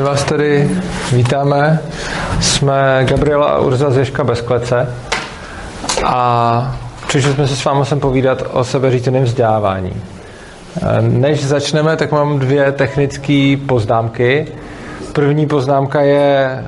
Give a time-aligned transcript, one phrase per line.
[0.00, 0.70] My vás tady
[1.12, 1.78] vítáme.
[2.40, 4.94] Jsme Gabriela a Urza z Ježka bez klece
[6.04, 6.76] a
[7.08, 9.92] přišli jsme se s vámi sem povídat o sebeřízeném vzdělávání.
[11.00, 14.46] Než začneme, tak mám dvě technické poznámky.
[15.12, 16.64] První poznámka je,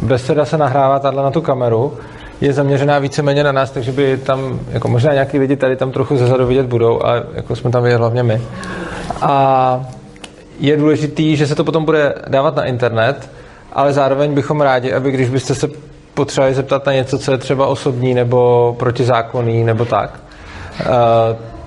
[0.00, 1.94] uh, beseda se nahrává tady na tu kameru,
[2.40, 6.16] je zaměřená víceméně na nás, takže by tam, jako možná nějaký lidi tady tam trochu
[6.16, 8.42] zezadu vidět budou, a jako jsme tam vidět hlavně my.
[9.22, 9.80] A
[10.60, 13.30] je důležitý, že se to potom bude dávat na internet,
[13.72, 15.68] ale zároveň bychom rádi, aby když byste se
[16.14, 20.20] potřebovali zeptat na něco, co je třeba osobní nebo protizákonný nebo tak,
[20.80, 20.86] uh,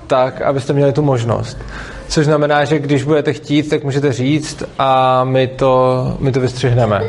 [0.06, 1.58] tak abyste měli tu možnost.
[2.08, 7.04] Což znamená, že když budete chtít, tak můžete říct a my to, my to vystřihneme.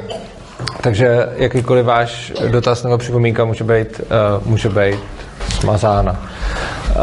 [0.82, 5.00] Takže jakýkoliv váš dotaz nebo připomínka může být, uh, může být
[5.60, 6.12] smazána.
[6.12, 6.98] Uh,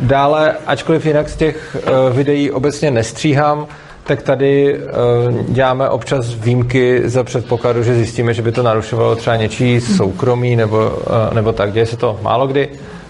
[0.00, 1.76] dále, ačkoliv jinak z těch
[2.12, 3.66] videí obecně nestříhám,
[4.06, 9.36] tak tady uh, děláme občas výjimky za předpokladu, že zjistíme, že by to narušovalo třeba
[9.36, 11.72] něčí soukromí nebo, uh, nebo tak.
[11.72, 12.68] Děje se to málo kdy,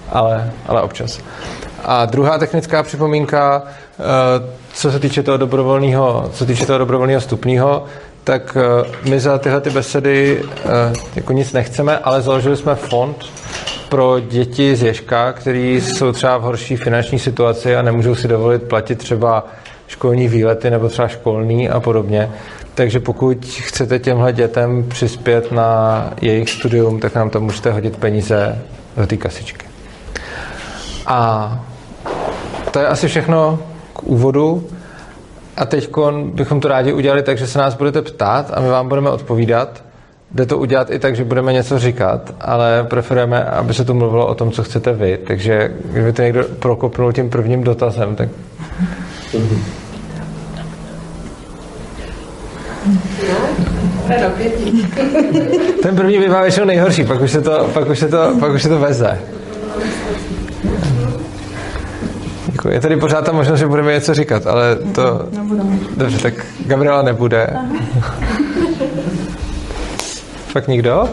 [0.08, 1.20] ale, ale občas.
[1.84, 4.04] A druhá technická připomínka, uh,
[4.72, 7.84] co se týče toho dobrovolného, co týče toho dobrovolného stupního,
[8.24, 8.56] tak
[9.08, 10.42] my za tyhle ty besedy
[11.16, 13.16] jako nic nechceme, ale založili jsme fond
[13.88, 18.62] pro děti z Ježka, který jsou třeba v horší finanční situaci a nemůžou si dovolit
[18.62, 19.46] platit třeba
[19.86, 22.30] školní výlety nebo třeba školní a podobně.
[22.74, 28.58] Takže pokud chcete těmhle dětem přispět na jejich studium, tak nám tam můžete hodit peníze
[28.96, 29.66] do té kasičky.
[31.06, 31.50] A
[32.70, 33.58] to je asi všechno
[33.92, 34.66] k úvodu.
[35.56, 35.90] A teď
[36.34, 39.84] bychom to rádi udělali tak, že se nás budete ptát a my vám budeme odpovídat.
[40.34, 44.26] Jde to udělat i tak, že budeme něco říkat, ale preferujeme, aby se tu mluvilo
[44.26, 45.18] o tom, co chcete vy.
[45.26, 48.28] Takže kdyby to někdo prokopnul tím prvním dotazem, tak
[55.82, 58.62] ten první bývá většinou nejhorší, pak už se to, pak už se to, pak už
[58.62, 59.18] se to veze.
[62.46, 62.74] Děkuji.
[62.74, 65.28] Je tady pořád ta možnost, že budeme něco říkat, ale to...
[65.96, 66.34] Dobře, tak
[66.66, 67.56] Gabriela nebude.
[70.48, 71.08] Fakt nikdo?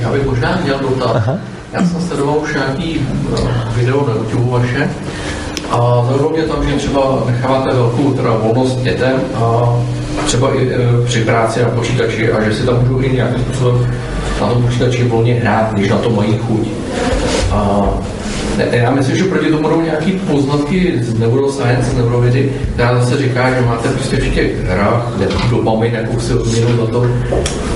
[0.00, 1.28] Já bych možná měl dotaz.
[1.72, 3.06] Já jsem sledoval už nějaký
[3.76, 4.90] video na YouTube vaše
[5.70, 9.76] a zaujalo mě tam, že třeba necháváte velkou teda volnost dětem a
[10.26, 13.94] třeba i e, při práci na počítači a že si tam můžou i nějakým způsobem
[14.40, 16.68] na tom počítači volně hrát, když na to mají chuť.
[17.52, 17.90] A
[18.70, 23.54] já myslím, že proti tomu budou nějaké poznatky z neuroscience, z neurovědy, která zase říká,
[23.54, 25.12] že máte prostě v těch hrách
[25.50, 27.06] dopamin, jakou si odměnu za to,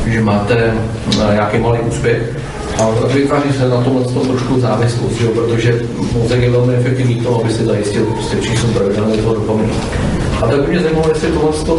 [0.07, 2.37] že máte e, nějaký malý úspěch
[2.81, 5.81] a vytváří se na tomhle tom trošku závislost, jo, protože
[6.13, 9.75] mozek je velmi efektivní to, aby si zajistil prostě číslo pravidelné toho dopaminu.
[10.43, 11.79] A tak by mě zajímalo, jestli tohle to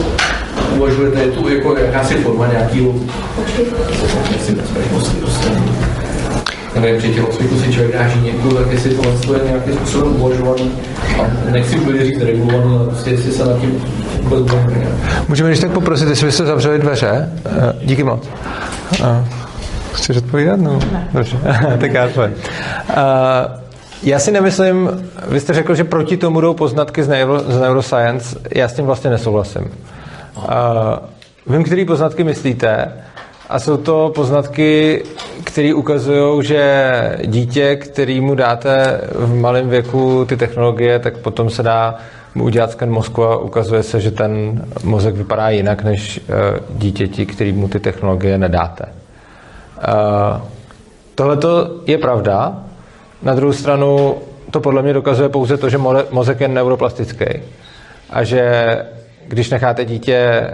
[0.75, 2.93] uvažujete, je tu jako jakási forma nějakého
[4.55, 5.51] bezpečnosti.
[6.75, 10.71] Nevím, při tělocviku si člověk dá žíněku, tak jestli tohle to je nějakým způsobem uvažovaný
[11.19, 13.83] a nechci úplně říct regulovaný, ale prostě jestli se na tím
[14.21, 14.53] vůbec
[15.27, 17.29] Můžeme když tak poprosit, jestli byste zavřeli dveře.
[17.45, 18.29] Eh, díky moc.
[19.91, 20.59] Eh, Chceš odpovídat?
[20.59, 20.79] No,
[21.13, 21.37] dobře.
[21.79, 22.27] tak já to uh,
[24.03, 24.89] já si nemyslím,
[25.27, 28.85] vy jste řekl, že proti tomu jdou poznatky z, neuro, z neuroscience, já s tím
[28.85, 29.71] vlastně nesouhlasím.
[30.37, 30.43] Uh,
[31.47, 32.93] vím, který poznatky myslíte,
[33.49, 35.03] a jsou to poznatky,
[35.43, 36.91] které ukazují, že
[37.25, 41.95] dítě, kterýmu dáte v malém věku ty technologie, tak potom se dá
[42.35, 46.19] mu udělat sken mozku a ukazuje se, že ten mozek vypadá jinak než
[46.69, 48.85] dítěti, kterýmu ty technologie nedáte.
[49.87, 50.41] Uh,
[51.15, 51.37] Tohle
[51.85, 52.55] je pravda.
[53.23, 54.15] Na druhou stranu
[54.51, 55.77] to podle mě dokazuje pouze to, že
[56.11, 57.25] mozek je neuroplastický.
[58.09, 58.77] A že
[59.27, 60.47] když necháte dítě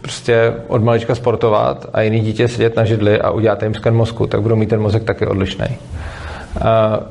[0.00, 4.26] prostě od malička sportovat a jiný dítě sedět na židli a uděláte jim sken mozku,
[4.26, 5.66] tak budou mít ten mozek taky odlišný.
[5.68, 6.62] Uh,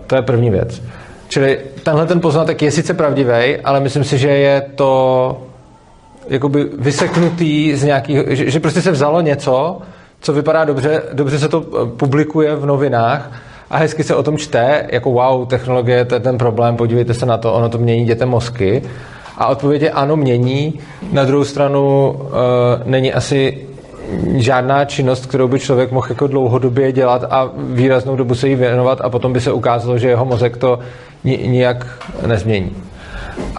[0.08, 0.82] to je první věc.
[1.28, 5.42] Čili tenhle ten poznatek je sice pravdivý, ale myslím si, že je to
[6.28, 9.82] jakoby vyseknutý z nějakého, že, že prostě se vzalo něco,
[10.22, 13.32] co vypadá dobře, dobře se to eh, publikuje v novinách
[13.70, 17.26] a hezky se o tom čte, jako wow, technologie, to je ten problém, podívejte se
[17.26, 18.84] na to, ono to mění dětem mozky.
[19.38, 20.80] A odpověď je ano, mění.
[21.12, 22.30] Na druhou stranu uh,
[22.86, 23.68] není asi
[24.36, 29.02] žádná činnost, kterou by člověk mohl jako dlouhodobě dělat a výraznou dobu se jí věnovat
[29.02, 30.80] a potom by se ukázalo, že jeho mozek to
[31.24, 31.86] nijak
[32.28, 32.76] nezmění.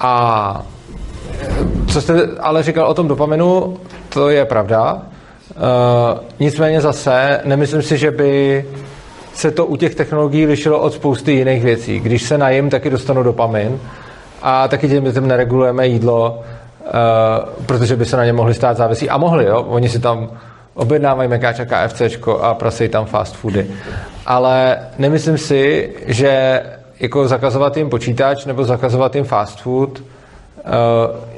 [0.01, 0.63] A
[1.89, 3.77] co jste ale říkal o tom dopaminu,
[4.09, 5.03] to je pravda.
[5.57, 8.65] Uh, nicméně zase nemyslím si, že by
[9.35, 12.01] se to u těch technologií lišilo od spousty jiných věcí.
[12.01, 13.81] Když se najím, taky dostanu dopamin
[14.43, 19.11] a taky těm dětem neregulujeme jídlo, uh, protože by se na ně mohli stát závislí.
[19.11, 19.63] A mohli, jo?
[19.69, 20.31] Oni si tam
[20.75, 23.67] objednávají mekáč a KFCčko a prasejí tam fast foody.
[24.27, 26.63] Ale nemyslím si, že
[27.01, 30.05] jako zakazovat jim počítač nebo zakazovat jim fast food uh,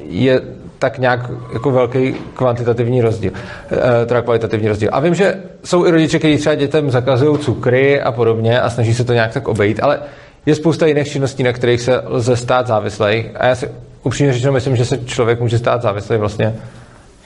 [0.03, 0.41] je
[0.81, 4.88] tak nějak jako velký kvantitativní rozdíl, uh, teda kvalitativní rozdíl.
[4.93, 5.35] A vím, že
[5.65, 9.32] jsou i rodiče, kteří třeba dětem zakazují cukry a podobně a snaží se to nějak
[9.32, 9.99] tak obejít, ale
[10.47, 13.31] je spousta jiných činností, na kterých se lze stát závislej.
[13.37, 13.69] A já si
[14.03, 16.55] upřímně řečeno myslím, že se člověk může stát závislý vlastně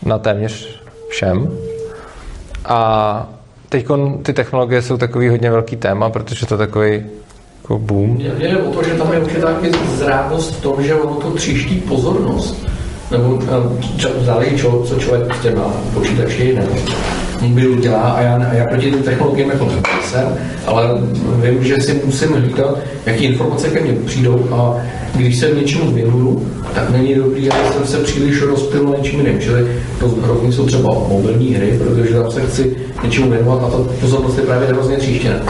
[0.07, 1.51] na téměř všem.
[2.65, 3.29] A
[3.69, 3.87] teď
[4.23, 7.03] ty technologie jsou takový hodně velký téma, protože to takový
[7.63, 8.19] jako boom.
[8.19, 9.49] Jde o to, že tam je určitá
[9.87, 12.74] zrádnost v tom, že ono to tříští pozornost.
[13.15, 16.75] Nebo eh, záleží, čo, co člověk prostě má počítači nebo
[17.41, 19.69] mobilu dělá a já, a já proti technologiím jako
[20.05, 20.27] jsem,
[20.67, 20.85] ale
[21.43, 24.77] vím, že si musím hlídat, jaký informace ke mně přijdou a
[25.15, 29.41] když se něčemu věnuju, tak není dobrý, aby jsem se příliš rozpil něčím jiným.
[29.41, 29.67] Čili
[30.01, 34.39] to hrozně jsou třeba mobilní hry, protože tam se chci něčemu věnovat a ta pozornost
[34.39, 35.41] je právě hrozně tříštěná.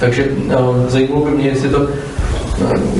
[0.00, 1.88] Takže uh, zajímalo by mě, jestli to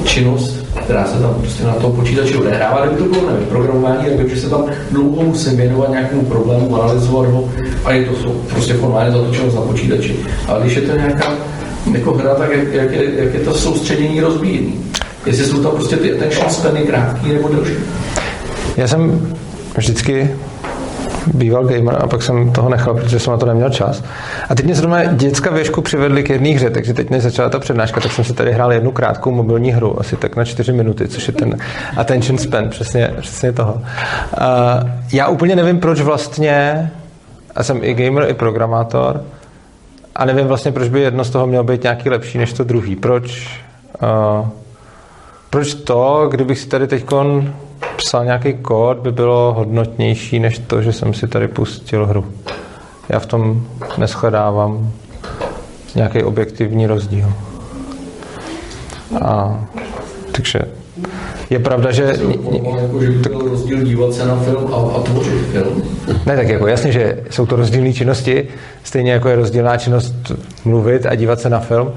[0.05, 4.29] činnost, která se tam prostě na tom počítači odehrává, kdyby to bylo nevím, programování, tak
[4.29, 7.49] že se tam dlouho musím věnovat nějakému problému, analyzovat ho
[7.85, 10.17] a je to prostě formálně zatočeno za počítači.
[10.49, 11.33] Ale když je to nějaká
[11.93, 14.75] jako hra, tak jak, jak, je, jak je to soustředění rozbíjený?
[15.27, 17.73] Jestli jsou tam prostě ty attention spany krátký nebo delší?
[18.77, 19.35] Já jsem
[19.77, 20.31] vždycky
[21.35, 24.05] býval gamer a pak jsem toho nechal, protože jsem na to neměl čas.
[24.49, 27.59] A teď mě zrovna děcka věšku přivedli k jedné hře, takže teď než začala ta
[27.59, 31.09] přednáška, tak jsem si tady hrál jednu krátkou mobilní hru, asi tak na čtyři minuty,
[31.09, 31.57] což je ten
[31.97, 33.75] attention span, přesně, přesně toho.
[33.75, 33.81] Uh,
[35.13, 36.91] já úplně nevím, proč vlastně,
[37.55, 39.23] a jsem i gamer, i programátor,
[40.17, 42.97] a nevím vlastně, proč by jedno z toho mělo být nějaký lepší než to druhý.
[42.97, 43.61] Proč,
[44.03, 44.49] uh,
[45.51, 47.05] proč to, kdybych si tady teď
[47.99, 52.25] psal nějaký kód, by bylo hodnotnější, než to, že jsem si tady pustil hru.
[53.09, 53.67] Já v tom
[53.99, 54.93] neschledávám
[55.95, 57.33] nějaký objektivní rozdíl.
[59.25, 59.61] A,
[60.33, 60.61] takže
[61.51, 62.03] je pravda, že...
[62.03, 65.83] Jako, že by byl rozdíl dívat se na film a, a tvořit film.
[66.27, 68.49] Ne, tak jako jasně, že jsou to rozdílné činnosti,
[68.83, 70.15] stejně jako je rozdílná činnost
[70.65, 71.93] mluvit a dívat se na film,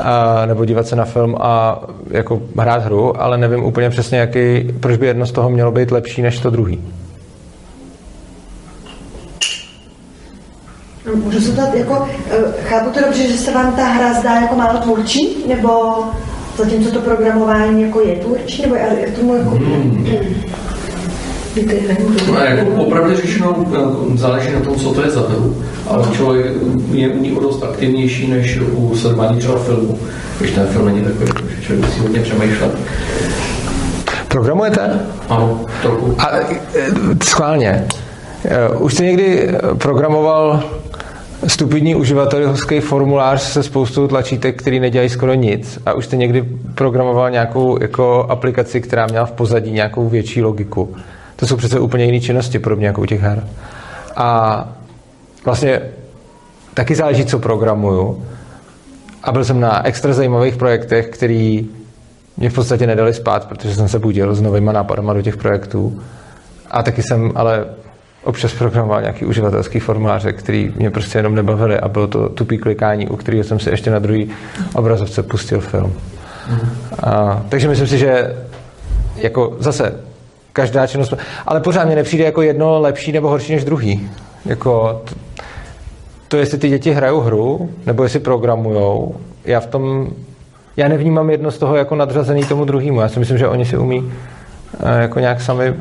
[0.00, 4.72] a, nebo dívat se na film a jako hrát hru, ale nevím úplně přesně, jaký,
[4.80, 6.80] proč by jedno z toho mělo být lepší než to druhý.
[11.06, 14.34] No, můžu se ptát, jako, eh, chápu to dobře, že se vám ta hra zdá
[14.34, 15.68] jako málo tvůrčí, nebo
[16.56, 18.86] Zatímco to programování jako je tvůrčí, nebo já
[19.20, 19.50] tomu jako...
[19.50, 20.06] Hmm.
[22.26, 25.56] No, jako popravdě řečeno jako záleží na tom, co to je za hru,
[25.86, 26.46] ale člověk
[26.92, 29.98] je u ní o dost aktivnější než u sledování třeba filmu,
[30.38, 31.26] když ten film není takový,
[31.56, 32.78] že člověk musí hodně přemýšlet.
[34.28, 35.00] Programujete?
[35.28, 36.14] Ano, trochu.
[36.18, 36.50] A e,
[37.24, 37.86] schválně.
[38.44, 39.48] E, už jste někdy
[39.78, 40.62] programoval
[41.46, 46.42] stupidní uživatelský formulář se spoustou tlačítek, který nedělají skoro nic a už jste někdy
[46.74, 50.94] programoval nějakou jako aplikaci, která měla v pozadí nějakou větší logiku.
[51.36, 53.48] To jsou přece úplně jiné činnosti, podobně jako u těch her.
[54.16, 54.68] A
[55.44, 55.80] vlastně
[56.74, 58.24] taky záleží, co programuju.
[59.22, 61.68] A byl jsem na extra zajímavých projektech, který
[62.36, 66.02] mě v podstatě nedali spát, protože jsem se budil s novýma nápadama do těch projektů.
[66.70, 67.66] A taky jsem ale
[68.24, 73.08] občas programoval nějaký uživatelský formuláře, který mě prostě jenom nebavili a bylo to tupý klikání,
[73.08, 74.30] u kterého jsem si ještě na druhý
[74.74, 75.92] obrazovce pustil film.
[76.50, 76.68] Mm.
[77.02, 78.36] A, takže myslím si, že
[79.16, 79.94] jako zase
[80.52, 81.14] každá činnost,
[81.46, 84.10] ale pořád mě nepřijde jako jedno lepší nebo horší než druhý.
[84.44, 85.14] Jako to,
[86.28, 90.08] to jestli ty děti hrajou hru, nebo jestli programujou, já v tom,
[90.76, 93.00] já nevnímám jedno z toho jako nadřazený tomu druhému.
[93.00, 94.12] Já si myslím, že oni si umí
[94.80, 95.74] eh, jako nějak sami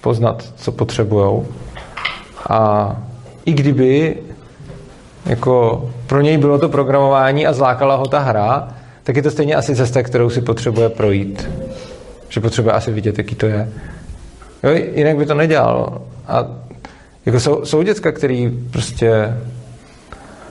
[0.00, 1.46] poznat, co potřebujou.
[2.48, 2.96] A
[3.44, 4.16] i kdyby
[5.26, 8.68] jako pro něj bylo to programování a zlákala ho ta hra,
[9.02, 11.48] tak je to stejně asi cesta, kterou si potřebuje projít.
[12.28, 13.68] Že potřebuje asi vidět, jaký to je.
[14.62, 16.02] Jo, jinak by to nedělal.
[16.28, 16.46] A
[17.26, 19.36] jako jsou, jsou děcka, který prostě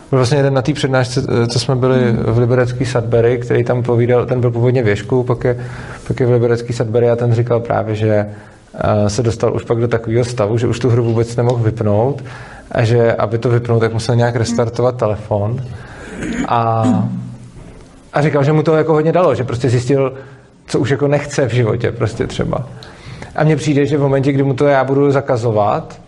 [0.09, 4.25] byl vlastně jeden na té přednášce, co jsme byli v Liberecký Sadbury, který tam povídal,
[4.25, 5.65] ten byl původně věšku, pak je,
[6.07, 8.25] pak je v Liberecký Sadbury a ten říkal právě, že
[9.07, 12.23] se dostal už pak do takového stavu, že už tu hru vůbec nemohl vypnout
[12.71, 15.63] a že aby to vypnout, tak musel nějak restartovat telefon
[16.47, 16.83] a,
[18.13, 20.13] a říkal, že mu to jako hodně dalo, že prostě zjistil,
[20.67, 22.67] co už jako nechce v životě prostě třeba.
[23.35, 26.01] A mně přijde, že v momentě, kdy mu to já budu zakazovat,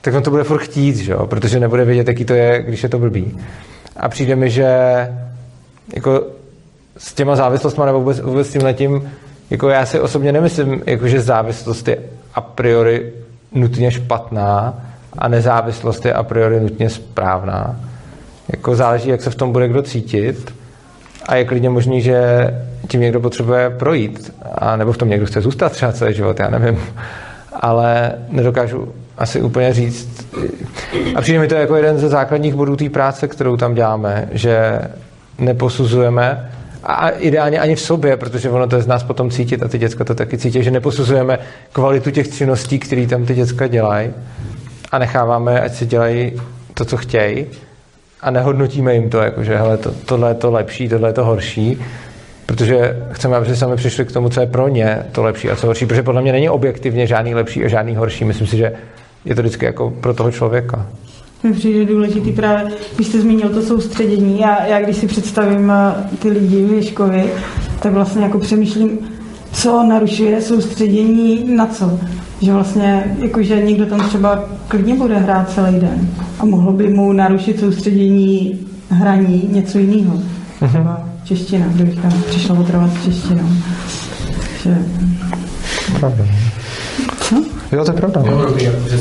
[0.00, 1.26] tak on to bude furt chtít, že jo?
[1.26, 3.38] protože nebude vědět, jaký to je, když je to blbý.
[3.96, 4.68] A přijde mi, že
[5.94, 6.22] jako
[6.98, 9.10] s těma závislostmi nebo vůbec, vůbec s tím letím
[9.50, 11.98] jako já si osobně nemyslím, jako že závislost je
[12.34, 13.12] a priori
[13.52, 14.74] nutně špatná
[15.18, 17.76] a nezávislost je a priori nutně správná.
[18.48, 20.54] Jako záleží, jak se v tom bude kdo cítit
[21.28, 22.48] a je klidně možný, že
[22.88, 26.50] tím někdo potřebuje projít a nebo v tom někdo chce zůstat třeba celý život, já
[26.50, 26.78] nevím.
[27.52, 30.36] Ale nedokážu asi úplně říct.
[31.14, 34.80] A přijde mi to jako jeden ze základních bodů té práce, kterou tam děláme, že
[35.38, 36.50] neposuzujeme
[36.84, 39.78] a ideálně ani v sobě, protože ono to je z nás potom cítit a ty
[39.78, 41.38] děcka to taky cítí, že neposuzujeme
[41.72, 44.10] kvalitu těch činností, které tam ty děcka dělají
[44.92, 46.32] a necháváme, ať si dělají
[46.74, 47.46] to, co chtějí
[48.20, 51.24] a nehodnotíme jim to, jako že hele, to, tohle je to lepší, tohle je to
[51.24, 51.78] horší,
[52.46, 55.56] protože chceme, aby se sami přišli k tomu, co je pro ně to lepší a
[55.56, 58.24] co horší, protože podle mě není objektivně žádný lepší a žádný horší.
[58.24, 58.72] Myslím si, že
[59.24, 60.86] je to vždycky jako pro toho člověka.
[61.46, 66.16] Mi přijde důležitý právě, když jste zmínil to soustředění, já, já když si představím eh,
[66.18, 67.32] ty lidi v Ježkovi,
[67.82, 68.98] tak vlastně jako přemýšlím,
[69.52, 71.98] co narušuje soustředění na co.
[72.40, 77.12] Že vlastně, jakože někdo tam třeba klidně bude hrát celý den a mohlo by mu
[77.12, 80.14] narušit soustředění hraní něco jiného.
[80.60, 80.68] Mhm.
[80.68, 83.48] Třeba čeština, kdybych tam přišla otrvat češtinou.
[84.62, 84.78] Že...
[86.00, 86.24] Pravda.
[87.20, 87.44] Co?
[87.72, 88.22] Jo, to je pravda.
[88.30, 88.96] Jo, dobrý, že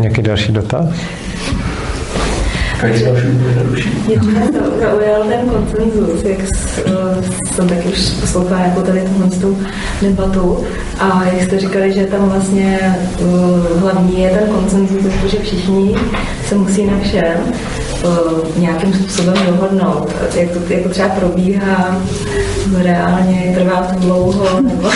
[0.00, 0.86] Nějaký další dotaz?
[2.80, 3.28] Každý další.
[4.06, 4.48] Mě
[4.80, 6.38] zaujal ten koncenzus, jak
[7.54, 9.04] jsem taky už poslouchala jako tady
[9.40, 9.58] tu
[10.02, 10.64] debatu
[11.00, 12.96] a jak jste říkali, že tam vlastně
[13.76, 15.94] hlavní je ten koncenzus, protože všichni
[16.48, 17.36] se musí na všem
[18.56, 20.14] nějakým způsobem dohodnout.
[20.34, 22.00] Jak to jako třeba probíhá
[22.82, 24.90] reálně, trvá to dlouho, nebo...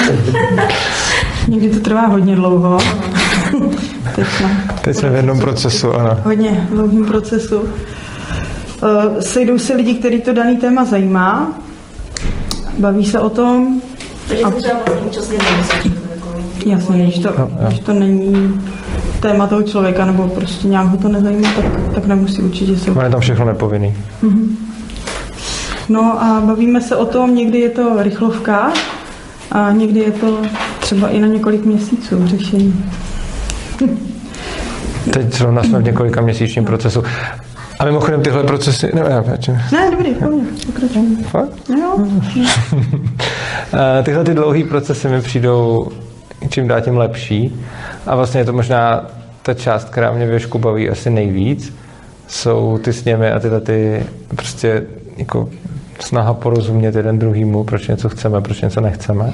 [1.49, 2.78] Někdy to trvá hodně dlouho.
[4.14, 6.20] Teď jsme, Teď jsme v jednom procesu, ano.
[6.25, 7.58] Hodně dlouhým procesu.
[7.61, 7.68] Uh,
[9.20, 11.52] sejdou se lidi, který to daný téma zajímá,
[12.78, 13.80] baví se o tom.
[14.28, 14.50] Takže a...
[14.50, 14.80] třeba
[15.56, 15.90] vlastně
[16.66, 18.61] Jasně, když to, no, když to není
[19.20, 22.90] téma toho člověka, nebo prostě nějak ho to nezajímá, tak, tak nemusí určitě se...
[22.90, 23.94] je tam všechno nepovinný.
[24.23, 24.46] Mm-hmm.
[25.88, 28.73] No a bavíme se o tom, někdy je to rychlovka
[29.52, 30.42] a někdy je to
[30.80, 32.84] třeba i na několik měsíců řešení.
[35.12, 37.03] Teď zrovna jsme v několika měsíčním procesu.
[37.81, 38.91] A mimochodem tyhle procesy...
[38.95, 39.25] No, já,
[39.73, 40.14] ne, dobrý,
[40.67, 41.17] pokračujem.
[41.17, 41.71] Fakt?
[41.79, 41.99] Jo.
[44.03, 45.88] tyhle ty dlouhé procesy mi přijdou
[46.49, 47.61] čím dál tím lepší.
[48.07, 49.07] A vlastně je to možná
[49.43, 51.76] ta část, která mě věšku baví asi nejvíc,
[52.29, 54.83] jsou ty sněmy a tyhle ty prostě
[55.17, 55.49] jako
[56.00, 59.33] snaha porozumět jeden druhýmu, proč něco chceme, proč něco nechceme.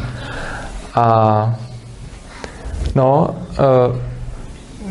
[0.94, 1.54] A
[2.94, 3.96] no, uh,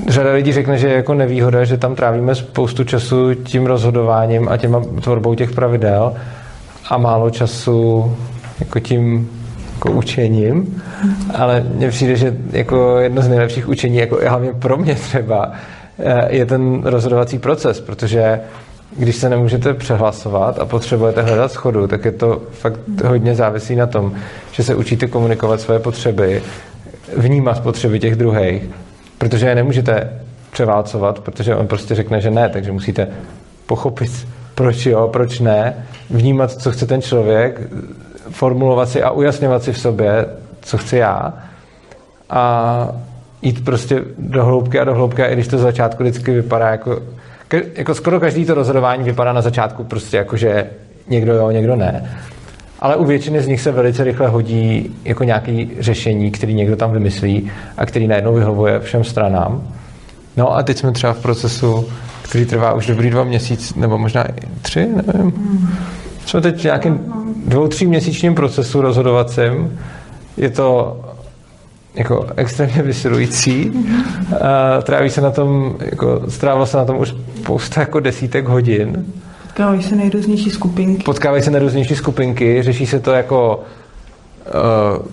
[0.07, 4.57] řada lidí řekne, že je jako nevýhoda, že tam trávíme spoustu času tím rozhodováním a
[4.57, 6.13] těma tvorbou těch pravidel
[6.89, 8.15] a málo času
[8.59, 9.29] jako tím
[9.79, 10.81] jako učením,
[11.35, 15.51] ale mně přijde, že jako jedno z nejlepších učení, jako hlavně pro mě třeba,
[15.99, 18.39] eh, je ten rozhodovací proces, protože
[18.97, 23.87] když se nemůžete přehlasovat a potřebujete hledat schodu, tak je to fakt hodně závisí na
[23.87, 24.13] tom,
[24.51, 26.41] že se učíte komunikovat svoje potřeby,
[27.17, 28.63] vnímat potřeby těch druhých,
[29.19, 30.09] protože je nemůžete
[30.51, 33.07] převálcovat, protože on prostě řekne, že ne, takže musíte
[33.65, 37.61] pochopit, proč jo, proč ne, vnímat, co chce ten člověk,
[38.29, 40.25] formulovat si a ujasňovat si v sobě,
[40.61, 41.33] co chci já
[42.29, 42.89] a
[43.41, 47.01] jít prostě do hloubky a do hloubky, i když to začátku vždycky vypadá jako,
[47.75, 50.69] jako skoro každý to rozhodování vypadá na začátku prostě jako, že
[51.07, 52.09] někdo jo, někdo ne.
[52.81, 56.91] Ale u většiny z nich se velice rychle hodí jako nějaké řešení, který někdo tam
[56.91, 59.63] vymyslí a který najednou vyhovuje všem stranám.
[60.37, 61.85] No a teď jsme třeba v procesu,
[62.21, 65.33] který trvá už dobrý dva měsíce, nebo možná i tři, nevím.
[66.25, 66.99] Jsme teď v nějakém
[67.45, 69.79] dvou, tří měsíčním procesu rozhodovacím.
[70.37, 70.99] Je to
[71.95, 73.71] jako extrémně vysilující.
[73.71, 74.81] Mm-hmm.
[74.81, 79.05] Tráví se na tom, jako, strávilo se na tom už spousta jako desítek hodin.
[79.59, 81.03] Potkávají se nejrůznější skupinky.
[81.03, 83.59] Potkávají se nejrůznější skupinky, řeší se to jako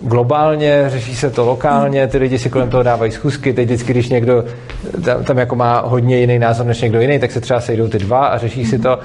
[0.02, 3.92] uh, globálně, řeší se to lokálně, ty lidi si kolem toho dávají schůzky, teď vždycky,
[3.92, 4.44] když někdo
[5.04, 7.98] tam, tam jako má hodně jiný názor než někdo jiný, tak se třeba sejdou ty
[7.98, 8.98] dva a řeší si to.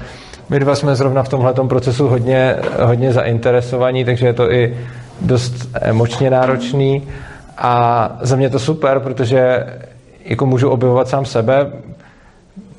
[0.48, 4.76] My dva jsme zrovna v tomhle procesu hodně, hodně zainteresovaní, takže je to i
[5.20, 7.02] dost emočně náročný
[7.58, 9.66] a za mě to super, protože
[10.24, 11.72] jako můžu objevovat sám sebe,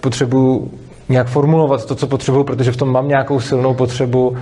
[0.02, 0.72] potřebuji
[1.10, 4.38] nějak formulovat to, co potřebuji, protože v tom mám nějakou silnou potřebu.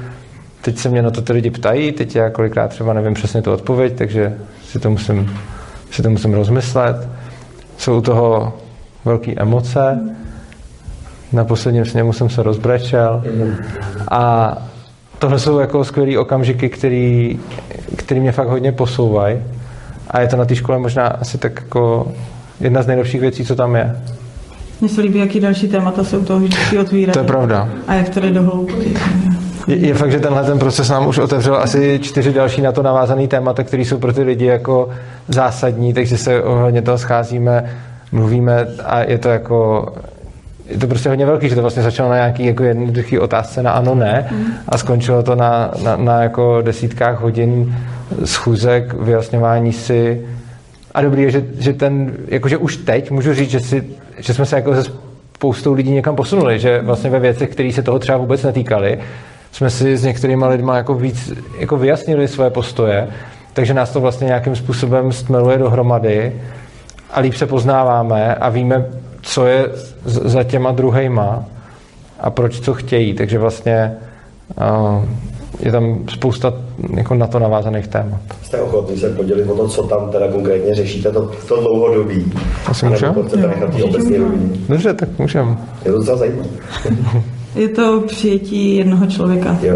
[0.62, 3.52] Teď se mě na to ty lidi ptají, teď já kolikrát třeba nevím přesně tu
[3.52, 5.38] odpověď, takže si to musím,
[5.92, 7.10] si to musím rozmyslet.
[7.78, 8.54] Jsou u toho
[9.06, 10.00] velké emoce.
[11.34, 13.24] Na posledním sněmu jsem se rozbrečel.
[14.12, 14.58] A
[15.20, 17.40] tohle jsou jako skvělý okamžiky, který,
[17.96, 19.38] který mě fakt hodně posouvají.
[20.08, 22.12] A je to na té škole možná asi tak jako
[22.60, 23.96] jedna z nejlepších věcí, co tam je.
[24.82, 27.14] Mně se líbí, jaký další témata se u toho vždycky otvírají.
[27.14, 27.70] To je pravda.
[27.88, 28.94] A jak to jde do hloubky.
[29.68, 32.84] Je, je fakt, že tenhle ten proces nám už otevřel asi čtyři další na to
[32.84, 34.90] navázané témata, které jsou pro ty lidi jako
[35.28, 37.76] zásadní, takže se ohledně toho scházíme,
[38.12, 39.88] mluvíme a je to jako
[40.70, 43.72] je to prostě hodně velký, že to vlastně začalo na nějaký jako jednoduchý otázce na
[43.72, 44.30] ano, ne
[44.68, 47.76] a skončilo to na, na, na jako desítkách hodin
[48.26, 50.22] schůzek, vyjasňování si
[50.94, 53.84] a dobrý je, že, že ten, jakože už teď můžu říct, že, si,
[54.18, 54.92] že jsme se jako se
[55.36, 59.00] spoustou lidí někam posunuli, že vlastně ve věcech, které se toho třeba vůbec netýkaly,
[59.52, 63.08] jsme si s některými lidmi jako víc jako vyjasnili své postoje,
[63.54, 66.34] takže nás to vlastně nějakým způsobem stmeluje dohromady
[67.14, 68.86] a líp se poznáváme a víme,
[69.22, 69.70] co je
[70.06, 71.46] za těma druhejma
[72.20, 73.14] a proč co chtějí.
[73.14, 73.94] Takže vlastně
[74.56, 75.06] uh,
[75.60, 76.54] je tam spousta
[76.96, 78.20] jako na to navázaných témat.
[78.44, 82.34] Jste ochotný se podělit o to, co tam teda konkrétně řešíte, to, to dlouhodobí?
[82.66, 82.86] Asi
[83.28, 84.50] chcete nechat obecně rovině?
[84.70, 85.58] Dobře, tak můžeme.
[85.86, 86.50] Je to docela zajímavé.
[87.56, 89.58] Je to přijetí jednoho člověka.
[89.62, 89.76] Jo.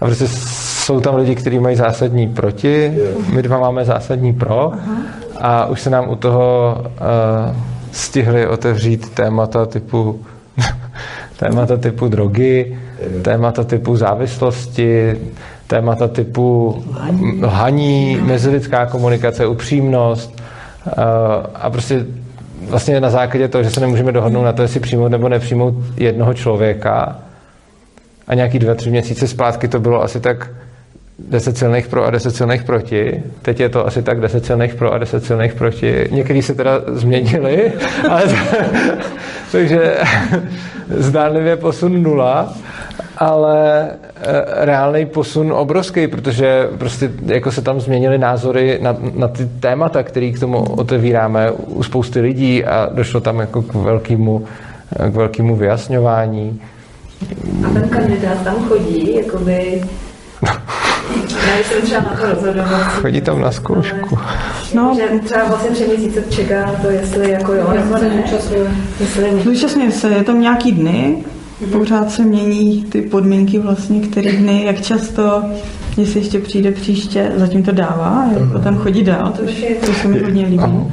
[0.00, 2.98] A prostě jsou tam lidi, kteří mají zásadní proti,
[3.32, 4.72] my dva máme zásadní pro
[5.40, 7.56] a už se nám u toho uh,
[7.92, 10.20] stihli otevřít témata typu
[11.38, 12.78] témata typu drogy,
[13.22, 15.18] témata typu závislosti,
[15.66, 16.76] témata typu
[17.42, 20.40] lhaní, mezilidská komunikace, upřímnost
[20.86, 20.92] uh,
[21.54, 22.04] a prostě
[22.68, 26.34] vlastně na základě toho, že se nemůžeme dohodnout na to, jestli přijmout nebo nepřijmout jednoho
[26.34, 27.18] člověka
[28.28, 30.50] a nějaký dva, tři měsíce zpátky to bylo asi tak
[31.18, 33.22] 10 silných pro a 10 silných proti.
[33.42, 36.08] Teď je to asi tak 10 silných pro a 10 silných proti.
[36.10, 37.72] Některý se teda změnili,
[38.10, 38.22] ale
[39.52, 39.96] takže
[40.88, 42.54] zdánlivě posun nula,
[43.22, 43.90] ale
[44.46, 50.30] reálný posun obrovský, protože prostě jako se tam změnily názory na, na ty témata, které
[50.30, 54.44] k tomu otevíráme u spousty lidí a došlo tam jako k velkému,
[55.10, 56.60] k velkému vyjasňování.
[57.66, 59.82] A ten kandidát tam chodí, jakoby...
[61.22, 62.82] Já jsem třeba na to rozhodovat.
[62.82, 64.18] Chodí tam na zkoušku.
[64.74, 64.94] No.
[64.96, 68.24] Že třeba vlastně tři měsíce čeká to, jestli jako jo, nebo ne.
[69.00, 71.24] Jestli Zúčastňuje se, je tam nějaký dny,
[71.66, 75.42] pořád se mění ty podmínky vlastně, který dny, jak často,
[75.96, 80.18] jestli ještě přijde příště, zatím to dává, jako tam chodí dál, což to se mi
[80.18, 80.92] hodně líbí.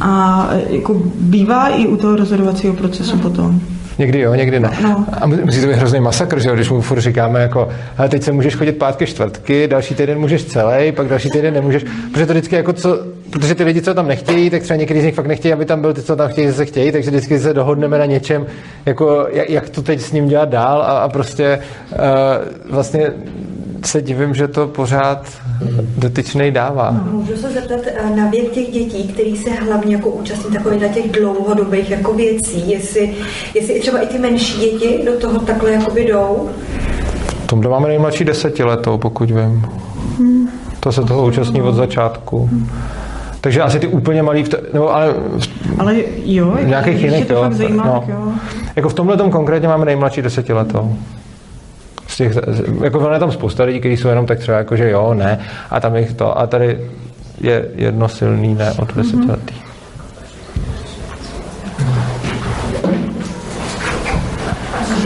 [0.00, 3.60] A jako bývá i u toho rozhodovacího procesu potom.
[4.02, 4.70] Někdy jo, někdy ne.
[4.82, 5.06] No.
[5.20, 8.22] A musí to být hrozný masakr, že jo, když mu furt říkáme jako, hele, teď
[8.22, 12.32] se můžeš chodit pátky, čtvrtky, další týden můžeš celý, pak další týden nemůžeš, protože to
[12.32, 12.98] vždycky jako co,
[13.30, 15.80] protože ty lidi, co tam nechtějí, tak třeba někdy z nich fakt nechtějí, aby tam
[15.80, 18.46] byl ty, co tam chtějí, se chtějí, takže vždycky se dohodneme na něčem,
[18.86, 21.58] jako jak, jak to teď s ním dělat dál a, a prostě
[21.92, 23.10] uh, vlastně
[23.86, 25.26] se divím, že to pořád
[25.98, 26.90] dotyčnej dává.
[26.90, 30.82] No, můžu se zeptat eh, na věk těch dětí, který se hlavně jako účastní takových
[30.82, 33.14] na těch dlouhodobých jako věcí, jestli,
[33.54, 36.50] jestli třeba i ty menší děti do toho takhle jakoby jdou.
[37.44, 39.66] V tomhle máme nejmladší desetiletou, pokud vím.
[40.80, 42.50] To se toho účastní od začátku.
[43.40, 45.14] Takže asi ty úplně malý, nebo ale
[45.78, 47.40] Ale jo, v nějakých jiných, to jo.
[47.40, 48.04] fakt zajímá, no.
[48.08, 48.32] jo.
[48.76, 50.96] Jako v tomhle tom konkrétně máme nejmladší desetiletou.
[52.12, 52.32] Z těch,
[52.82, 55.38] jako ono je tam spousta lidí, kteří jsou jenom tak třeba jako, že jo, ne,
[55.70, 56.78] a tam jich to, a tady
[57.40, 59.54] je jedno silný ne od desetiletý.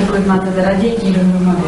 [0.07, 1.61] Kolik máte teda dětí dohromady?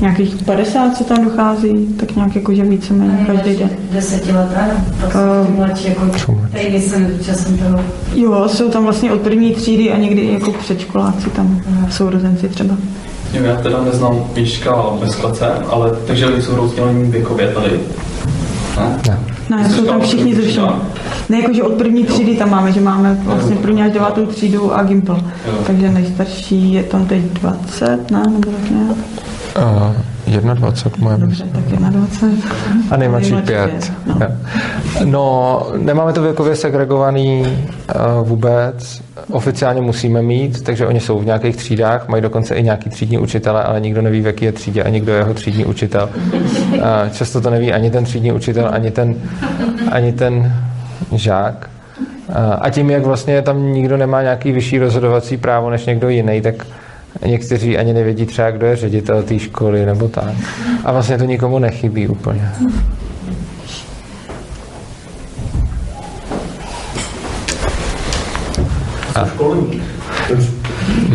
[0.00, 3.70] Nějakých 50, co tam dochází, tak nějak jako, že víceméně každý den.
[3.92, 4.66] Desetiletá,
[5.06, 6.06] Eh, ty mladší, jako
[6.52, 7.80] tady nezúčastní toho.
[8.14, 12.76] Jo, jsou tam vlastně od první třídy a někdy jako předškoláci tam, sourozenci třeba.
[13.32, 17.80] Jo, já teda neznám Míška bez klece, ale takže oni jsou rozdělení věkově tady.
[18.76, 19.00] Ne?
[19.08, 19.18] Ne.
[19.50, 20.68] Ne, Jsi jsou tam všichni ze všem.
[21.28, 24.82] Ne, jakože od první třídy tam máme, že máme vlastně první až devátou třídu a
[24.82, 25.20] Gimpl.
[25.66, 28.96] Takže nejstarší je tam teď 20, ne, nebo tak nějak.
[30.26, 32.50] Uh, 21 moje Dobře, tak 21.
[32.90, 33.92] A nejmladší Nejmladší pět.
[34.06, 34.14] no.
[34.20, 34.28] Jo.
[35.04, 39.02] No, nemáme to věkově segregovaný uh, vůbec.
[39.30, 43.62] Oficiálně musíme mít, takže oni jsou v nějakých třídách, mají dokonce i nějaký třídní učitele,
[43.62, 46.08] ale nikdo neví, v jaký je třídě a nikdo je jeho třídní učitel.
[46.32, 46.80] Uh,
[47.12, 49.14] často to neví ani ten třídní učitel, ani ten,
[49.92, 50.52] ani ten
[51.12, 51.70] žák.
[52.28, 56.40] Uh, a tím, jak vlastně tam nikdo nemá nějaký vyšší rozhodovací právo než někdo jiný,
[56.40, 56.66] tak
[57.24, 60.34] někteří ani nevědí třeba, kdo je ředitel té školy nebo tak.
[60.84, 62.52] A vlastně to nikomu nechybí úplně.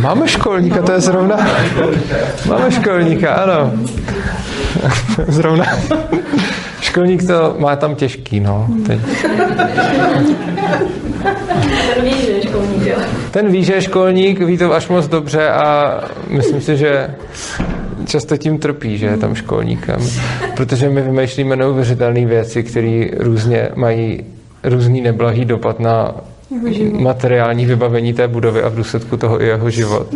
[0.01, 1.37] Máme školníka, to je zrovna...
[2.49, 3.71] Máme školníka, ano.
[5.27, 5.65] Zrovna.
[6.91, 8.67] Školník to má tam těžký, no.
[8.87, 8.99] Teď.
[11.93, 12.95] Ten ví, že je školník, jo.
[13.31, 17.15] Ten ví, že je školník, ví to až moc dobře a myslím si, že
[18.05, 19.99] často tím trpí, že je tam školníkem.
[20.55, 24.23] Protože my vymýšlíme neuvěřitelné věci, které různě mají
[24.63, 26.15] různý neblahý dopad na
[26.91, 30.07] materiální vybavení té budovy a v důsledku toho i jeho život.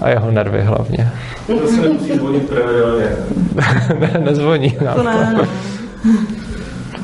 [0.00, 1.08] A jeho nervy hlavně.
[1.46, 3.06] To se nemusí zvonit pravidelně.
[4.00, 5.48] ne, nezvoní nám To ne, no.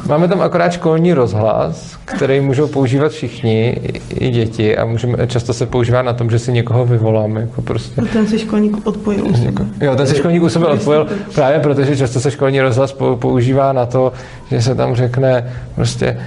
[0.09, 3.81] Máme tam akorát školní rozhlas, který můžou používat všichni,
[4.15, 7.41] i- děti a můžeme, často se používá na tom, že si někoho vyvoláme.
[7.41, 8.03] Jako prostě.
[8.03, 9.65] Ten si školník odpojil u sebe.
[9.81, 13.73] Jo, ten se školník u sebe odpojil právě protože často se školní rozhlas pou- používá
[13.73, 14.13] na to,
[14.51, 16.21] že se tam řekne prostě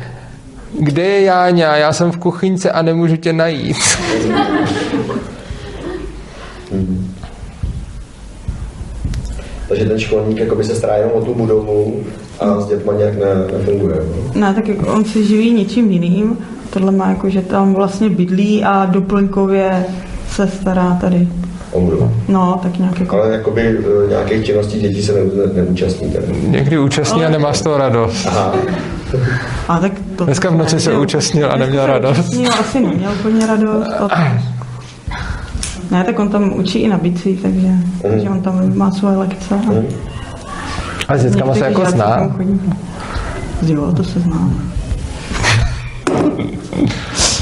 [0.80, 3.78] kde je Jáňa, já jsem v kuchyňce a nemůžu tě najít.
[9.68, 12.04] Takže ten školník jakoby se stará jenom o tu budovu
[12.40, 13.96] a s dětma nějak ne, nefunguje.
[14.36, 14.42] No.
[14.42, 16.38] Ne, tak jako on se živí něčím jiným.
[16.70, 19.86] Tohle má jako, že tam vlastně bydlí a doplňkově
[20.30, 21.28] se stará tady.
[21.72, 22.12] O budovu.
[22.28, 23.16] No, tak nějak jako...
[23.22, 26.12] Ale jakoby eh, nějakých činností dětí se ne, ne, neúčastní.
[26.12, 26.26] Tedy.
[26.48, 28.26] Někdy účastní a nemá z toho radost.
[28.28, 28.54] Aha.
[29.68, 31.02] A tak to Dneska v noci se Jo.
[31.02, 32.18] účastnil a neměl radost.
[32.20, 33.90] účastnil, asi neměl úplně radost.
[34.00, 34.42] ale-
[35.92, 37.68] Ne, tak on tam učí i na bicí, takže,
[38.02, 39.56] takže on tam má svoje lekce.
[39.56, 39.74] A
[41.08, 42.36] A s dětskama se jako zná.
[43.62, 44.50] Jo, to se zná.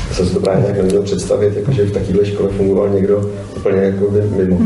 [0.09, 3.29] Já jsem si to právě nějak neměl představit, jako, že v takovéhle škole fungoval někdo
[3.57, 4.57] úplně jakoby mimo.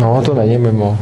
[0.00, 0.98] No, to není mimo.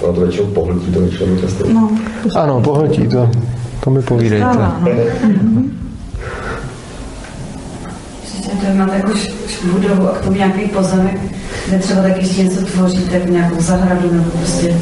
[0.00, 1.64] Ono to většinou pohltí, to většinou často.
[1.72, 1.90] No,
[2.36, 3.30] Ano, pohltí to.
[3.84, 4.46] To mi povídejte.
[4.52, 4.88] stává, no.
[8.22, 9.12] Ještě to máte jako
[9.72, 11.20] budovu a k tomu nějaký pozemek,
[11.70, 14.76] kde třeba taky ještě něco tvoříte, jako nějakou zahradu nebo prostě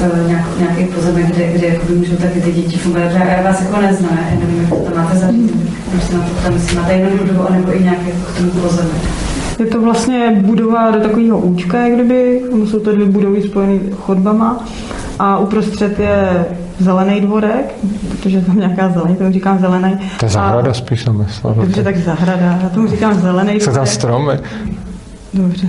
[0.00, 3.12] uh, nějak, nějaký pozemek, kde, kde jako můžou taky ty děti fungovat.
[3.12, 5.70] Já, já vás jako neznám, já nevím, jak to máte zařízení.
[5.92, 9.02] Když na to tam, jestli máte jenom budovu, anebo i nějaký jako k tomu pozemek.
[9.58, 14.64] Je to vlastně budova do takového účka, jak kdyby, jsou to dvě budovy spojené chodbama
[15.18, 16.44] a uprostřed je
[16.78, 17.74] zelený dvorek,
[18.08, 19.98] protože tam nějaká zelený, tomu říkám zelený.
[20.18, 21.54] To je zahrada spíš jsem myslel.
[21.54, 23.92] Dobře, tak zahrada, já tomu říkám zelený Jsou tam dvorek.
[23.92, 24.32] stromy.
[25.34, 25.68] Dobře.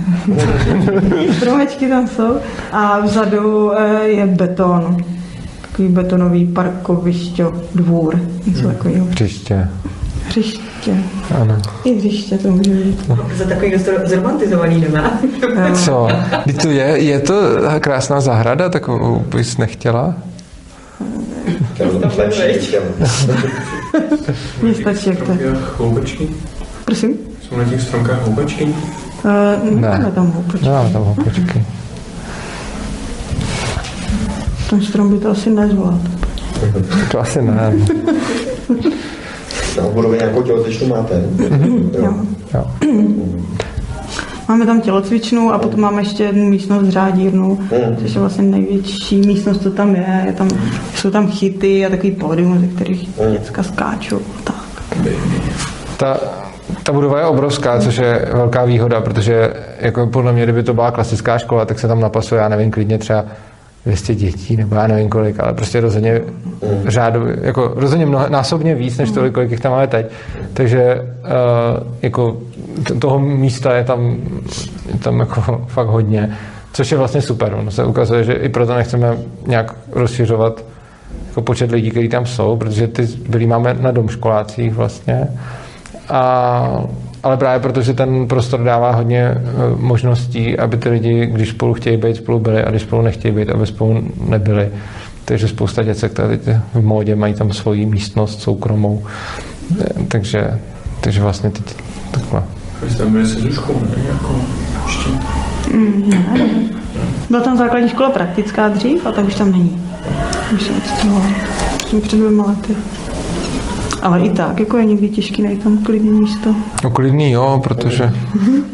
[1.36, 2.36] Stromečky tam jsou
[2.72, 4.96] a vzadu eh, je beton.
[5.62, 9.06] Takový betonový parkoviště, dvůr, něco takového.
[9.06, 9.68] Příště.
[10.28, 10.94] Hřiště.
[11.40, 11.58] Ano.
[11.84, 13.10] I hřiště to může být.
[13.34, 15.20] Za takový dost zromantizovaný nemá.
[15.74, 16.08] Co?
[16.44, 16.84] Kdy to je?
[16.84, 17.34] Je to
[17.80, 20.14] krásná zahrada, takovou bys nechtěla?
[24.62, 25.32] Mně stačí, jak to?
[26.84, 27.18] Prosím?
[27.48, 28.74] Jsou na těch stromkách houbačky?
[29.24, 30.66] Uh, nemáme tam houpačky.
[30.66, 31.64] Nemáme tam houpačky.
[34.70, 36.00] Ten strom by to asi nezvládl.
[37.10, 37.72] To asi ne.
[39.76, 41.24] Na budově nějakou tělotečnu máte?
[41.98, 42.14] Jo.
[42.54, 42.64] Jo.
[44.48, 47.58] Máme tam tělocvičnu a potom máme ještě jednu místnost řádírnu,
[48.00, 50.22] což je vlastně největší místnost, co tam je.
[50.26, 50.48] je tam,
[50.94, 54.20] jsou tam chyty a takový pódium, ze kterých děcka skáčou.
[54.44, 54.64] Tak.
[55.96, 56.20] Ta,
[56.90, 60.90] ta budova je obrovská, což je velká výhoda, protože jako podle mě, kdyby to byla
[60.90, 63.24] klasická škola, tak se tam napasuje, já nevím, klidně třeba
[63.86, 66.20] 200 dětí, nebo já nevím kolik, ale prostě rozhodně
[66.86, 70.06] řádu, jako rozhodně mnoho, násobně víc, než tolik, kolik jich tam máme teď.
[70.54, 72.36] Takže uh, jako
[72.98, 74.16] toho místa je tam,
[74.92, 76.36] je tam jako fakt hodně,
[76.72, 77.54] což je vlastně super.
[77.54, 80.64] Ono se ukazuje, že i proto nechceme nějak rozšiřovat
[81.28, 85.28] jako počet lidí, kteří tam jsou, protože ty byli máme na domškolácích vlastně.
[86.10, 86.84] A,
[87.22, 89.40] ale právě protože ten prostor dává hodně eh,
[89.76, 93.50] možností, aby ty lidi, když spolu chtějí být, spolu byli a když spolu nechtějí být,
[93.50, 94.68] aby spolu nebyli.
[95.24, 96.40] Takže spousta děcek tady
[96.74, 99.02] v módě mají tam svoji místnost soukromou.
[99.80, 100.60] Eh, Takže,
[101.00, 101.76] takže vlastně teď
[102.10, 102.42] takhle.
[102.82, 103.48] Vy jste tam byli se ne?
[104.08, 104.40] Jako,
[104.86, 105.10] ještě.
[107.30, 109.82] Byla tam základní škola praktická dřív a tak už tam není.
[110.54, 111.26] Už se odstěhovala.
[111.86, 112.76] Jsem před dvěma lety.
[114.02, 116.54] Ale i tak, jako je někdy těžký najít tam klidné místo.
[116.84, 118.12] No klidný, jo, protože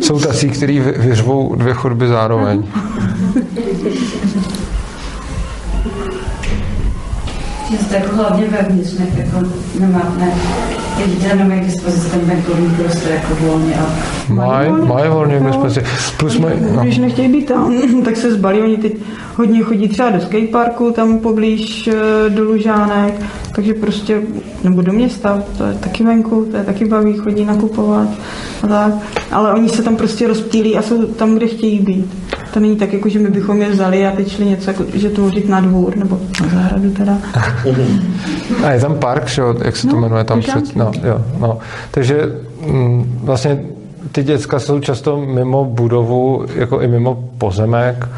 [0.01, 2.63] jsou tací, kteří vy- vyřvou dvě chodby zároveň.
[7.71, 9.47] Že jste jako hlavně vevnitř, ne, jako
[9.81, 10.33] nemá, ne,
[11.35, 13.75] nemají k dispozici ten venkovní prostor jako volně.
[13.75, 13.87] A...
[14.33, 15.87] Mají, mají volně k dispozici.
[16.17, 16.83] Plus mají, no.
[16.83, 17.75] Když nechtějí být tam,
[18.05, 18.61] tak se zbalí.
[18.61, 18.97] Oni teď
[19.37, 23.15] hodně chodí třeba do skateparku, tam poblíž eh, do Lužánek,
[23.55, 24.23] takže prostě,
[24.65, 28.09] nebo do města, to je taky venku, to je taky baví, chodí nakupovat
[28.63, 28.93] a tak.
[29.33, 32.15] Ale oni se tam prostě rozptýlí a jsou tam, kde chtějí být.
[32.57, 35.11] To není tak, jako že my bychom je vzali a teď šli něco, jako, že
[35.11, 37.19] tvořit na dvůr, nebo na zahradu teda.
[38.65, 41.25] A je tam park, že jo, jak se to No, jmenuje tam před, no, jo,
[41.39, 41.59] no.
[41.91, 42.21] Takže
[42.67, 43.61] mm, vlastně
[44.13, 48.09] ty děcka jsou často mimo budovu, jako i mimo pozemek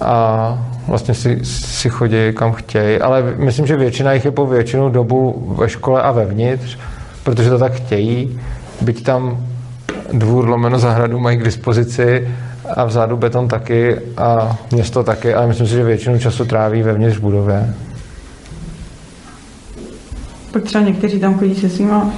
[0.00, 4.90] a vlastně si, si chodí kam chtějí, ale myslím, že většina jich je po většinu
[4.90, 6.78] dobu ve škole a vevnitř,
[7.24, 8.40] protože to tak chtějí,
[8.80, 9.46] byť tam
[10.12, 12.28] dvůr lomeno zahradu mají k dispozici
[12.76, 17.18] a vzadu beton taky a město taky, ale myslím si, že většinu času tráví vevnitř
[17.18, 17.74] budově.
[20.52, 22.10] Pak třeba někteří tam chodí se svýma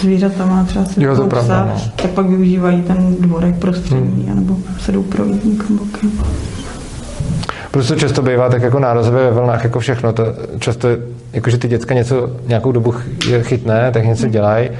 [0.00, 1.92] zvířatama, třeba se Jo, to pravda, psa, no.
[2.02, 4.36] tak pak využívají ten dvorek prostřední, Hmm.
[4.36, 6.12] nebo se jdou providníkem bokem.
[7.70, 10.12] Prostě často bývá tak jako nárazové ve vlnách, jako všechno.
[10.12, 10.24] To
[10.58, 10.88] často,
[11.32, 12.94] jakože ty děcka něco nějakou dobu
[13.42, 14.70] chytne, tak něco dělají.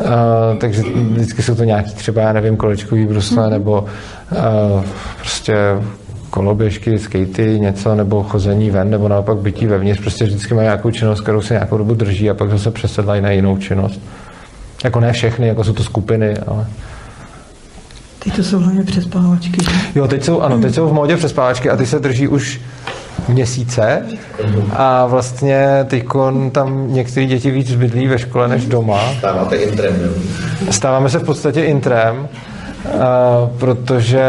[0.00, 3.86] Uh, takže vždycky jsou to nějaký třeba, já nevím, kolečkový brusle, nebo
[4.32, 4.84] uh,
[5.18, 5.56] prostě
[6.30, 10.00] koloběžky, skatey, něco, nebo chození ven, nebo naopak bytí vevnitř.
[10.00, 13.30] Prostě vždycky mají nějakou činnost, kterou se nějakou dobu drží a pak zase přesedlají na
[13.30, 14.00] jinou činnost.
[14.84, 16.66] Jako ne všechny, jako jsou to skupiny, ale...
[18.18, 19.58] Teď to jsou hlavně přespávačky.
[19.94, 22.60] Jo, teď jsou, ano, teď jsou v módě přespávačky a ty se drží už
[23.28, 24.02] měsíce
[24.72, 26.04] a vlastně teď
[26.52, 29.00] tam některé děti víc bydlí ve škole než doma.
[29.18, 30.10] Stáváte intrem, jo?
[30.70, 32.28] Stáváme se v podstatě intrem,
[33.58, 34.24] protože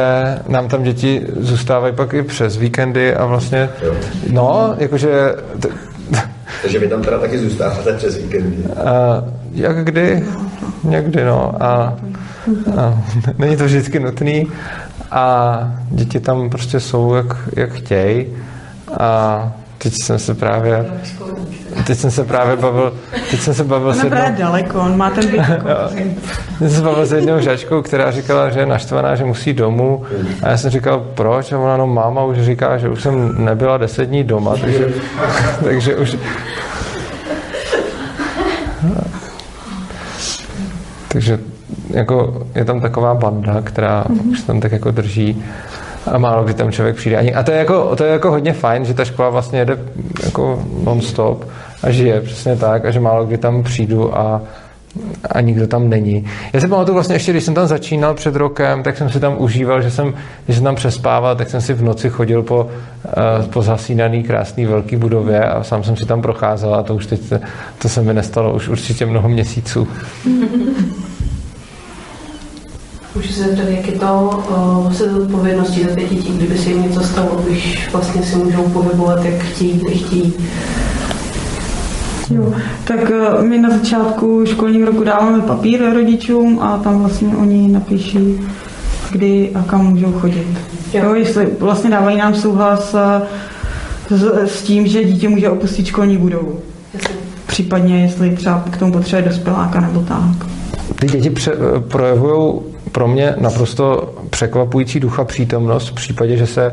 [0.47, 3.69] nám tam děti zůstávají pak i přes víkendy a vlastně,
[4.31, 5.35] no, jakože,
[6.61, 8.63] Takže vy tam teda taky zůstáváte přes víkendy.
[9.51, 10.23] jak kdy,
[10.83, 11.95] někdy, no, a,
[12.77, 13.03] a
[13.37, 14.47] není to vždycky nutný
[15.11, 15.59] a
[15.89, 18.27] děti tam prostě jsou, jak, jak chtějí
[18.99, 20.85] a teď jsem se právě
[21.87, 22.93] teď jsem se právě bavil
[23.31, 25.67] teď jsem se bavil s On jednou, daleko, on má ten byt jako
[26.59, 30.03] jsem se bavil s jednou žačkou, která říkala, že je naštvaná, že musí domů.
[30.43, 31.51] A já jsem říkal, proč?
[31.51, 34.87] A ona, no máma už říká, že už jsem nebyla deset dní doma, takže,
[35.63, 36.17] takže už...
[41.07, 41.39] Takže
[41.89, 44.31] jako je tam taková banda, která mm-hmm.
[44.31, 45.43] už tam tak jako drží
[46.11, 47.17] a málo kdy tam člověk přijde.
[47.17, 49.77] Ani, a to je, jako, to je jako hodně fajn, že ta škola vlastně jede
[50.23, 51.45] jako non-stop
[51.83, 54.41] a žije přesně tak a že málo kdy tam přijdu a
[55.31, 56.25] a nikdo tam není.
[56.53, 59.35] Já si pamatuju vlastně ještě, když jsem tam začínal před rokem, tak jsem si tam
[59.37, 60.13] užíval, že jsem,
[60.45, 62.69] když jsem tam přespával, tak jsem si v noci chodil po,
[63.39, 67.05] uh, po zasínaný krásný velký budově a sám jsem si tam procházel a to už
[67.05, 67.21] teď,
[67.81, 69.87] to se mi nestalo už určitě mnoho měsíců.
[73.19, 76.81] Můžu se zeptat, jak je to uh, se zodpovědností za ty děti, kdyby se jim
[76.81, 80.33] něco stalo, když vlastně si můžou pohybovat, jak chtějí, kde chtějí.
[82.29, 82.53] Jo,
[82.83, 88.39] tak eh, my na začátku školního roku dáváme papír rodičům a tam vlastně oni napíší,
[89.11, 90.47] kdy a kam můžou chodit.
[90.93, 91.03] Jo.
[91.03, 93.21] Jo, jestli vlastně dávají nám souhlas eh,
[94.17, 96.59] s, s tím, že dítě může opustit školní budovu.
[96.93, 97.15] Jasně.
[97.47, 100.49] Případně, jestli třeba k tomu potřebuje dospěláka nebo tak.
[100.99, 101.55] Ty děti pře-
[101.87, 102.53] projevují
[102.91, 106.71] pro mě naprosto překvapující ducha přítomnost v případě, že se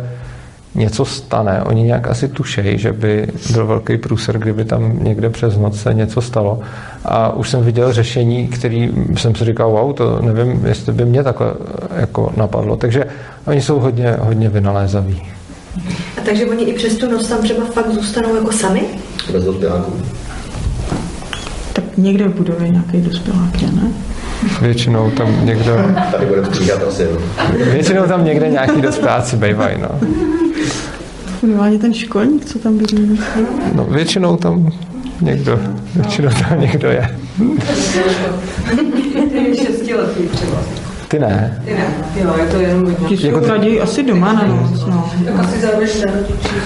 [0.75, 1.63] něco stane.
[1.63, 5.95] Oni nějak asi tušejí, že by byl velký průser, kdyby tam někde přes noc se
[5.95, 6.61] něco stalo.
[7.05, 11.23] A už jsem viděl řešení, který jsem si říkal, wow, to nevím, jestli by mě
[11.23, 11.53] takhle
[11.97, 12.77] jako napadlo.
[12.77, 13.05] Takže
[13.47, 15.23] oni jsou hodně, hodně vynalézaví.
[16.19, 18.83] A takže oni i přes tu noc tam třeba fakt zůstanou jako sami?
[19.33, 19.93] Bez dospěláků.
[21.73, 23.91] Tak někde v budově nějaký dospělák je, ne?
[24.61, 25.77] Většinou tam někdo,
[26.13, 27.19] Tady bude stříhat asi, no.
[27.73, 29.89] většinou tam někde nějaký dospěláci bývají, no.
[31.43, 33.21] Minimálně ten školník, co tam bydlí.
[33.73, 33.85] no.
[33.85, 34.73] většinou tam
[35.21, 35.59] někdo,
[35.95, 37.09] většinou tam někdo je.
[39.63, 40.59] Šestiletý třeba.
[41.09, 41.63] Ty ne.
[41.65, 43.09] Ty ne, jo, je to jenom hodně.
[43.09, 45.11] Ti jsou Jako ty- raději asi doma na noc, no.
[45.41, 46.63] Asi záleží na rodičích.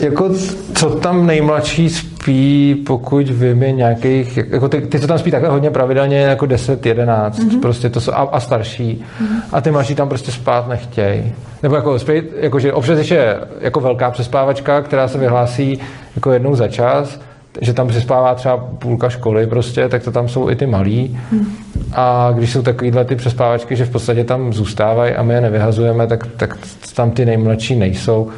[0.00, 0.30] Jako
[0.74, 1.90] co tam nejmladší
[2.24, 6.46] spí, pokud vím, je nějakých, jako ty, ty, co tam spí takhle hodně pravidelně, jako
[6.46, 7.60] 10, 11, mm-hmm.
[7.60, 9.04] prostě to jsou, a, a starší.
[9.22, 9.40] Mm-hmm.
[9.52, 11.32] A ty mladší tam prostě spát nechtějí.
[11.62, 15.80] Nebo jako spí, jakože občas ještě je jako velká přespávačka, která se vyhlásí
[16.16, 17.20] jako jednou za čas,
[17.60, 21.20] že tam přespává třeba půlka školy prostě, tak to tam jsou i ty malí.
[21.32, 21.52] Hmm.
[21.92, 26.06] A když jsou takovýhle ty přespávačky, že v podstatě tam zůstávají a my je nevyhazujeme,
[26.06, 26.58] tak, tak
[26.94, 28.28] tam ty nejmladší nejsou.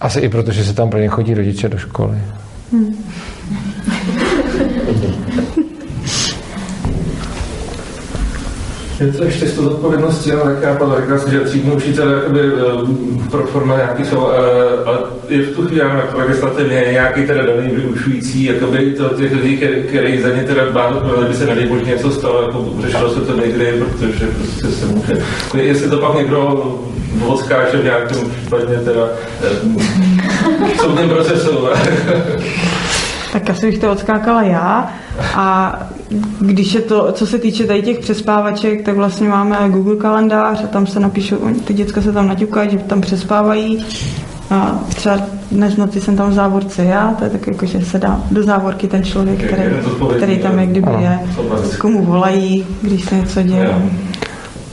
[0.00, 2.16] Asi i proto, že se tam pro ně chodí rodiče do školy.
[2.72, 3.65] 嗯。
[9.00, 13.30] Je to ještě z toho odpovědnosti, ale jak já říkal jsem, že třídní učitel jakoby, eh,
[13.30, 17.68] pro forma nějaký jsou, eh, ale je v tu chvíli jako legislativně nějaký teda daný
[17.68, 19.56] vyučující, jakoby to těch lidí,
[19.88, 20.92] který, za ně teda dbá,
[21.28, 25.16] by se nedej bože něco stalo, jako řešilo se to někdy, protože prostě se může,
[25.56, 26.64] jestli to pak někdo
[27.26, 29.08] odskáče v nějakém případně teda
[29.42, 31.68] eh, soudním procesu.
[33.32, 34.90] Tak asi bych to odskákala já.
[35.34, 35.78] A
[36.40, 40.66] když je to, co se týče tady těch přespávaček, tak vlastně máme Google kalendář a
[40.66, 43.84] tam se napíšou, ty děcka se tam naťukají, že tam přespávají.
[44.50, 45.18] A třeba
[45.52, 48.20] dnes v noci jsem tam v závorce já, to je tak jako, že se dá
[48.30, 49.62] do závorky ten člověk, který,
[50.16, 51.18] který tam jak kdyby je,
[51.78, 53.74] komu volají, když se něco děje.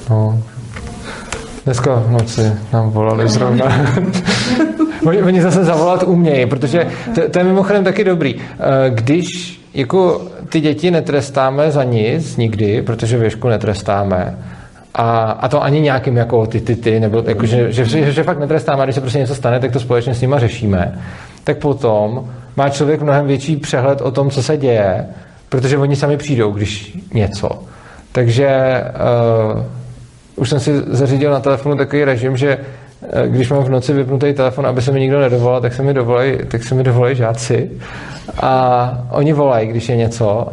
[0.10, 0.44] No.
[1.66, 3.66] Dneska v noci nám volali zrovna.
[5.06, 8.36] oni, oni zase zavolat umějí, protože to, to je mimochodem taky dobrý.
[8.36, 14.38] Eh, Když jako ty děti netrestáme za nic nikdy, protože věšku netrestáme,
[14.94, 18.24] a, a to ani nějakým jako ty, ty, ty, nebo jako, že, že, že, že
[18.24, 21.00] fakt netrestáme, když se prostě něco stane, tak to společně s nima řešíme,
[21.44, 25.06] tak potom má člověk mnohem větší přehled o tom, co se děje,
[25.50, 27.50] protože oni sami přijdou, když něco.
[28.12, 28.82] Takže
[29.54, 29.64] uh,
[30.36, 32.58] už jsem si zařídil na telefonu takový režim, že
[33.28, 36.38] když mám v noci vypnutý telefon, aby se mi nikdo nedovolal, tak se mi dovolají,
[36.48, 37.72] tak se mi dovolají žáci.
[38.42, 40.48] A oni volají, když je něco.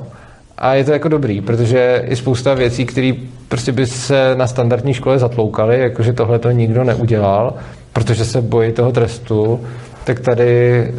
[0.59, 3.13] A je to jako dobrý, protože je spousta věcí, které
[3.49, 7.55] prostě by se na standardní škole zatloukaly, jakože tohle to nikdo neudělal,
[7.93, 9.61] protože se bojí toho trestu,
[10.05, 10.95] tak tady eh,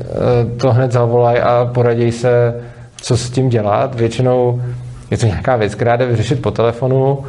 [0.57, 2.55] to hned zavolají a poradí se,
[3.01, 3.95] co s tím dělat.
[3.95, 4.61] Většinou
[5.11, 7.19] je to nějaká věc, která jde vyřešit po telefonu,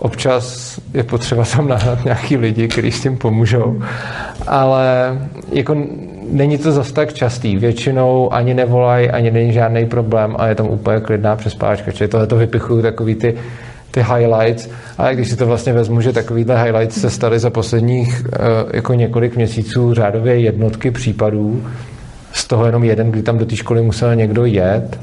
[0.00, 3.82] občas je potřeba tam nahrát nějaký lidi, kteří s tím pomůžou,
[4.46, 5.18] ale
[5.52, 5.76] jako
[6.30, 7.56] není to zas tak častý.
[7.56, 11.92] Většinou ani nevolají, ani není žádný problém a je tam úplně klidná přespáčka.
[11.92, 13.34] Čili tohle to vypichuju takový ty,
[13.90, 18.24] ty highlights, ale když si to vlastně vezmu, že takovýhle highlights se staly za posledních
[18.24, 21.62] uh, jako několik měsíců řádově jednotky případů,
[22.32, 25.00] z toho jenom jeden, kdy tam do té školy musel někdo jet,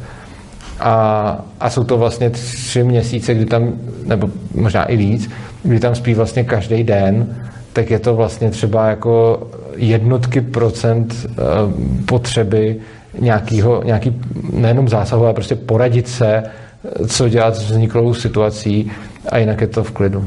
[0.80, 3.74] a, a jsou to vlastně tři měsíce, kdy tam,
[4.06, 5.30] nebo možná i víc,
[5.64, 7.36] kdy tam spí vlastně každý den,
[7.74, 11.36] tak je to vlastně třeba jako jednotky procent uh,
[12.06, 12.76] potřeby
[13.20, 14.22] nějakýho, nějaký
[14.54, 16.44] nejenom zásahu, ale prostě poradit se,
[17.08, 18.92] co dělat s vzniklou situací
[19.30, 20.26] a jinak je to v klidu.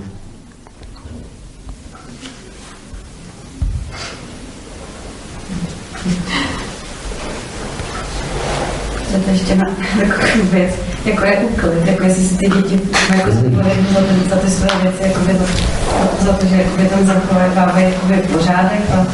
[9.11, 9.65] To ještě na
[9.99, 10.71] takovou věc,
[11.05, 12.81] jako je úklid, jako jestli si ty děti
[13.17, 15.47] jako zodpovědní za, ty- za ty své věci, jako za,
[16.27, 19.07] za to, že jakoby tam zachovávají jakoby pořádek a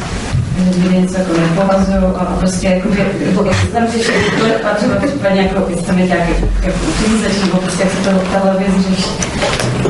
[0.75, 5.41] že lidi něco jako nepovazují a, prostě jakoby, jako, tam že úklid a třeba případně
[5.43, 6.33] jako vystavit nějaký
[6.63, 9.11] jako uklízeč, nebo prostě jak se to tahle věc řeší.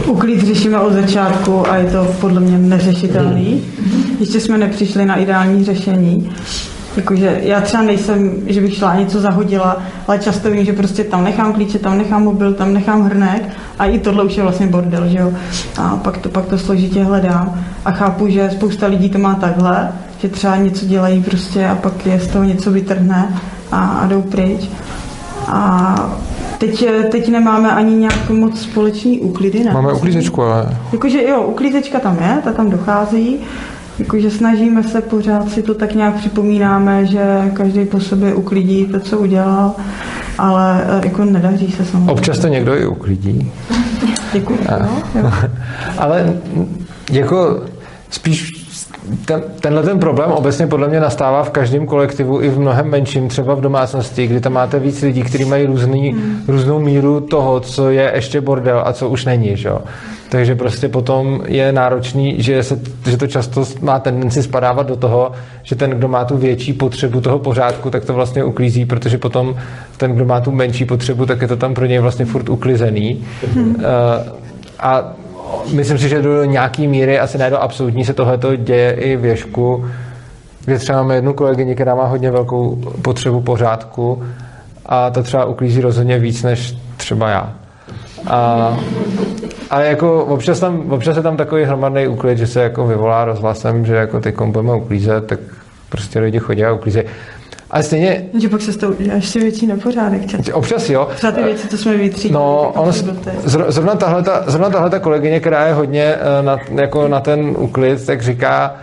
[0.07, 3.65] Uklid řešíme od začátku a je to podle mě neřešitelný.
[4.21, 6.33] Ještě jsme nepřišli na ideální řešení.
[6.97, 9.77] Jakože já třeba nejsem, že bych šla něco zahodila,
[10.09, 13.43] ale často vím, že prostě tam nechám klíče, tam nechám mobil, tam nechám hrnek
[13.79, 15.33] a i tohle už je vlastně bordel, že jo.
[15.79, 19.93] A pak to, pak to složitě hledám a chápu, že spousta lidí to má takhle,
[20.19, 23.29] že třeba něco dělají prostě a pak je z toho něco vytrhne
[23.73, 24.69] a, a jdou pryč.
[25.49, 25.95] A
[26.59, 29.73] teď, teď nemáme ani nějak moc společný úklidy, ne?
[29.73, 33.39] Máme uklízečku, ale Jakože jo, uklízečka tam je, ta tam dochází.
[33.99, 39.01] Jakože snažíme se pořád si to tak nějak připomínáme, že každý po sobě uklidí to,
[39.01, 39.75] co udělal,
[40.39, 42.13] ale eh, jako nedaří se samozřejmě.
[42.13, 43.53] občas to někdo i uklidí.
[44.33, 44.59] Děkuji.
[44.71, 45.33] No, jo.
[45.99, 46.37] Ale
[47.11, 47.63] jako
[48.11, 48.56] spíš
[49.25, 53.29] ten, tenhle ten problém obecně podle mě nastává v každém kolektivu i v mnohem menším,
[53.29, 56.43] třeba v domácnosti, kdy tam máte víc lidí, kteří mají různý, Hmm.
[56.49, 59.57] různou míru toho, co je ještě bordel a co už není.
[59.57, 59.69] Že?
[59.69, 59.79] jo.
[60.29, 65.33] Takže prostě potom je náročný, že, se, že to často má tendenci spadávat do toho,
[65.63, 69.57] že ten, kdo má tu větší potřebu toho pořádku, tak to vlastně uklízí, protože potom
[69.97, 73.25] ten, kdo má tu menší potřebu, tak je to tam pro něj vlastně furt uklizený.
[73.55, 73.77] Hmm.
[73.79, 74.31] Eh,
[74.81, 75.13] a
[75.73, 79.25] myslím si, že do nějaký míry, asi ne do absolutní, se tohleto děje i v
[79.25, 79.87] Ježku,
[80.65, 84.23] kde třeba máme jednu kolegyni, která má hodně velkou potřebu pořádku
[84.87, 87.53] a ta třeba uklízí rozhodně víc než třeba já.
[88.27, 88.77] A,
[89.71, 93.87] ale jako občas, tam, občas je tam takový hromadný úklid, že se jako vyvolá rozhlasem,
[93.87, 95.41] že jako teď budeme uklízet, tak
[95.89, 97.07] prostě lidi chodí a uklízejí.
[97.77, 100.27] Ale stejně, Že pak se s tou udělá ještě větší nepořádek.
[100.27, 100.55] často.
[100.57, 102.35] občas jo, Třeba ty věci, co jsme vytřídili.
[102.35, 107.55] No, zr- zrovna tahle, zrovna tahle kolegyně, která je hodně eh, na, jako na ten
[107.59, 108.75] uklid, tak říká,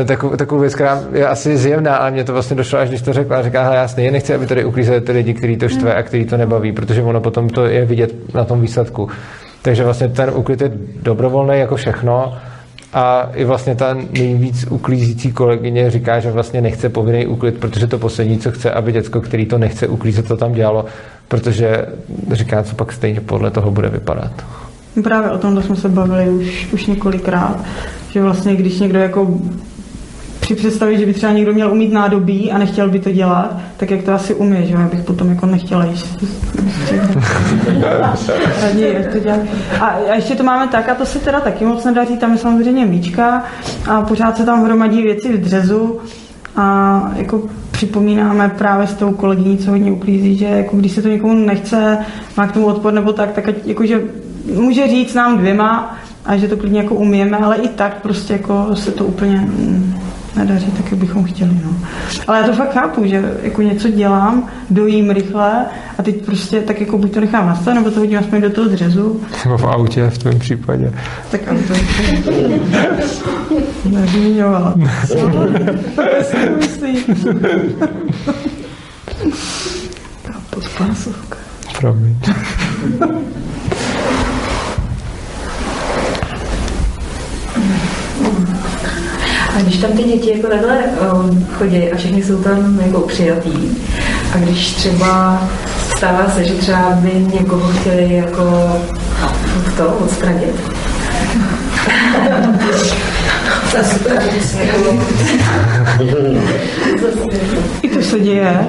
[0.00, 3.02] eh, takovou, takovou věc, která je asi zjevná, ale mě to vlastně došlo, až když
[3.02, 3.42] to řekla.
[3.42, 6.24] Říká, hele, já stejně nechci, aby tady uklízeli ty lidi, kteří to štve a kteří
[6.24, 9.08] to nebaví, protože ono potom to je vidět na tom výsledku.
[9.62, 10.70] Takže vlastně ten úklid je
[11.02, 12.34] dobrovolný jako všechno,
[12.94, 17.98] a i vlastně ta nejvíc uklízící kolegyně říká, že vlastně nechce povinný úklid, protože to
[17.98, 20.84] poslední, co chce, aby děcko, který to nechce uklízet, to tam dělalo,
[21.28, 21.86] protože
[22.32, 24.32] říká, co pak stejně podle toho bude vypadat.
[25.02, 27.64] Právě o tomhle jsme se bavili už, už několikrát,
[28.10, 29.38] že vlastně když někdo jako
[30.44, 33.90] při představě, že by třeba někdo měl umít nádobí a nechtěl by to dělat, tak
[33.90, 35.86] jak to asi umí, že já bych potom jako nechtěla
[37.78, 38.16] dělá.
[39.80, 42.38] A, a ještě to máme tak, a to se teda taky moc nedaří, tam je
[42.38, 43.44] samozřejmě míčka
[43.86, 46.00] a pořád se tam hromadí věci v dřezu
[46.56, 51.08] a jako připomínáme právě s tou kolegyní, co hodně uklízí, že jako když se to
[51.08, 51.98] někomu nechce,
[52.36, 54.00] má k tomu odpor nebo tak, tak jakože
[54.54, 58.76] může říct nám dvěma, a že to klidně jako umíme, ale i tak prostě jako
[58.76, 59.94] se to úplně mm,
[60.36, 61.60] nedaří tak, jak bychom chtěli.
[61.64, 61.76] No.
[62.26, 65.66] Ale já to fakt chápu, že jako něco dělám, dojím rychle
[65.98, 68.68] a teď prostě tak jako buď to nechám nastat, nebo to hodím aspoň do toho
[68.68, 69.20] dřezu.
[69.44, 70.92] Nebo v autě v tvém případě.
[71.30, 71.74] Tak auto.
[73.90, 74.74] Nevyměňovala.
[80.50, 81.36] Podpásovka.
[81.80, 82.16] Promiň.
[89.54, 93.70] A když tam ty děti jako takhle um, chodí a všichni jsou tam jako přijatý,
[94.34, 95.42] a když třeba
[95.96, 98.72] stává se, že třeba by někoho chtěli jako
[99.76, 100.54] to odstranit.
[107.82, 108.66] I to se děje.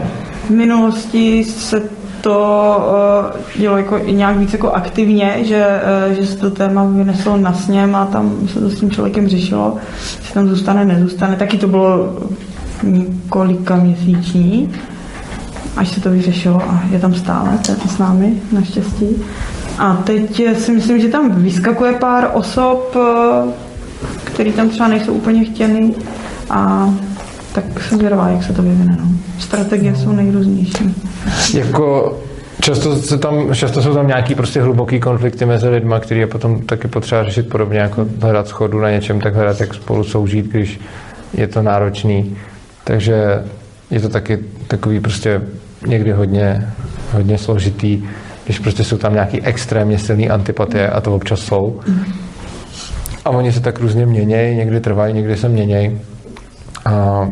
[0.48, 1.82] V minulosti se
[2.26, 6.84] to uh, dělo jako i nějak víc jako aktivně, že, uh, že se to téma
[6.84, 9.78] vyneslo na sněm a tam se to s tím člověkem řešilo,
[10.22, 11.36] že tam zůstane, nezůstane.
[11.36, 12.18] Taky to bylo
[12.84, 14.72] několika měsíční,
[15.78, 19.08] až se to vyřešilo a je tam stále, je s námi, naštěstí.
[19.80, 22.96] A teď si myslím, že tam vyskakuje pár osob,
[24.44, 25.94] uh, tam třeba nejsou úplně chtěny
[26.50, 26.94] a
[27.56, 28.98] tak jsem zvědavá, jak se to vyvine.
[29.00, 29.08] No.
[29.40, 30.96] Strategie jsou nejrůznější.
[31.54, 32.16] Jako
[32.62, 36.62] Často, se tam, často jsou tam nějaký prostě hluboký konflikty mezi lidma, který je potom
[36.62, 40.80] taky potřeba řešit podobně, jako hledat schodu na něčem, tak hledat, jak spolu soužít, když
[41.34, 42.38] je to náročný.
[42.84, 43.44] Takže
[43.92, 45.42] je to taky takový prostě
[45.88, 46.70] někdy hodně,
[47.12, 48.04] hodně složitý,
[48.46, 51.80] když prostě jsou tam nějaký extrémně silný antipatie a to občas jsou.
[53.26, 56.02] A oni se tak různě měnějí, někdy trvají, někdy se měnějí.
[56.86, 57.28] A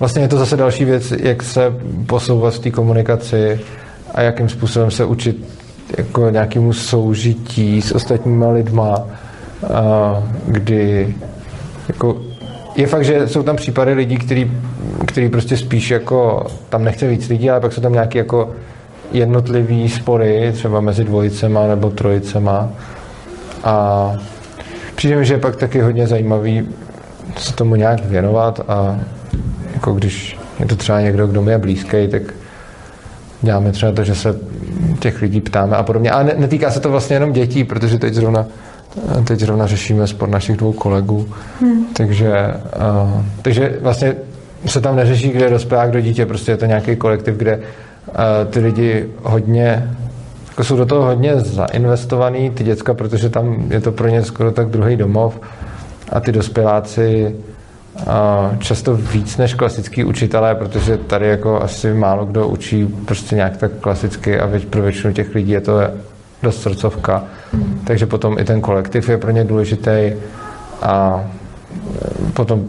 [0.00, 1.74] vlastně je to zase další věc, jak se
[2.06, 3.60] posouvat v té komunikaci
[4.14, 5.44] a jakým způsobem se učit
[5.98, 8.98] jako nějakému soužití s ostatníma lidma,
[9.74, 11.14] a kdy
[11.88, 12.20] jako
[12.76, 14.50] je fakt, že jsou tam případy lidí, který,
[15.06, 18.50] který prostě spíš jako tam nechce víc lidí, ale pak jsou tam nějaké jako
[19.12, 22.68] jednotlivý spory, třeba mezi dvojicema nebo trojicema.
[23.64, 24.12] A
[24.94, 26.68] přijde mi, že je pak taky hodně zajímavý
[27.38, 29.00] se tomu nějak věnovat a
[29.74, 32.22] jako když je to třeba někdo, kdo mi je blízký, tak
[33.42, 34.36] děláme třeba to, že se
[34.98, 36.10] těch lidí ptáme a podobně.
[36.10, 38.46] A netýká se to vlastně jenom dětí, protože teď zrovna,
[39.24, 41.28] teď zrovna řešíme spor našich dvou kolegů.
[41.60, 41.84] Hmm.
[41.96, 42.54] Takže,
[43.04, 44.14] uh, takže vlastně
[44.66, 48.14] se tam neřeší, kde je dospělák, kdo dítě, prostě je to nějaký kolektiv, kde uh,
[48.50, 49.90] ty lidi hodně
[50.54, 54.52] jako jsou do toho hodně zainvestovaný, ty děcka, protože tam je to pro ně skoro
[54.52, 55.40] tak druhý domov
[56.14, 57.34] a ty dospěláci
[58.58, 63.72] často víc než klasický učitelé, protože tady jako asi málo kdo učí prostě nějak tak
[63.80, 65.80] klasicky a pro většinu těch lidí je to
[66.42, 67.24] dost srdcovka.
[67.52, 67.80] Mm.
[67.86, 70.12] Takže potom i ten kolektiv je pro ně důležitý
[70.82, 71.24] a
[72.02, 72.68] e, potom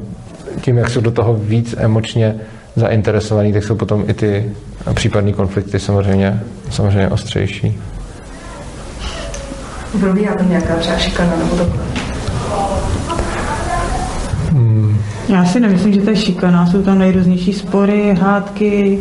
[0.62, 2.36] tím, jak jsou do toho víc emočně
[2.76, 4.52] zainteresovaní, tak jsou potom i ty
[4.94, 7.82] případné konflikty samozřejmě, samozřejmě ostřejší.
[10.00, 11.95] Probíhá tam nějaká třeba šikana nebo takhle?
[15.30, 19.00] Já si nemyslím, že to je šikana, jsou tam nejrůznější spory, hádky.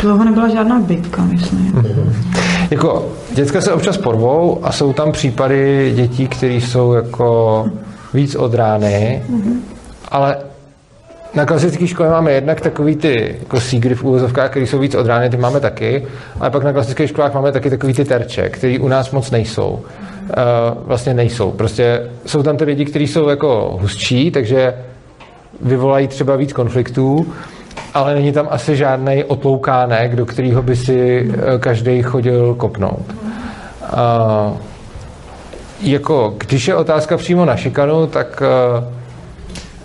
[0.00, 1.72] Dlouho nebyla žádná bitka, myslím.
[1.72, 2.12] Mm-hmm.
[2.70, 7.66] Jako, děcka se občas porvou a jsou tam případy dětí, které jsou jako
[8.14, 9.56] víc od rány, mm-hmm.
[10.08, 10.36] ale
[11.34, 15.06] na klasické škole máme jednak takový ty jako sígry v úvozovkách, které jsou víc od
[15.06, 16.06] rány, ty máme taky,
[16.40, 19.70] ale pak na klasických školách máme taky takový ty terče, které u nás moc nejsou.
[19.70, 21.50] Uh, vlastně nejsou.
[21.50, 24.74] Prostě jsou tam ty lidi, kteří jsou jako hustší, takže
[25.62, 27.26] vyvolají třeba víc konfliktů,
[27.94, 33.14] ale není tam asi žádný otloukánek, do kterého by si eh, každý chodil kopnout.
[33.82, 34.52] A,
[35.80, 38.84] jako, když je otázka přímo na šikanu, tak uh,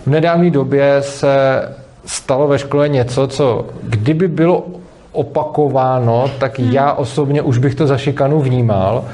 [0.04, 1.62] v nedávné době se
[2.06, 4.66] stalo ve škole něco, co kdyby bylo
[5.12, 6.72] opakováno, tak Hmm.
[6.72, 9.04] já osobně už bych to za šikanu vnímal.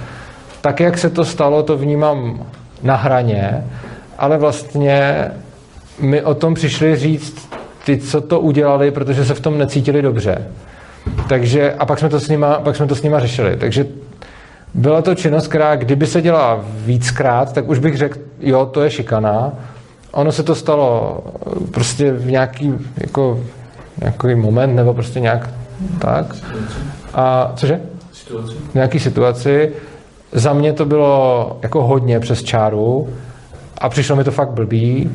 [0.60, 2.46] Tak, jak se to stalo, to vnímám
[2.82, 3.64] na hraně,
[4.18, 5.30] ale vlastně
[6.00, 7.48] mi o tom přišli říct
[7.84, 10.48] ty, co to udělali, protože se v tom necítili dobře.
[11.28, 13.56] Takže, a pak jsme to s nima, pak jsme to s nima řešili.
[13.56, 13.86] Takže
[14.74, 18.90] byla to činnost, která kdyby se dělala víckrát, tak už bych řekl, jo, to je
[18.90, 19.52] šikana.
[20.12, 21.18] Ono se to stalo
[21.70, 23.40] prostě v nějaký, jako,
[24.00, 25.50] nějaký moment, nebo prostě nějak
[25.98, 26.36] tak.
[27.14, 27.80] A cože?
[28.12, 28.54] Situaci.
[28.70, 29.72] v nějaký situaci.
[30.32, 33.08] Za mě to bylo jako hodně přes čáru
[33.78, 35.10] a přišlo mi to fakt blbý,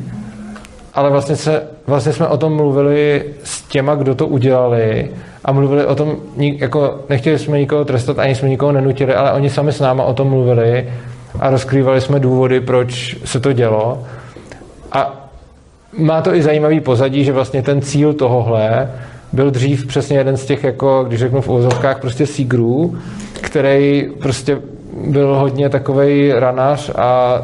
[0.98, 5.10] ale vlastně, se, vlastně jsme o tom mluvili s těma, kdo to udělali
[5.44, 9.50] a mluvili o tom, jako nechtěli jsme nikoho trestat, ani jsme nikoho nenutili, ale oni
[9.50, 10.88] sami s náma o tom mluvili
[11.40, 14.04] a rozkrývali jsme důvody, proč se to dělo.
[14.92, 15.30] A
[15.98, 18.90] má to i zajímavý pozadí, že vlastně ten cíl tohohle
[19.32, 22.98] byl dřív přesně jeden z těch, jako, když řeknu v uvozovkách, prostě sígrů,
[23.40, 24.58] který prostě
[25.06, 27.42] byl hodně takovej ranař a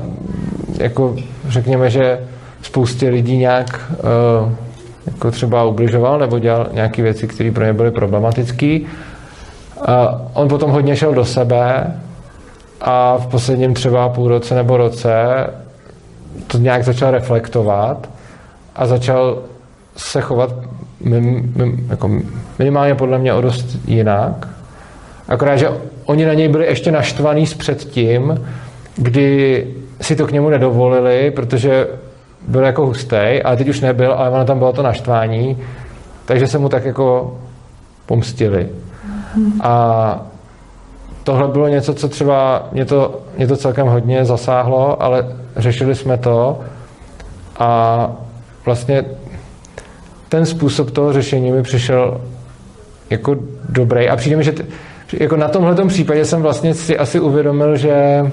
[0.79, 1.17] jako
[1.49, 2.19] řekněme, že
[2.65, 4.53] spoustě lidí nějak uh,
[5.07, 8.79] jako třeba ubližoval nebo dělal nějaké věci, které pro ně byly problematické.
[8.81, 8.87] Uh,
[10.33, 11.95] on potom hodně šel do sebe
[12.81, 15.15] a v posledním třeba půl roce nebo roce
[16.47, 18.09] to nějak začal reflektovat
[18.77, 19.39] a začal
[19.97, 20.55] se chovat
[21.01, 22.11] mim, mim, jako
[22.59, 24.49] minimálně podle mě o dost jinak.
[25.29, 25.69] Akorát, že
[26.05, 28.47] oni na něj byli ještě naštvaný s předtím,
[28.97, 29.67] kdy
[30.01, 31.87] si to k němu nedovolili, protože
[32.49, 35.59] byl jako hustej, ale teď už nebyl, ale ono tam bylo to naštvání,
[36.25, 37.39] takže se mu tak jako
[38.07, 38.69] pomstili.
[39.61, 40.27] A
[41.25, 45.27] tohle bylo něco, co třeba mě to, mě to celkem hodně zasáhlo, ale
[45.57, 46.61] řešili jsme to
[47.59, 48.11] a
[48.65, 49.05] vlastně
[50.29, 52.21] ten způsob toho řešení mi přišel
[53.11, 53.37] jako
[53.69, 54.65] dobrý a přijde mi, že t,
[55.13, 58.25] jako na tomhle případě jsem vlastně si asi uvědomil, že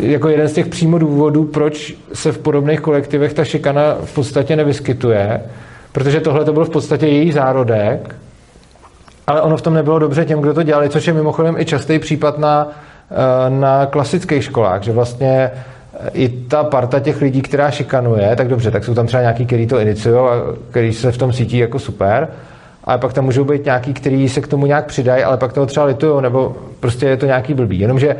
[0.00, 4.56] jako jeden z těch přímo důvodů, proč se v podobných kolektivech ta šikana v podstatě
[4.56, 5.40] nevyskytuje,
[5.92, 8.14] protože tohle to byl v podstatě její zárodek,
[9.26, 11.98] ale ono v tom nebylo dobře těm, kdo to dělali, což je mimochodem i častý
[11.98, 12.68] případ na,
[13.48, 15.50] na klasických školách, že vlastně
[16.12, 19.66] i ta parta těch lidí, která šikanuje, tak dobře, tak jsou tam třeba nějaký, kteří
[19.66, 22.28] to iniciují a kteří se v tom cítí jako super,
[22.84, 25.66] ale pak tam můžou být nějaký, kteří se k tomu nějak přidají, ale pak toho
[25.66, 27.78] třeba litujou, nebo prostě je to nějaký blbý.
[27.80, 28.16] Jenomže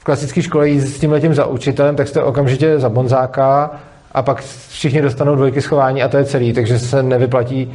[0.00, 3.70] v klasické škole jít s tím letím za učitelem, tak jste okamžitě za bonzáka
[4.12, 7.72] a pak všichni dostanou dvojky schování a to je celý, takže se nevyplatí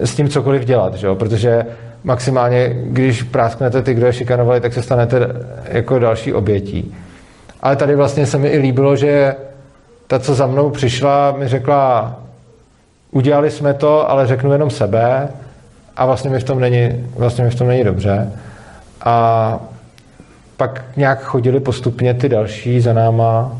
[0.00, 1.14] s tím cokoliv dělat, že jo?
[1.14, 1.66] protože
[2.04, 5.26] maximálně, když prásknete ty, kdo je šikanovali, tak se stanete
[5.64, 6.94] jako další obětí.
[7.62, 9.34] Ale tady vlastně se mi i líbilo, že
[10.06, 12.16] ta, co za mnou přišla, mi řekla,
[13.10, 15.28] udělali jsme to, ale řeknu jenom sebe
[15.96, 18.32] a vlastně mi v tom není, vlastně mi v tom není dobře.
[19.04, 19.60] A
[20.60, 23.52] pak nějak chodili postupně ty další za náma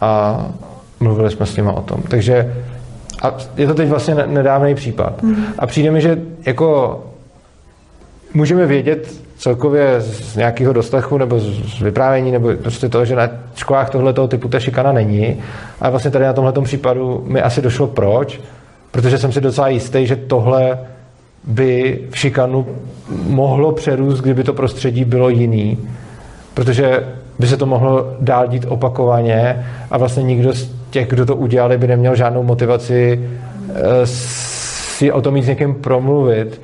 [0.00, 0.40] a
[1.00, 2.02] mluvili jsme s nima o tom.
[2.08, 2.54] Takže
[3.22, 5.22] a je to teď vlastně nedávný případ.
[5.22, 5.44] Mm.
[5.58, 7.00] A přijde mi, že jako
[8.34, 13.90] můžeme vědět celkově z nějakého doslechu nebo z vyprávění nebo prostě to, že na školách
[13.90, 15.36] tohoto typu ta šikana není.
[15.80, 18.40] A vlastně tady na tomhle případu mi asi došlo proč,
[18.90, 20.78] protože jsem si docela jistý, že tohle
[21.44, 22.66] by v šikanu
[23.26, 25.78] mohlo přerůst, kdyby to prostředí bylo jiný.
[26.54, 27.04] Protože
[27.38, 31.78] by se to mohlo dál dít opakovaně a vlastně nikdo z těch, kdo to udělali,
[31.78, 33.30] by neměl žádnou motivaci
[34.04, 36.60] si o tom mít s někým promluvit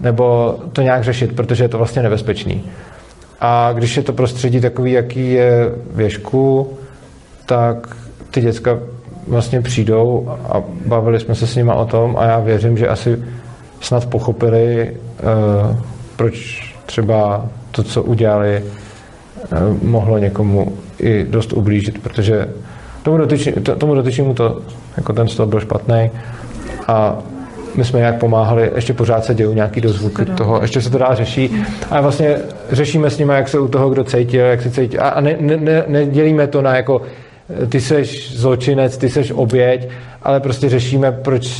[0.00, 2.64] nebo to nějak řešit, protože je to vlastně nebezpečný.
[3.40, 6.72] A když je to prostředí takový, jaký je věšku,
[7.46, 7.96] tak
[8.30, 8.78] ty děcka
[9.28, 13.22] vlastně přijdou a bavili jsme se s nima o tom a já věřím, že asi
[13.80, 15.76] snad pochopili, uh,
[16.16, 18.64] proč třeba to, co udělali,
[19.82, 22.48] mohlo někomu i dost ublížit, protože
[23.02, 24.60] tomu, dotyčný, tomu dotyčnému to,
[24.96, 26.10] jako ten stol byl špatný
[26.88, 27.18] a
[27.74, 31.14] my jsme nějak pomáhali, ještě pořád se dějí nějaký dozvuky toho, ještě se to dá
[31.14, 32.36] řeší a vlastně
[32.72, 34.98] řešíme s nimi, jak se u toho kdo cítil, jak se cítí.
[34.98, 37.02] A ne, ne, ne, nedělíme to na jako
[37.68, 39.88] ty seš zločinec, ty seš oběť,
[40.22, 41.50] ale prostě řešíme, proč,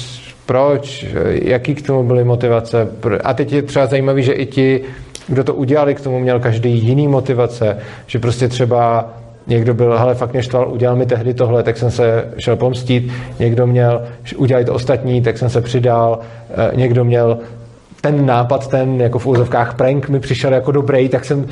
[0.47, 2.89] proč, jaký k tomu byly motivace.
[3.24, 4.81] A teď je třeba zajímavý, že i ti,
[5.29, 9.11] kdo to udělali, k tomu měl každý jiný motivace, že prostě třeba
[9.47, 13.12] Někdo byl, hele, fakt mě štval, udělal mi tehdy tohle, tak jsem se šel pomstít.
[13.39, 14.03] Někdo měl,
[14.37, 16.18] udělali to ostatní, tak jsem se přidal.
[16.75, 17.39] Někdo měl
[18.01, 21.47] ten nápad, ten jako v úzovkách prank mi přišel jako dobrý, tak jsem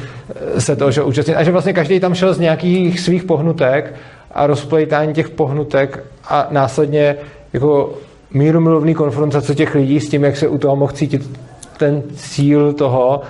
[0.59, 1.35] se toho šel účastnit.
[1.35, 3.95] A že vlastně každý tam šel z nějakých svých pohnutek
[4.33, 7.17] a rozplejtání těch pohnutek a následně
[7.53, 7.93] jako
[8.35, 11.41] mírumilovný konfrontace těch lidí s tím, jak se u toho mohl cítit
[11.77, 13.21] ten cíl toho,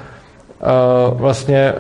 [1.13, 1.75] vlastně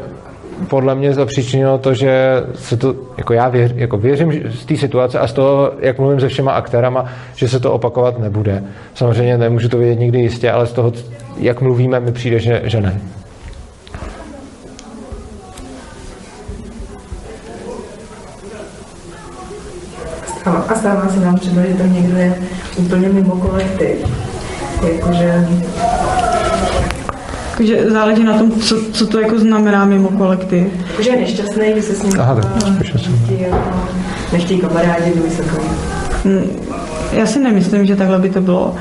[0.68, 5.18] podle mě zapříčinilo to, že se to, jako já věř, jako věřím z té situace
[5.18, 7.04] a z toho, jak mluvím se všema aktérama,
[7.34, 8.64] že se to opakovat nebude.
[8.94, 10.92] Samozřejmě nemůžu to vědět nikdy jistě, ale z toho,
[11.38, 13.00] jak mluvíme, mi přijde, že, že ne.
[20.68, 22.34] A stává se nám třeba, že tam někdo je
[22.76, 24.06] úplně mimo kolektiv.
[24.92, 25.48] Jakože
[27.58, 30.66] Takže záleží na tom, co, co to jako znamená mimo kolektiv.
[31.00, 33.56] že je nešťastný, že se s ním Aha, tak nechtějí, jako,
[34.32, 35.68] nechtějí kamarádi, nebo takový.
[36.24, 36.50] Mm,
[37.12, 38.74] Já si nemyslím, že takhle by to bylo.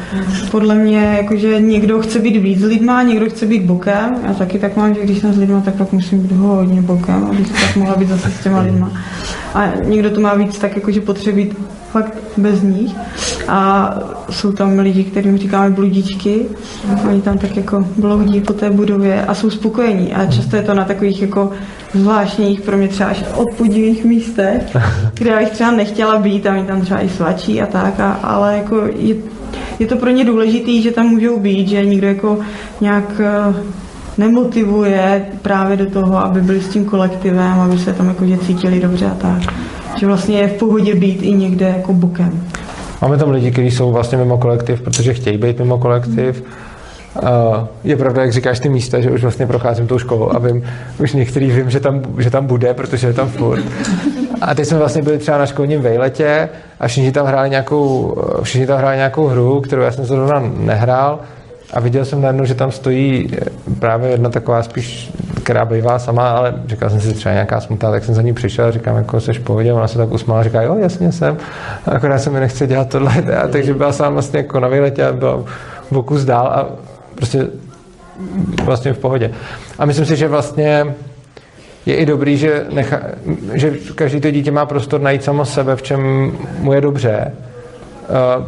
[0.51, 4.15] Podle mě, jakože někdo chce být víc s lidma, někdo chce být bokem.
[4.27, 7.27] Já taky tak mám, že když jsem s lidma, tak pak musím být hodně bokem,
[7.31, 8.91] abych tak mohla být zase s těma lidma.
[9.53, 11.51] A někdo to má víc tak, jakože potřebí
[11.97, 12.95] fakt bez nich.
[13.47, 13.93] A
[14.29, 16.45] jsou tam lidi, kterým říkáme bludičky.
[17.09, 20.13] Oni tam tak jako bloudí po té budově a jsou spokojení.
[20.13, 21.51] A často je to na takových jako
[21.93, 24.61] zvláštních, pro mě třeba až odpudivých místech,
[25.13, 28.11] kde já bych třeba nechtěla být a mi tam třeba i svačí a tak, a,
[28.11, 29.15] ale jako je,
[29.79, 32.39] je to pro ně důležitý, že tam můžou být, že nikdo jako
[32.81, 33.53] nějak eh,
[34.17, 39.05] nemotivuje právě do toho, aby byli s tím kolektivem, aby se tam jakože cítili dobře
[39.05, 39.53] a tak.
[39.99, 42.43] Že vlastně je v pohodě být i někde jako bokem.
[43.01, 46.43] Máme tam lidi, kteří jsou vlastně mimo kolektiv, protože chtějí být mimo kolektiv.
[47.23, 50.63] Uh, je pravda, jak říkáš ty místa, že už vlastně procházím tou školou a vím,
[50.99, 53.63] už některý vím, že tam, že tam bude, protože je tam furt.
[54.41, 58.67] A teď jsme vlastně byli třeba na školním vejletě a všichni tam hráli nějakou, všichni
[58.67, 61.19] tam hráli nějakou hru, kterou já jsem zrovna nehrál
[61.73, 63.29] a viděl jsem najednou, že tam stojí
[63.79, 65.11] právě jedna taková spíš,
[65.43, 68.65] která bývá sama, ale říkal jsem si třeba nějaká smutná, tak jsem za ní přišel
[68.65, 71.37] a říkám, jako seš v pohodě, ona se tak usmála, říká, jo, jasně jsem,
[71.85, 73.13] akorát se mi nechce dělat tohle,
[73.43, 75.43] a takže byla sám vlastně jako na výletě a byla
[76.05, 76.67] kus dál a
[77.15, 77.47] prostě
[78.63, 79.31] vlastně v pohodě.
[79.79, 80.85] A myslím si, že vlastně
[81.85, 82.99] je i dobrý, že, necha,
[83.53, 87.31] že každý to dítě má prostor najít samo sebe, v čem mu je dobře,
[88.37, 88.43] uh,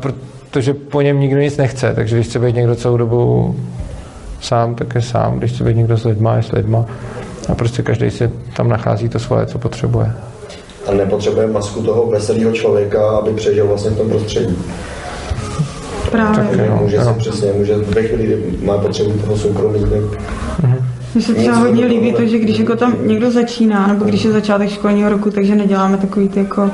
[0.51, 3.55] protože po něm nikdo nic nechce, takže když chce být někdo celou dobu
[4.41, 6.85] sám, tak je sám, když chce být někdo s lidma, je s lidma
[7.49, 10.13] a prostě každý si tam nachází to svoje, co potřebuje.
[10.87, 14.57] A nepotřebuje masku toho veselého člověka, aby přežil vlastně v tom prostředí.
[16.11, 16.57] Právě.
[16.57, 17.03] Tak, jo, může jo.
[17.03, 20.21] se přesně, může ve chvíli, kdy má potřebu toho soukromí, tak
[21.15, 24.31] Mně se třeba hodně líbí to, že když jako tam někdo začíná, nebo když je
[24.31, 26.69] začátek školního roku, takže neděláme takový ty jako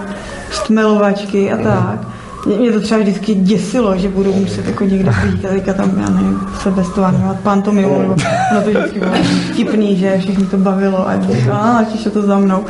[0.52, 2.00] stmelovačky a tak.
[2.00, 2.16] Mě,
[2.46, 6.10] mě to třeba vždycky děsilo, že budu muset jako někde přijít a teďka tam, já
[6.10, 8.16] nevím, se bestovánovat pantomimu, nebo
[8.52, 9.12] ono to vždycky bylo
[9.52, 11.14] vtipný, že všechny to bavilo a
[11.52, 12.66] a je to za mnou.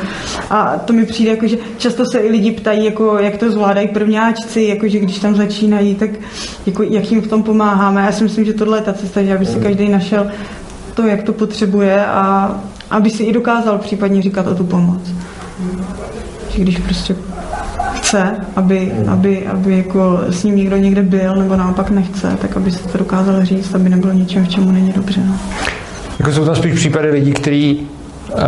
[0.50, 3.88] A to mi přijde, jako, že často se i lidi ptají, jako, jak to zvládají
[3.88, 6.10] prvňáčci, jako, že když tam začínají, tak
[6.66, 8.02] jako, jak jim v tom pomáháme.
[8.02, 10.26] Já si myslím, že tohle je ta cesta, že aby si každý našel
[10.94, 12.54] to, jak to potřebuje a
[12.90, 15.00] aby si i dokázal případně říkat o tu pomoc.
[16.50, 17.16] Že když prostě
[18.06, 22.70] chce, aby, aby, aby jako s ním někdo někde byl, nebo naopak nechce, tak aby
[22.70, 25.20] se to dokázal říct, aby nebylo ničem, v čemu není dobře.
[25.26, 25.34] No.
[26.18, 27.88] Jako jsou tam spíš případy lidí, kteří
[28.32, 28.40] uh,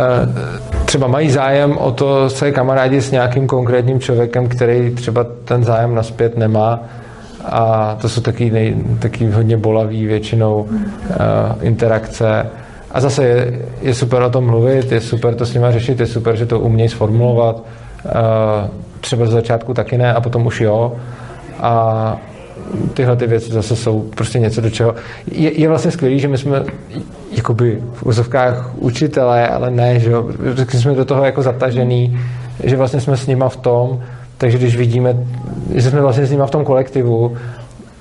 [0.85, 5.95] třeba mají zájem o to se kamarádi s nějakým konkrétním člověkem, který třeba ten zájem
[5.95, 6.79] naspět nemá
[7.45, 10.75] a to jsou taky, nej, taky hodně bolavý většinou uh,
[11.61, 12.45] interakce.
[12.91, 16.05] A zase je, je super o tom mluvit, je super to s nima řešit, je
[16.05, 17.63] super, že to umějí sformulovat.
[18.05, 20.95] Uh, třeba z začátku taky ne a potom už jo.
[21.59, 22.17] A
[22.93, 24.95] tyhle ty věci zase jsou prostě něco, do čeho...
[25.31, 26.63] Je, je vlastně skvělé, že my jsme
[27.31, 30.29] jakoby v úzovkách učitelé, ale ne, že jo,
[30.67, 32.19] jsme do toho jako zatažený,
[32.63, 34.03] že vlastně jsme s nima v tom,
[34.37, 35.17] takže když vidíme,
[35.75, 37.37] že jsme vlastně s nima v tom kolektivu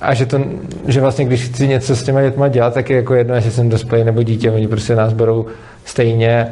[0.01, 0.41] a že, to,
[0.87, 3.69] že vlastně když chci něco s těma dětma dělat, tak je jako jedno, jestli jsem
[3.69, 5.47] dospělý nebo dítě, oni prostě nás berou
[5.85, 6.49] stejně,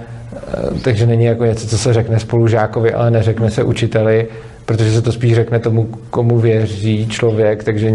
[0.83, 4.27] takže není jako něco, co se řekne spolužákovi, ale neřekne se učiteli,
[4.67, 7.91] protože se to spíš řekne tomu, komu věří člověk, takže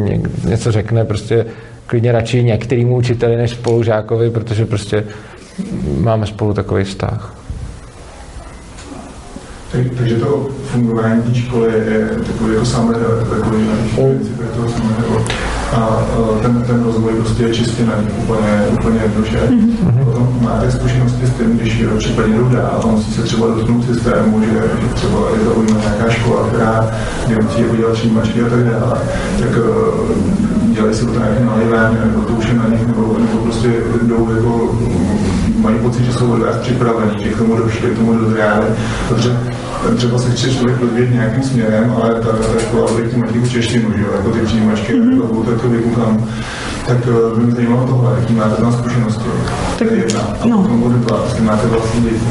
[0.46, 1.46] něco řekne prostě
[1.86, 5.04] klidně radši některýmu učiteli než spolužákovi, protože prostě
[5.98, 7.36] máme spolu takový vztah.
[9.72, 12.94] Tak, takže to fungování té školy je takový jako samé,
[13.30, 15.26] takový princip je toho samého.
[15.72, 16.03] A
[16.41, 19.38] ten, ten rozvoj prostě je čistě na nich úplně, úplně jednoduše.
[19.38, 20.05] Mm-hmm.
[20.05, 24.41] Potom máte zkušenosti s tím, když případně jdou dál a musí se třeba dotknout systému,
[24.41, 26.91] že, že třeba je to ujma nějaká škola, která
[27.28, 28.97] kde musí jako dělat přijímačky a tak dále,
[29.39, 29.49] tak
[30.65, 33.67] dělají si to nějakým nalivem, nebo to už je na nich, nebo, nebo prostě
[34.03, 34.76] jdou jako
[35.62, 38.66] mají pocit, že jsou od vás připravení, že k tomu došli, k tomu dozráli,
[39.09, 39.38] protože
[39.95, 43.91] třeba se chce člověk rozvíjet nějakým směrem, ale ta, ta škola objektivně mají už češtinu,
[43.97, 45.22] že jo, jako ty přijímačky, mm-hmm.
[45.22, 46.28] jako to, to vykukám.
[46.88, 49.26] Tak eh, by mě zajímalo tohle, jaký máte tam zkušenosti.
[49.80, 50.22] Tak, jedna.
[50.41, 50.62] A no.
[50.62, 52.26] potom bude dva, jestli máte vlastní děti.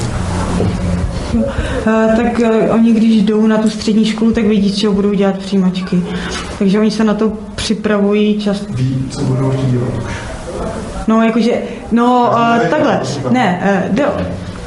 [1.34, 1.44] Uh,
[2.16, 6.02] tak uh, oni, když jdou na tu střední školu, tak vidí, čeho budou dělat přijímačky.
[6.58, 8.72] Takže oni se na to připravují často.
[8.72, 10.29] Ví, co budou dělat už.
[11.08, 11.52] No, jakože,
[11.92, 14.04] no, uh, takhle, ne, uh, do,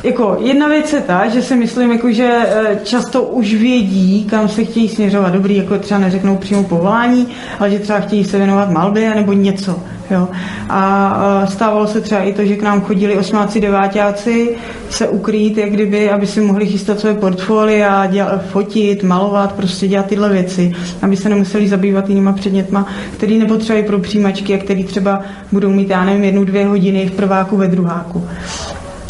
[0.04, 2.40] jako jedna věc je ta, že si myslím, jako, že
[2.84, 5.34] často už vědí, kam se chtějí směřovat.
[5.34, 7.28] Dobrý, jako třeba neřeknou přímo povolání,
[7.60, 9.80] ale že třeba chtějí se věnovat malbě nebo něco.
[10.12, 10.28] Jo.
[10.70, 14.56] A stávalo se třeba i to, že k nám chodili osmáci, devátáci
[14.90, 20.06] se ukrýt, jak kdyby, aby si mohli chystat své portfolia, dělat, fotit, malovat, prostě dělat
[20.06, 22.88] tyhle věci, aby se nemuseli zabývat jinýma předmětma,
[23.18, 27.12] který nepotřebují pro přijímačky a který třeba budou mít, já nevím, jednu, dvě hodiny v
[27.12, 28.28] prváku, ve druháku.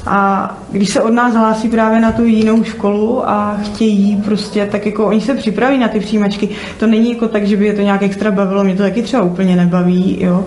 [0.05, 4.85] A když se od nás hlásí právě na tu jinou školu a chtějí prostě, tak
[4.85, 6.49] jako oni se připraví na ty přijímačky.
[6.79, 9.23] To není jako tak, že by je to nějak extra bavilo, mě to taky třeba
[9.23, 10.45] úplně nebaví, jo.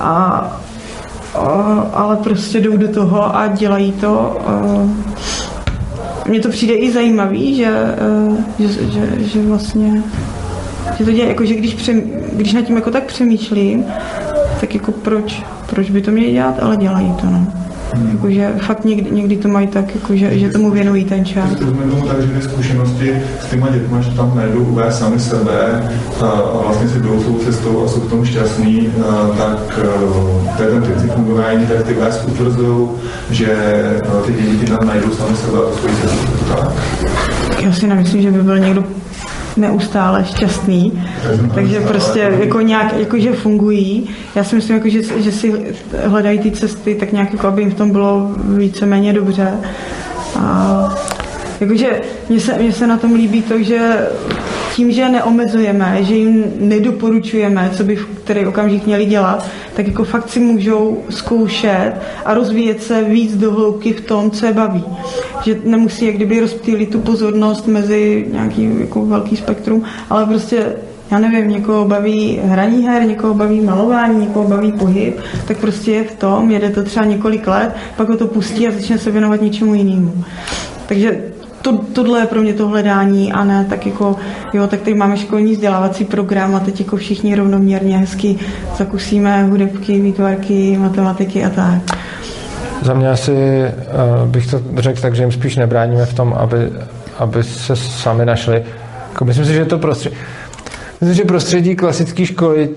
[0.00, 0.12] A,
[1.34, 1.40] a
[1.92, 4.38] ale prostě jdou do toho a dělají to.
[6.28, 7.96] Mně to přijde i zajímavý, že,
[8.58, 10.02] že, že, že vlastně
[10.98, 12.02] že to děje, jako, že když, přem,
[12.32, 13.84] když nad tím jako tak přemýšlím,
[14.60, 17.65] tak jako proč, proč by to měli dělat, ale dělají to, no.
[17.94, 18.10] Hmm.
[18.10, 21.50] Jakože fakt někdy, někdy to mají tak, jako, že, že tomu věnují ten čas.
[21.50, 25.90] Vezmeme tomu tak, že ty zkušenosti s těma dětmi, že tam najdou uvést sami sebe
[26.20, 29.80] a, a vlastně si jdou svou cestou a jsou v tom šťastní, a, tak
[30.56, 32.88] to je ten princip fungování, tak ty vás utvrzují,
[33.30, 33.56] že
[34.26, 36.44] ty děti tam najdou sami sebe a svoji cestu.
[36.48, 36.72] Tak.
[37.60, 38.84] Já si nemyslím, že by byl někdo
[39.56, 41.04] neustále šťastný,
[41.54, 44.08] takže prostě jako nějak, jako že fungují.
[44.34, 47.70] Já si myslím, jako, že, že si hledají ty cesty tak nějak, jako aby jim
[47.70, 49.52] v tom bylo víceméně dobře.
[50.38, 50.94] A
[51.60, 54.08] jakože mně se, mně se na tom líbí to, že
[54.76, 59.46] tím, že neomezujeme, že jim nedoporučujeme, co by v který okamžik měli dělat,
[59.76, 61.92] tak jako fakt si můžou zkoušet
[62.24, 64.84] a rozvíjet se víc do hloubky v tom, co je baví.
[65.44, 70.76] Že nemusí jak kdyby rozptýlit tu pozornost mezi nějaký jako velký spektrum, ale prostě
[71.10, 76.04] já nevím, někoho baví hraní her, někoho baví malování, někoho baví pohyb, tak prostě je
[76.04, 79.40] v tom, jede to třeba několik let, pak ho to pustí a začne se věnovat
[79.40, 80.24] něčemu jinému.
[80.86, 81.20] Takže
[81.66, 84.16] to, tohle je pro mě to hledání a ne tak jako,
[84.52, 88.38] jo, tak teď máme školní vzdělávací program a teď jako všichni rovnoměrně hezky
[88.78, 91.98] zakusíme hudebky, výtvarky, matematiky a tak.
[92.82, 96.56] Za mě asi uh, bych to řekl tak, že jim spíš nebráníme v tom, aby,
[97.18, 98.64] aby se sami našli.
[99.12, 100.16] Jako myslím si, že to prostředí,
[101.00, 102.68] Myslím, že prostředí klasické školy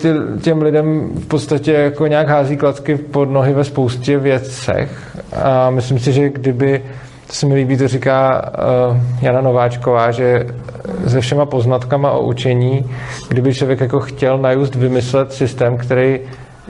[0.42, 5.18] těm lidem v podstatě jako nějak hází klacky pod nohy ve spoustě věcech.
[5.44, 6.82] A myslím si, že kdyby
[7.30, 8.52] to se mi líbí, to říká
[8.90, 10.46] uh, Jana Nováčková, že
[11.08, 12.86] se všema poznatkama o učení,
[13.30, 16.20] kdyby člověk jako chtěl najust vymyslet systém, který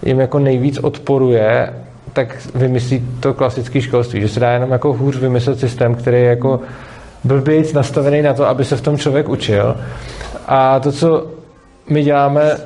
[0.05, 1.73] jim jako nejvíc odporuje,
[2.13, 6.29] tak vymyslí to klasické školství, že se dá jenom jako hůř vymyslet systém, který je
[6.29, 6.59] jako
[7.23, 9.75] blbějíc nastavený na to, aby se v tom člověk učil.
[10.47, 11.27] A to, co
[11.89, 12.57] my děláme,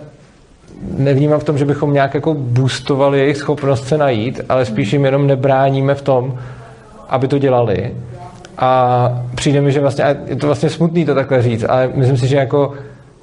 [0.98, 5.06] nevnímám v tom, že bychom nějak jako boostovali jejich schopnost se najít, ale spíš jim
[5.06, 6.40] jenom nebráníme v tom,
[7.14, 7.94] aby to dělali.
[8.58, 12.18] A přijde mi, že vlastně, a je to vlastně smutný to takhle říct, ale myslím
[12.18, 12.74] si, že jako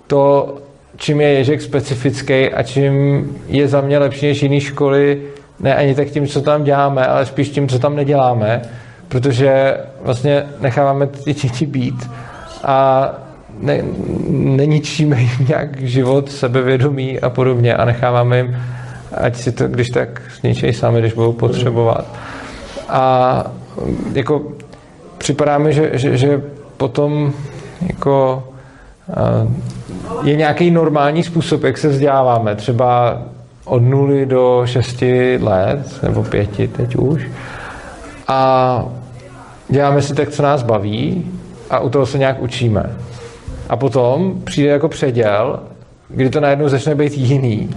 [0.06, 0.54] to,
[0.96, 5.22] čím je Ježek specifický a čím je za mě lepší než jiné školy,
[5.60, 8.62] ne ani tak tím, co tam děláme, ale spíš tím, co tam neděláme,
[9.08, 12.10] protože vlastně necháváme ty děti být
[12.64, 13.08] a
[13.60, 13.82] ne,
[14.30, 18.56] neničíme jim nějak život, sebevědomí a podobně a necháváme jim,
[19.14, 22.06] ať si to když tak zničejí sami, když budou potřebovat.
[22.90, 23.44] A
[24.12, 24.42] jako
[25.18, 26.42] připadá mi, že, že, že
[26.76, 27.32] potom
[27.86, 28.44] jako
[30.22, 32.54] je nějaký normální způsob, jak se vzděláváme.
[32.54, 33.22] Třeba
[33.64, 37.26] od nuly do šesti let, nebo pěti teď už.
[38.28, 38.84] A
[39.68, 41.30] děláme si tak, co nás baví
[41.70, 42.96] a u toho se nějak učíme.
[43.68, 45.60] A potom přijde jako předěl,
[46.08, 47.70] kdy to najednou začne být jiný.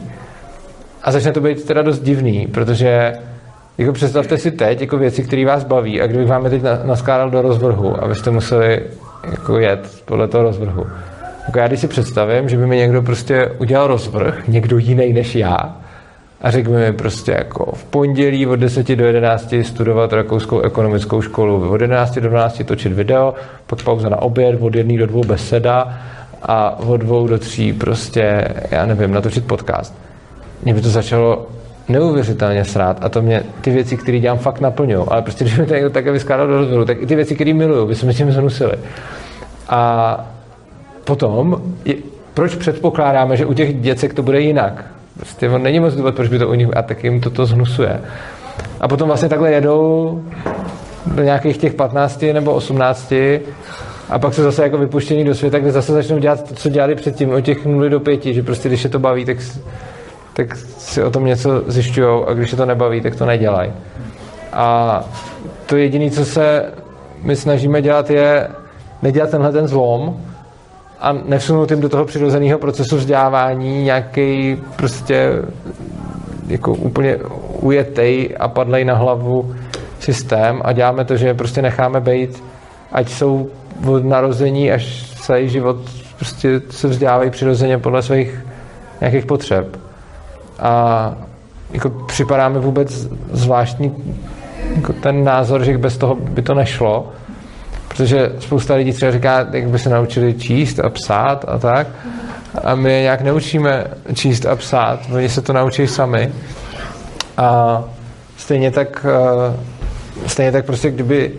[1.03, 3.13] A začne to být teda dost divný, protože
[3.77, 7.29] jako představte si teď jako věci, které vás baví a kdybych vám je teď naskládal
[7.29, 8.81] do rozvrhu a vy jste museli
[9.31, 10.85] jako jet podle toho rozvrhu.
[11.45, 15.35] Jako já když si představím, že by mi někdo prostě udělal rozvrh, někdo jiný než
[15.35, 15.75] já,
[16.41, 21.69] a řekl mi prostě jako v pondělí od 10 do 11 studovat rakouskou ekonomickou školu,
[21.69, 23.33] od 11 do 12 točit video,
[23.67, 25.97] pak pauza na oběd, od 1 do 2 beseda
[26.41, 29.95] a od 2 do 3 prostě, já nevím, natočit podcast.
[30.63, 31.47] Mě by to začalo
[31.89, 35.05] neuvěřitelně srát a to mě ty věci, které dělám, fakt naplňují.
[35.07, 37.53] Ale prostě, když mi to někdo také vyskládal do rozhovoru, tak i ty věci, které
[37.53, 38.73] miluju, by se mi tím znusili.
[39.69, 40.25] A
[41.03, 41.95] potom, je,
[42.33, 44.85] proč předpokládáme, že u těch děcek to bude jinak?
[45.17, 47.45] Prostě on není moc důvod, proč by to u nich, a tak jim to, to
[47.45, 48.01] znusuje.
[48.81, 50.21] A potom vlastně takhle jedou
[51.05, 53.13] do nějakých těch 15 nebo 18
[54.09, 56.95] a pak se zase jako vypuštění do světa, kde zase začnou dělat to, co dělali
[56.95, 59.37] předtím, od těch 0 do 5, že prostě když je to baví, tak,
[60.33, 63.71] tak si o tom něco zjišťují a když je to nebaví, tak to nedělají.
[64.53, 64.99] A
[65.65, 66.65] to jediné, co se
[67.23, 68.47] my snažíme dělat, je
[69.01, 70.17] nedělat tenhle ten zlom
[70.99, 75.31] a nevsunout jim do toho přirozeného procesu vzdělávání nějaký prostě
[76.47, 77.17] jako úplně
[77.59, 79.55] ujetej a padlej na hlavu
[79.99, 82.43] systém a děláme to, že je prostě necháme být,
[82.91, 83.49] ať jsou
[83.87, 85.77] od narození až celý život
[86.17, 88.45] prostě se vzdělávají přirozeně podle svých
[89.01, 89.77] nějakých potřeb.
[90.59, 91.13] A
[91.71, 93.95] jako připadáme vůbec zvláštní
[94.75, 97.11] jako ten názor, že bez toho by to nešlo,
[97.87, 101.87] protože spousta lidí třeba říká, jak by se naučili číst a psát a tak,
[102.63, 106.31] a my je nějak neučíme číst a psát, oni se to naučí sami.
[107.37, 107.83] A
[108.37, 109.57] stejně tak, eh,
[110.27, 111.31] stejně tak prostě, kdyby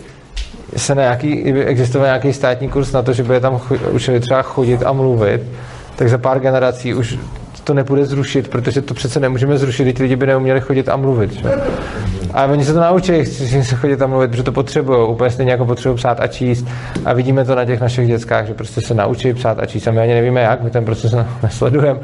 [0.76, 3.60] se nějaký, kdyby existoval nějaký státní kurz na to, že by je tam
[3.90, 5.42] učili třeba chodit a mluvit,
[5.96, 7.18] tak za pár generací už
[7.64, 11.32] to nepůjde zrušit, protože to přece nemůžeme zrušit, když lidi by neuměli chodit a mluvit.
[11.32, 11.50] Že?
[12.32, 15.52] A oni se to naučí, že se chodit a mluvit, protože to potřebují, úplně stejně
[15.52, 16.66] jako potřebují psát a číst.
[17.04, 19.88] A vidíme to na těch našich dětskách, že prostě se naučí psát a číst.
[19.88, 22.00] A my ani nevíme jak, my ten proces nesledujeme.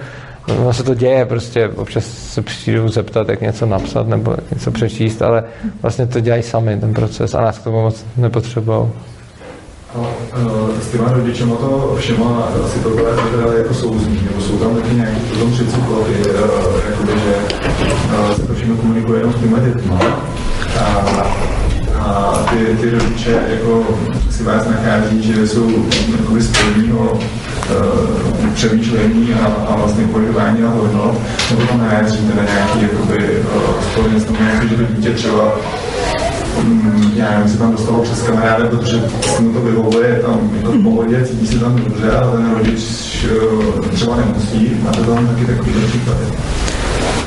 [0.49, 5.23] No se to děje, prostě občas se přijdu zeptat, jak něco napsat nebo něco přečíst,
[5.23, 5.45] ale
[5.83, 8.89] vlastně to dělají sami, ten proces a nás k tomu moc nepotřebují.
[9.95, 9.99] A
[10.83, 15.21] s těma rodičema to všema asi tohle teda jako souzní, nebo jsou tam taky nějaký
[15.21, 16.15] potom předsuklady,
[16.91, 17.35] jakoby, že
[18.37, 19.99] se to všechno komunikuje jenom s těma dětma.
[20.81, 20.85] A,
[21.99, 23.85] a ty, ty rodiče jako
[24.31, 25.71] si vás nachází, že jsou
[26.19, 31.15] jakoby z prvního uh, přemýšlení a, a vlastně pohybování a hodnot,
[31.51, 35.53] nebo tam najádří teda nějaký jakoby uh, společnost, nějaký, že to dítě třeba
[37.15, 39.03] já nevím, se tam dostalo přes kamaráda, protože
[39.41, 42.83] mu to vyhovuje, tam je to v pohodě, cítí se tam dobře, ale ten rodič
[43.25, 44.77] eh, třeba nemusí.
[44.83, 46.25] Máte tam taky takový příklady?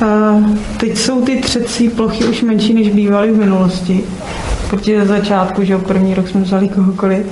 [0.02, 4.04] Uh, teď jsou ty třecí plochy už menší, než bývaly v minulosti.
[4.70, 7.26] Protože za začátku, že první rok jsme vzali kohokoliv,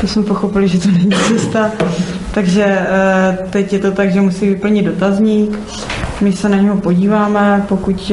[0.00, 1.70] to jsme pochopili, že to není cesta.
[2.34, 5.58] Takže uh, teď je to tak, že musí vyplnit dotazník,
[6.20, 8.12] my se na něho podíváme, pokud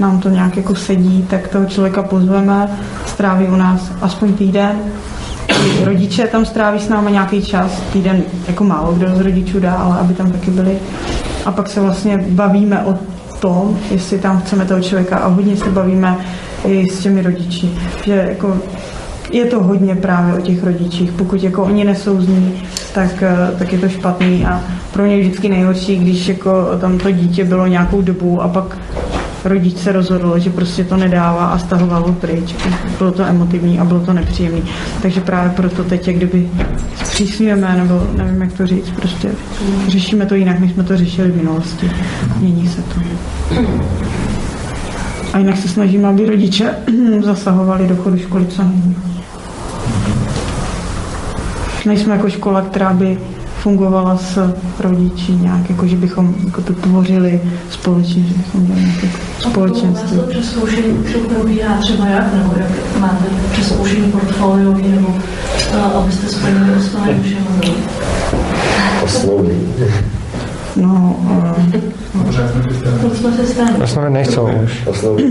[0.00, 2.68] nám to nějak jako sedí, tak toho člověka pozveme,
[3.06, 4.78] stráví u nás aspoň týden.
[5.84, 9.98] Rodiče tam stráví s námi nějaký čas, týden jako málo kdo z rodičů dá, ale
[9.98, 10.78] aby tam taky byli.
[11.44, 12.98] A pak se vlastně bavíme o
[13.40, 16.16] tom, jestli tam chceme toho člověka a hodně se bavíme
[16.66, 17.70] i s těmi rodiči.
[18.04, 18.58] Že jako
[19.32, 21.12] je to hodně právě o těch rodičích.
[21.12, 22.62] Pokud jako oni nesouzní,
[22.94, 24.62] tak, eh, tak je to špatný a
[24.92, 28.78] pro mě vždycky nejhorší, když jako tam to dítě bylo nějakou dobu a pak
[29.44, 32.54] rodič se rozhodl, že prostě to nedává a stahoval ho pryč.
[32.98, 34.60] Bylo to emotivní a bylo to nepříjemné.
[35.02, 36.48] Takže právě proto teď, jak kdyby
[37.04, 39.30] zpřísňujeme, nebo nevím, jak to říct, prostě
[39.88, 41.90] řešíme to jinak, než jsme to řešili v minulosti.
[42.40, 43.00] Mění se to.
[45.32, 46.74] A jinak se snažíme, aby rodiče
[47.24, 49.11] zasahovali do chodu školy co nejméně.
[51.86, 53.18] Nejsme jako škola, která by
[53.62, 59.08] fungovala s rodiči nějak, jako že bychom jako to tvořili společně, že bychom dělali nějaké
[59.38, 60.18] společenství.
[60.18, 65.14] A to přeskoušení probíhá třeba jak, nebo jak máte přeskoušení portfoliový, nebo
[65.94, 67.74] abyste splnili osnovy všeho?
[69.04, 69.56] Osnovy.
[70.76, 71.82] No, uh,
[73.82, 74.86] Osnovy nejsou už.
[74.86, 75.30] Osnovy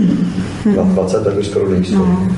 [0.76, 1.96] na 20 tak už skoro nejsou.
[1.96, 2.28] No.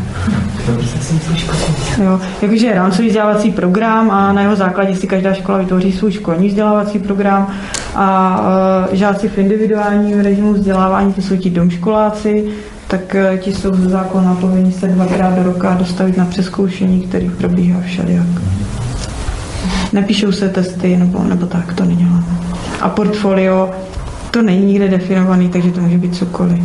[2.04, 6.12] Jo, jakože je rámcový vzdělávací program a na jeho základě si každá škola vytvoří svůj
[6.12, 7.46] školní vzdělávací program
[7.94, 8.40] a
[8.88, 12.44] uh, žáci v individuálním režimu vzdělávání, to jsou ti domškoláci,
[12.88, 17.80] tak ti jsou ze zákona povinni se dvakrát do roka dostavit na přeskoušení, který probíhá
[17.80, 18.26] všelijak.
[19.92, 22.43] Nepíšou se testy nebo, nebo tak, to není hlavné.
[22.80, 23.70] A portfolio,
[24.30, 26.62] to není nikde definovaný, takže to může být cokoliv.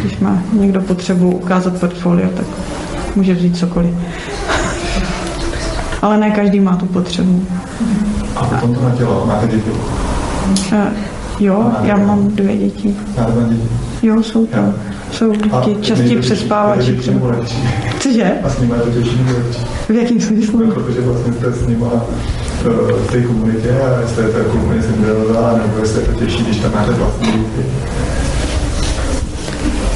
[0.00, 2.46] Když má někdo potřebu ukázat portfolio, tak
[3.16, 3.94] může vzít cokoliv.
[6.02, 7.46] Ale ne každý má tu potřebu.
[8.36, 9.70] A potom to na tělo, máte děti?
[10.72, 10.78] Uh,
[11.40, 12.96] jo, já mám dvě děti.
[13.18, 13.68] Máte děti?
[14.02, 14.74] Jo, jsou tam.
[15.12, 17.00] Jsou děti častí přespávači.
[17.98, 18.32] Cože?
[18.44, 19.38] A s nimi je to těžší nebo?
[19.88, 20.70] V jakém smyslu?
[20.70, 21.84] Protože vlastně jste s nimi
[22.70, 26.44] v té komunitě a jestli je to jako úplně symbioza, nebo jestli je to těžší,
[26.44, 27.66] když tam máte vlastní děti.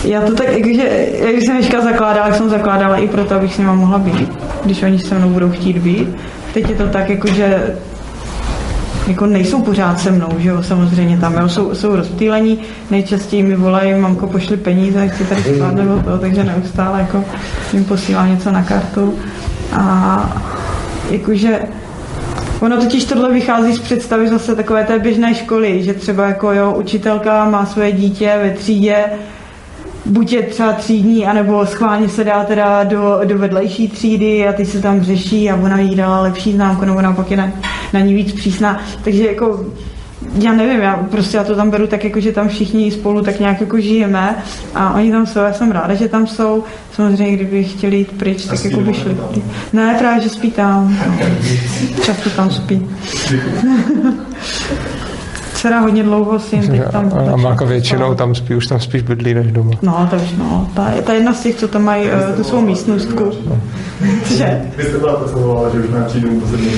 [0.05, 3.59] Já to tak, jakože, jak jsem Ježka zakládala, tak jsem zakládala i proto, abych s
[3.59, 6.09] nima mohla být, když oni se mnou budou chtít být.
[6.55, 7.75] Teď je to tak, jakože
[9.07, 12.59] jako nejsou pořád se mnou, že jo, samozřejmě tam, jo, jsou, jsou rozptýlení,
[12.91, 17.25] nejčastěji mi volají, mamko, pošli peníze, chci tady spát nebo to, takže neustále jako
[17.73, 19.15] jim posílám něco na kartu
[19.73, 20.43] a
[21.11, 21.59] jakože
[22.61, 26.75] Ono totiž tohle vychází z představy zase takové té běžné školy, že třeba jako jo,
[26.79, 29.05] učitelka má svoje dítě ve třídě,
[30.07, 34.67] buď je třeba třídní, anebo schválně se dá teda do, do vedlejší třídy a ty
[34.67, 37.53] se tam řeší a ona jí dala lepší známku, nebo naopak je na,
[37.93, 38.81] na ní víc přísná.
[39.05, 39.65] Takže jako
[40.35, 43.41] já nevím, já prostě já to tam beru tak, jako, že tam všichni spolu tak
[43.41, 44.37] nějak jako žijeme
[44.75, 46.65] a oni tam jsou, já jsem ráda, že tam jsou.
[46.93, 49.17] Samozřejmě, kdyby chtěli jít pryč, tak jako by šli.
[49.73, 50.99] Ne, právě, že spí tam.
[52.05, 52.87] Často tam spí.
[55.59, 57.11] Dcera hodně dlouho si jim teď tam...
[57.33, 59.71] A má jako většinou tam spí, už tam spíš bydlí než doma.
[59.83, 63.31] No, takže no, ta, ta jedna z těch, co tam mají uh, tu svou místnostku.
[64.37, 64.63] že?
[64.77, 66.71] Vy jste byla představovala, že už má přijdu poslední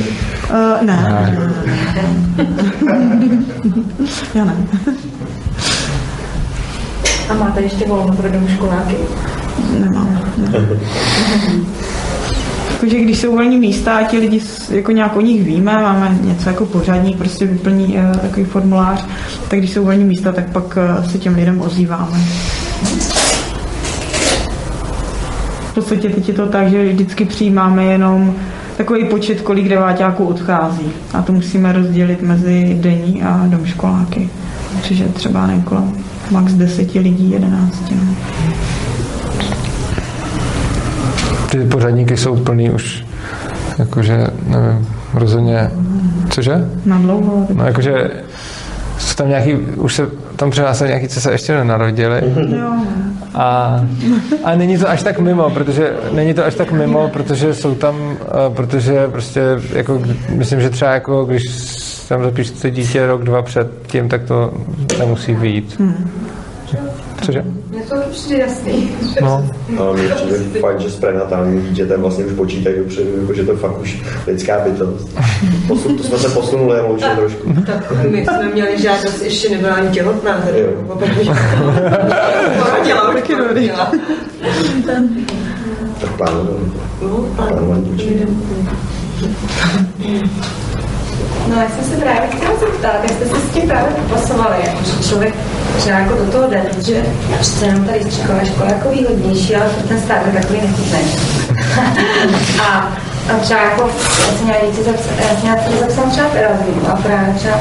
[0.51, 1.37] Uh, ne.
[4.35, 4.57] Já ne.
[7.29, 8.97] A máte ještě volno pro domškoláky?
[9.81, 10.21] Nemám.
[10.37, 10.51] Ne.
[12.83, 16.49] Jakože když jsou volní místa a ti lidi jako nějak o nich víme, máme něco
[16.49, 19.07] jako pořadník, prostě vyplní uh, takový formulář,
[19.49, 22.19] tak když jsou volní místa, tak pak uh, se těm lidem ozýváme.
[25.71, 28.35] V podstatě teď je to tak, že vždycky přijímáme jenom
[28.77, 30.93] takový počet, kolik deváťáků odchází.
[31.15, 34.29] A to musíme rozdělit mezi denní a domškoláky.
[34.83, 35.93] Což je třeba nevím, kolem
[36.31, 37.85] max 10 lidí, 11.
[37.91, 38.50] No.
[41.51, 43.05] Ty pořadníky jsou plný už,
[43.79, 45.71] jakože, nevím, rozhodně,
[46.31, 46.69] cože?
[46.85, 47.47] Na dlouho.
[47.55, 48.11] No jakože,
[48.99, 52.23] jsou tam nějaký, už se tam přenášeli nějaký, co se ještě nenarodili.
[52.59, 52.73] Jo.
[53.35, 53.81] A,
[54.45, 58.17] a není to až tak mimo, protože není to až tak mimo, protože jsou tam,
[58.23, 59.43] eh, protože prostě
[59.73, 61.43] jako, myslím, že třeba jako když
[62.09, 64.53] tam zapíšete dítě rok, dva před tím, tak to
[64.99, 65.77] nemusí vyjít.
[65.79, 66.11] Hmm.
[67.23, 67.45] Cože?
[67.71, 68.91] Mně to přijde jasný.
[69.23, 69.51] No.
[69.79, 73.53] A mně přijde fakt, že s prenatálním dítětem vlastně už počítají dopředu, jako, že to
[73.53, 75.19] je fakt už lidská bytost.
[75.69, 77.53] Posun, to jsme se posunuli emočně trošku.
[77.67, 80.63] Tak my jsme měli žádost, ještě nebyla ani těhotná, tedy
[82.59, 83.93] porodila, taky porodila.
[86.01, 86.51] Tak plánujeme.
[87.03, 87.27] No,
[87.93, 88.27] určitě.
[91.51, 94.85] No, já jsem se právě chtěla zeptat, jak jste se s tím právě popasovali, jako,
[94.85, 95.35] že člověk
[95.85, 97.05] že jako do toho jde, protože
[97.41, 100.99] přece jenom tady stříková škola jako výhodnější, ale ten stát je takový nechutný.
[102.63, 102.93] a,
[103.33, 103.91] a třeba jako,
[104.27, 107.59] já jsem měla děti, já jsem měla celý zapsat třeba Erasmus a právě třeba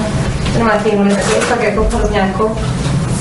[0.54, 2.58] ten Matěj Muli taky je fakt jako hrozně jako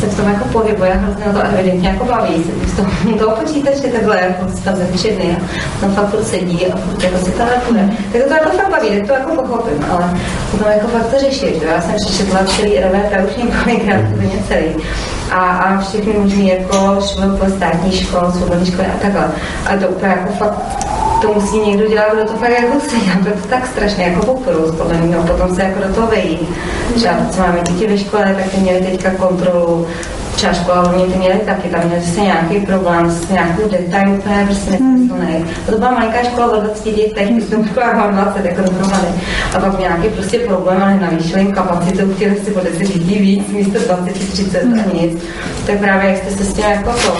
[0.00, 3.36] se v tom jako pohybuje, hrozně na to evidentně jako baví se z toho, toho
[3.36, 5.40] počítače takhle jako stav ze tři dny a
[5.80, 7.90] tam fakt furt sedí a furt jako si telepuje.
[8.12, 10.18] Tak to jako fakt baví, tak to jako pochopím, ale
[10.50, 11.68] potom jako fakt to řešit, jo.
[11.74, 14.76] Já jsem přečetla celý RVP už několikrát, úplně celý.
[15.30, 19.30] A, a všechny možný jako škol, státní škol, svobodní školy a takhle.
[19.66, 20.58] Ale to úplně jako fakt
[21.20, 24.26] to musí někdo dělat, kdo to fakt jako chce dělat, to je tak strašně jako
[24.26, 26.48] poprus, podle mě, no, potom se jako do toho vejít.
[26.94, 29.86] Třeba co máme děti ve škole, tak ty měli teďka kontrolu,
[30.34, 34.44] třeba škola, oni ty měli taky, tam měli zase nějaký problém s nějakou detailů, úplně
[34.46, 35.44] prostě nesmyslný.
[35.68, 39.08] A to byla malinká škola o 20 dětech, když jsem škola mám 20 jako dohromady.
[39.56, 43.48] A pak nějaký prostě problém, ale navýšili jim kapacitu, chtěli si po 10 dětí víc,
[43.48, 45.22] místo 20, 30 a nic.
[45.66, 47.16] Tak právě jak jste se s tím jako to,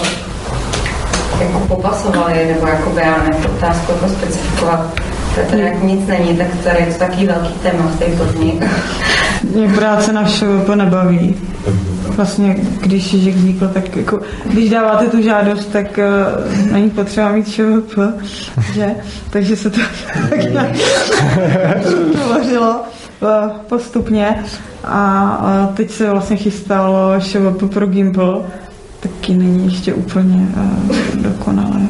[1.41, 4.93] jako popasovali, nebo jako já nevím, otázku jako specifikovat.
[5.35, 8.05] To je tady jako nic není, tak tady je to takový velký téma v té
[8.05, 8.59] Plzni.
[9.55, 11.35] Mě práce na ŠVP nebaví.
[12.07, 17.47] Vlastně, když Žižek vznikl, tak jako, když dáváte tu žádost, tak uh, není potřeba mít
[17.47, 17.97] ŠVP,
[18.73, 18.95] že?
[19.29, 19.79] Takže se to
[20.29, 20.71] tak nějak
[22.13, 22.81] tvořilo
[23.21, 23.29] uh,
[23.69, 24.43] postupně.
[24.83, 25.37] A
[25.69, 28.45] uh, teď se vlastně chystalo ŠVP pro Gimpl,
[28.99, 31.81] taky není ještě úplně uh, dokonalé.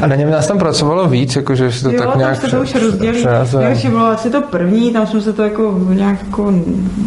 [0.00, 2.46] A na něm nás tam pracovalo víc, jakože se to jo, tak tam nějak se
[2.46, 3.18] to už rozdělí.
[3.18, 3.66] přerazuje.
[3.68, 6.54] Takže bylo asi to první, tam jsme se to jako nějak jako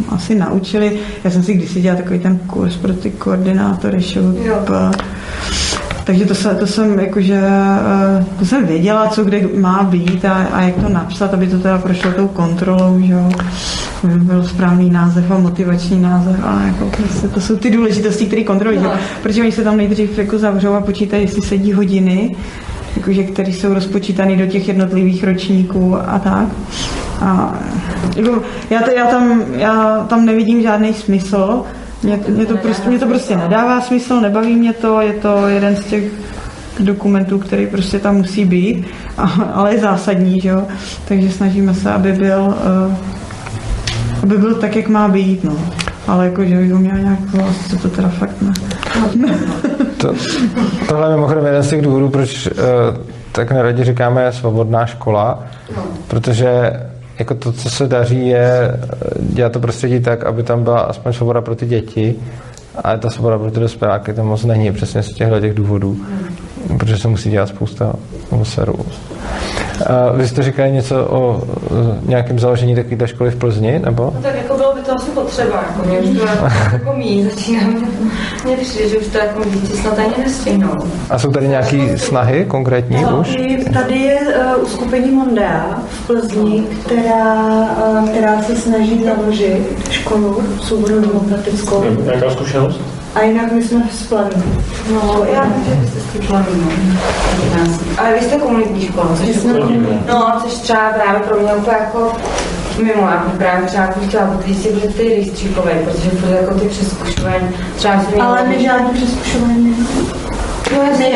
[0.08, 0.98] asi naučili.
[1.24, 4.70] Já jsem si kdysi dělala takový ten kurz pro ty koordinátory ŠVP.
[6.06, 10.32] Takže to, se, to jsem jakože, eh, to jsem věděla, co kde má být a,
[10.32, 13.30] a jak to napsat, aby to teda prošlo tou kontrolou, že jo.
[14.04, 18.44] Aby byl správný název a motivační název, ale jako prostě to jsou ty důležitosti, které
[18.44, 18.92] kontrolují, jo.
[19.22, 22.36] protože oni se tam nejdřív jako zavřou a počítají, jestli sedí hodiny,
[22.96, 26.48] jakože, které jsou rozpočítané do těch jednotlivých ročníků a tak.
[27.20, 27.58] A
[28.16, 31.64] jako, já, to, já, tam, já tam nevidím žádný smysl,
[32.02, 35.76] Mě, mě, to prostě, mě to prostě nedává smysl, nebaví mě to, je to jeden
[35.76, 36.04] z těch
[36.80, 38.86] dokumentů, který prostě tam musí být,
[39.54, 40.62] ale je zásadní, že jo?
[41.08, 42.54] takže snažíme se, aby byl,
[42.88, 42.94] uh,
[44.22, 45.56] aby byl tak, jak má být, no.
[46.08, 48.52] Ale jako, že bych ho měl nějak vlastně to teda fakt ne.
[49.96, 50.14] To,
[50.88, 52.52] tohle je mimochodem jeden z těch důvodů, proč uh,
[53.32, 55.42] tak neradi říkáme svobodná škola,
[56.08, 56.72] protože
[57.18, 58.80] jako to, co se daří, je
[59.20, 62.14] dělat to prostředí tak, aby tam byla aspoň svoboda pro ty děti,
[62.84, 65.96] ale ta svoboda pro ty dospěláky to moc není, přesně z těchto těch důvodů,
[66.78, 67.92] protože se musí dělat spousta
[68.42, 68.86] serů.
[70.14, 71.42] Vy jste říkali něco o
[72.02, 74.12] nějakém založení takovéhle školy v Plzni, nebo?
[74.14, 77.24] No tak jako bylo by to asi potřeba, jako mě už to jako, jako mý,
[77.24, 77.74] začínám,
[78.44, 80.76] mě přijde, že už to jako děti snad ani nestihnou.
[81.10, 83.36] A jsou tady nějaké snahy konkrétní no, už?
[83.72, 87.34] Tady je uh, uskupení Mondea v Plzni, která,
[87.88, 91.84] uh, která se snaží založit školu svobodnou demokratickou.
[92.04, 92.80] Jaká zkušenost?
[93.14, 94.42] A jinak my jsme v planu.
[94.92, 97.02] No, já vím, že vy jste z těch planů, no.
[97.98, 99.52] Ale vy jste komunitní škola, což jsme
[100.08, 102.12] No, což třeba právě pro mě úplně jako
[102.78, 104.26] mimo, já bych právě třeba bych chtěla
[104.80, 109.76] že ty rejstříkové, protože to jako ty přeskušování, třeba si Ale my žádný přeskušování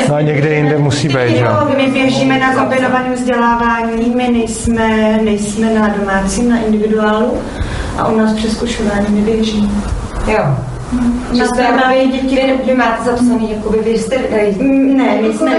[0.09, 1.47] No a někde jinde musí být, že?
[1.77, 7.39] My běžíme na kombinovaném vzdělávání, my nejsme, nejsme na domácím, na individuálu
[7.99, 9.71] a u nás přeskušování neběží.
[10.27, 10.70] Jo.
[11.33, 14.17] Že jste právě děti, vy, vy máte zapsaný, jakoby vy jste
[14.97, 15.51] Ne, my, jsme,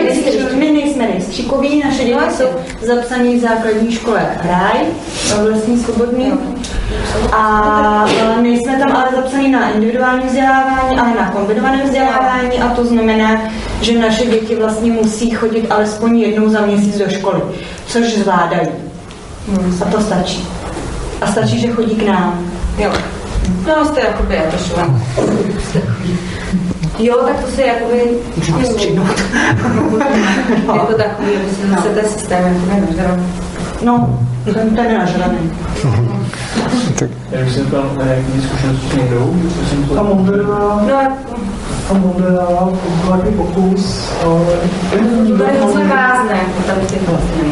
[0.55, 2.45] my nejsme rejstříkoví, naše děti jsou
[2.81, 4.85] zapsané v základní škole Hraj,
[5.49, 6.33] vlastní svobodný.
[7.33, 8.05] A
[8.41, 13.41] nejsme tam ale zapsaní na individuální vzdělávání, ale na kombinované vzdělávání a to znamená,
[13.81, 17.41] že naše děti vlastně musí chodit alespoň jednou za měsíc do školy,
[17.87, 18.67] což zvládají.
[19.81, 20.47] A to stačí.
[21.21, 22.51] A stačí, že chodí k nám.
[22.77, 22.93] Jo.
[23.65, 24.85] Много сте ако бе дошла.
[26.99, 28.17] И одак до сега, ако ви...
[28.45, 29.09] Знам се, че много.
[30.59, 31.37] Ето да, ако ви
[31.83, 33.17] се да се ставя, ако ви не здраво.
[33.83, 34.09] Но,
[34.45, 35.51] да не наш ранен.
[37.31, 37.89] Jak se tam
[38.41, 39.01] zkušenosti
[39.95, 40.03] No,
[41.93, 42.69] Mondela,
[43.05, 44.45] to pokus, ale...
[45.37, 46.81] to je vázné, jako tady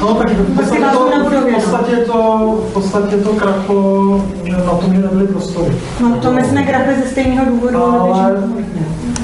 [0.02, 5.02] No, tak v podstatě to, v podstatě to, v podstatě to krachlo na tom, že
[5.02, 5.76] nebyly prostory.
[6.02, 8.44] No, to my jsme krachli ze stejného důvodu, ale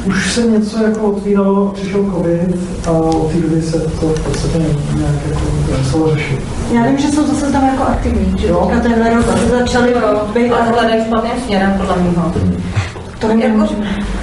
[0.05, 2.55] už se něco jako otvíralo, přišel covid
[2.87, 4.57] a od té doby se to v podstatě
[4.95, 5.41] nějak jako
[5.77, 6.39] muselo řešit.
[6.73, 9.95] Já vím, že jsou zase tam jako aktivní, že teďka tenhle rok se začali
[10.33, 12.33] být a hledají špatným směrem, podle mého.
[13.19, 13.57] To jako,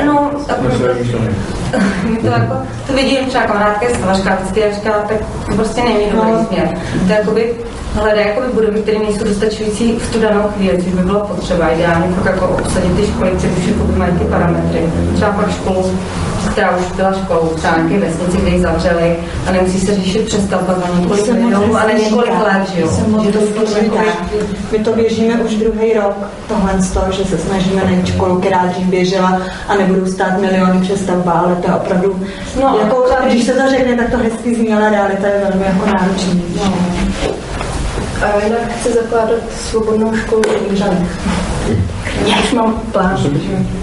[0.07, 0.31] no,
[2.11, 2.55] my to jako,
[2.87, 5.17] to vidím třeba kamarádka z Valaška, vždycky já říkala, tak
[5.49, 6.47] to prostě není dobrý No.
[6.49, 6.69] směr.
[7.07, 7.55] To jakoby
[7.95, 11.69] hledají jakoby budovy, které nejsou dostačující v tu danou chvíli, což by bylo potřeba.
[11.69, 14.81] Ideálně jako obsadit ty školy, které už jakoby mají ty parametry.
[15.15, 15.99] Třeba pak školu,
[16.49, 19.17] která už byla školou, třeba nějaké vesnici, kde ji zavřeli
[19.49, 22.91] a nemusí se řešit přestavba za několik milionů, ale několik let, že jo.
[23.23, 23.39] Že to.
[24.73, 26.17] My to běžíme už druhý rok,
[26.49, 30.81] tohle z toho, že se snažíme najít školu, která dřív běžela a nebudou stát miliony
[30.81, 32.21] přestavba, ale to je opravdu,
[32.57, 35.67] No, no, jako, když se to řekne, tak to hezky zní, ale realita je velmi
[35.67, 36.45] jako náročný.
[36.57, 36.75] No.
[38.23, 41.19] A jinak chci zakládat svobodnou školu v Jindřanech.
[42.27, 43.29] Já už mám plán, že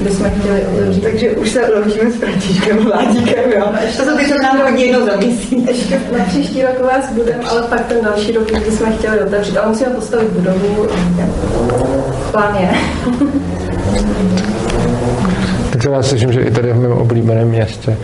[0.02, 1.02] bychom chtěli otevřít.
[1.02, 3.74] Takže už se loučíme s Františkem Vládíkem, jo.
[3.98, 5.68] To se teď nám hodí jednou za měsíc.
[5.68, 9.58] Ještě na příští rok vás budeme, ale pak ten další rok bychom chtěli otevřít.
[9.58, 10.88] Ale musíme postavit budovu.
[12.32, 12.70] Plán je.
[15.70, 17.98] Tak to já slyším, že i tady v mém oblíbeném městě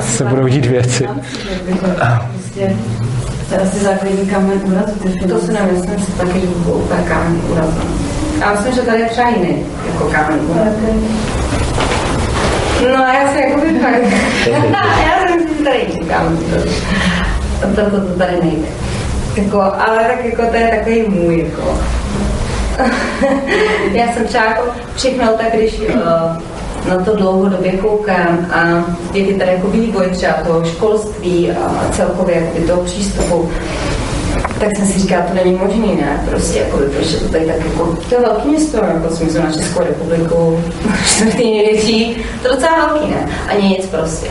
[0.00, 1.08] se budou dít věci.
[3.48, 4.92] To je asi základní kámen úrazu.
[4.98, 7.80] ty To si nemyslím, že taky, že by byl úplně kámen úrazu.
[8.40, 11.10] Já myslím, že tady je třeba jiný jako kámen úrazu.
[12.82, 14.02] No já si jako bych fakt.
[15.06, 16.68] já si myslím, že tady jiný kámen úrazu.
[17.60, 18.68] To, to, to tady nejde.
[19.36, 21.78] Jako, ale tak jako to je takový můj, jako.
[23.92, 24.62] já jsem třeba jako
[24.96, 26.55] všechno tak, když uh,
[26.88, 32.66] na to dlouhodobě koukám a je tady jako vývoj třeba toho školství a celkově jakoby
[32.66, 33.50] toho přístupu,
[34.58, 36.24] tak jsem si říkala, to není možný, ne?
[36.30, 39.80] Prostě, jako protože to tady tak jako, to je velké město, jako smysl na Českou
[39.80, 40.60] republiku,
[41.06, 43.28] čtvrtý největší, to je docela velký, ne?
[43.48, 44.26] Ani nic prostě.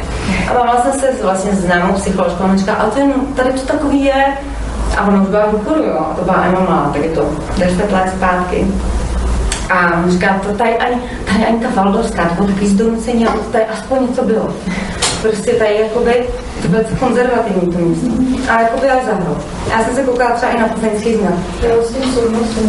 [0.49, 3.06] A bavila jsem se s vlastně známou psycholožkou, a ona říká, ale to je,
[3.36, 4.26] tady to takový je,
[4.98, 8.11] a ona už byla v jo, a to byla Emma tak je to 10 let
[8.18, 8.68] zpátky.
[9.70, 13.46] A říká, to tady ani, tady ani ta Valdorská, to bylo takový zdonucení, aby to
[13.46, 14.54] tady aspoň něco bylo.
[15.22, 16.26] Prostě tady jakoby,
[16.62, 18.08] to bylo konzervativní to místo.
[18.50, 19.38] A jakoby ale zahrou.
[19.70, 21.34] Já jsem se koukala třeba i na plzeňský znak.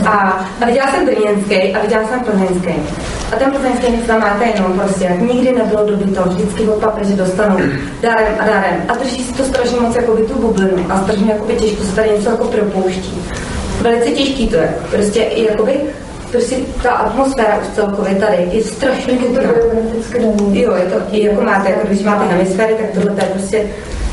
[0.07, 2.75] A, a viděla jsem brněnský a viděla jsem plzeňský.
[3.33, 7.17] A ten plzeňský nic tam máte jenom prostě, jak nikdy nebylo dobyto, vždycky od papeže
[7.17, 7.57] dostanou
[8.03, 8.83] darem a darem.
[8.89, 12.11] A drží si to strašně moc jako tu bublinu a strašně jakoby těžko se tady
[12.11, 13.23] něco jako propouští.
[13.81, 14.75] Velice těžký to je.
[14.91, 15.81] Prostě i jakoby
[16.31, 19.49] prostě ta atmosféra už celkově tady je strašně dobrá.
[20.53, 23.63] Jo, je to, jako máte, jako když máte hemisféry, tak tohle to je prostě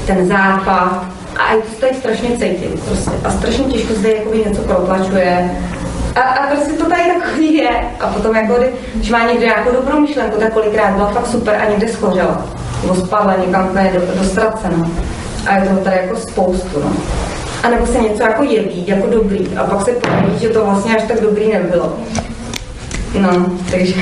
[0.07, 1.05] ten západ.
[1.37, 2.79] A i to tady strašně cítím.
[2.87, 3.11] Prostě.
[3.23, 5.51] A strašně těžko zde jakoby něco protlačuje.
[6.15, 7.69] A, a prostě to tady takový je.
[7.99, 11.55] A potom, jako, kdy- když má někdo nějakou dobrou myšlenku, tak kolikrát byla fakt super
[11.55, 12.45] a někde schořela.
[12.81, 14.89] Nebo spadla někam úplně do, do ztracena.
[15.47, 16.79] A je toho tady jako spoustu.
[16.83, 16.93] No.
[17.63, 19.47] A nebo se něco jako jeví, jako dobrý.
[19.57, 21.93] A pak se poví, že to vlastně až tak dobrý nebylo.
[23.21, 23.93] No, takže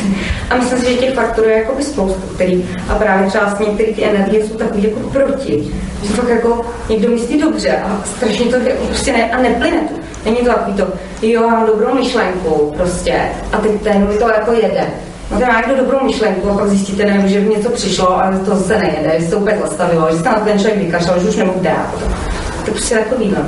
[0.50, 3.92] a myslím si, že těch faktorů je jako spoustu, který, a právě třeba vlastně některé
[3.92, 5.68] ty energie jsou takový jako proti.
[6.02, 9.94] Že fakt jako někdo myslí dobře a strašně to jako prostě ne, a neplyne to.
[10.24, 10.86] Není to takový to,
[11.22, 13.20] jo, mám dobrou myšlenku prostě
[13.52, 14.86] a teď ten to jako jede.
[15.30, 18.38] No ten má někdo dobrou myšlenku a pak zjistíte, nevím, že by něco přišlo, ale
[18.38, 21.28] to se nejede, že se to úplně zastavilo, že se na ten člověk vykašlal, že
[21.28, 21.94] už nemohu dát.
[22.64, 23.44] To prostě takový, no.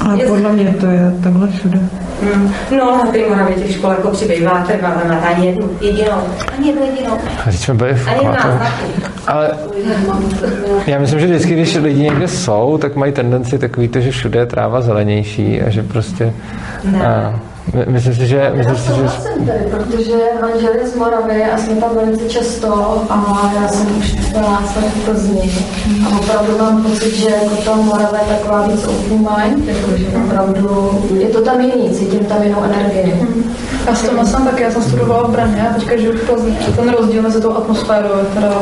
[0.00, 1.78] Ale podle mě to je takhle všude.
[2.22, 2.52] Mm.
[2.78, 6.22] No, na té Moravě těch škol jako přibývá, tady máme na ani jednu jedinou.
[6.58, 7.18] Ani jednu jedinou.
[7.40, 8.48] A teď jsme byli v znaku.
[9.26, 9.50] Ale
[10.86, 14.38] já myslím, že vždycky, když lidi někde jsou, tak mají tendenci takový to, že všude
[14.38, 16.32] je tráva zelenější a že prostě...
[16.84, 17.49] A, my-
[17.86, 18.52] myslím si, že...
[18.54, 19.02] Myslím si, že
[19.46, 24.14] tady, protože manžel je z Moravy a jsme tam velice často a já jsem už
[24.28, 25.52] 14 let v Plzni
[26.06, 31.02] a opravdu mám pocit, že jako ta Morava je taková víc open mind, jakože opravdu
[31.18, 33.28] je to tam jiný, cítím tam jinou energii.
[33.86, 36.56] Já s tom jsem taky, já jsem studovala v Brně a teďka žiju v Plzni.
[36.66, 38.54] Že ten rozdíl mezi tou atmosférou je teda...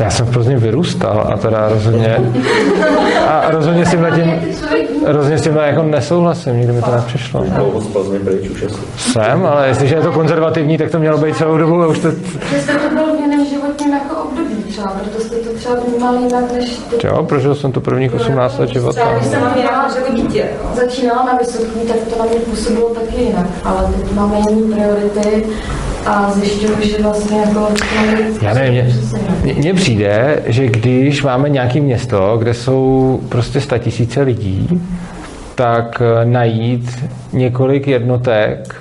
[0.00, 2.16] já jsem v Plzni vyrůstal a teda rozhodně...
[3.26, 4.32] A rozhodně s tím tím,
[5.04, 7.44] rozhodně s tím jako nesouhlasím, nikdy mi to nepřišlo.
[7.48, 7.80] Dlouho
[8.62, 8.74] asi.
[9.12, 12.10] Jsem, ale jestliže je to konzervativní, tak to mělo být celou dobu a už to...
[12.50, 16.22] Že jste to byl v jiném životním jako období třeba, proto jste to třeba vnímali
[16.22, 16.70] jinak než
[17.00, 17.06] ty.
[17.06, 19.00] Jo, prožil jsem to prvních 18 let života.
[19.00, 20.44] Třeba když jsem měla, že dítě.
[20.74, 25.46] Začínala na vysoký, tak to na mě působilo taky jinak, ale teď máme jiné priority
[26.06, 27.68] a zjišťuju, že vlastně jako...
[28.42, 28.84] Já nevím,
[29.56, 34.80] mně- přijde, že když máme nějaké město, kde jsou prostě statisíce lidí,
[35.56, 38.74] tak eh, najít několik jednotek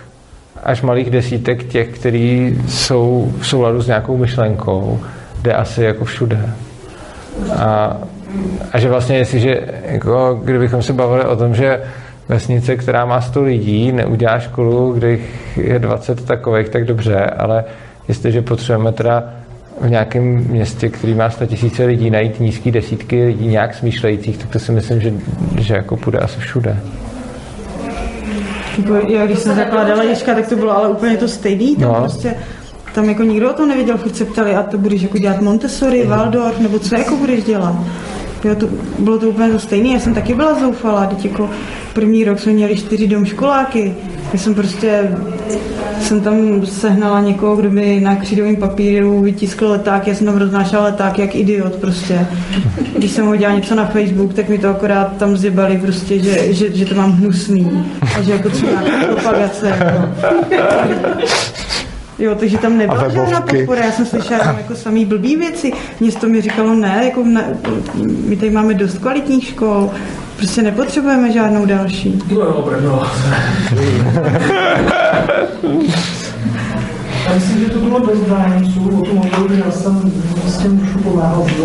[0.63, 4.99] až malých desítek těch, který jsou v souladu s nějakou myšlenkou,
[5.41, 6.49] jde asi jako všude.
[7.57, 7.97] A,
[8.71, 11.81] a že vlastně, jestliže, jako, kdybychom se bavili o tom, že
[12.29, 17.63] vesnice, která má 100 lidí, neudělá školu, kde jich je 20 takových, tak dobře, ale
[18.07, 19.23] jestliže potřebujeme teda
[19.81, 24.49] v nějakém městě, který má 100 tisíce lidí, najít nízký desítky lidí nějak smýšlejících, tak
[24.49, 25.13] to si myslím, že,
[25.59, 26.77] že jako půjde asi všude.
[29.07, 31.75] Já když jsem zakládala Ježka, tak to bylo ale úplně to stejný.
[31.75, 31.99] Tam No.
[31.99, 32.35] prostě
[32.95, 36.03] tam jako nikdo o tom nevěděl, furt se ptali, a to budeš jako dělat Montessori,
[36.05, 37.75] Waldorf, nebo co jako budeš dělat.
[38.43, 38.67] Jo, to,
[38.99, 41.49] bylo to úplně to stejné, já jsem taky byla zoufalá, teď jako
[41.93, 43.95] první rok jsme měli čtyři domškoláky.
[44.33, 45.11] Já jsem prostě,
[46.01, 50.83] jsem tam sehnala někoho, kdo mi na křídovém papíru vytiskl leták, já jsem tam roznášela
[50.83, 52.27] leták jak idiot prostě.
[52.97, 56.75] Když jsem hodila něco na Facebook, tak mi to akorát tam zjebali prostě, že, že,
[56.75, 57.85] že to mám hnusný
[58.17, 59.67] a že jako třeba propagace.
[59.67, 60.25] Jako.
[62.19, 65.73] Jo, takže tam nebyla A žádná podpora, já jsem slyšela jenom jako samý blbý věci.
[65.99, 67.57] Město mi říkalo, ne, jako ne,
[68.25, 69.89] my tady máme dost kvalitních škol,
[70.37, 72.23] prostě nepotřebujeme žádnou další.
[72.31, 73.03] No jo, Brno.
[77.25, 80.11] Já myslím, že to bylo bez zájemců, o tom opravdu já jsem
[80.47, 81.59] s tím trošku pomáhal z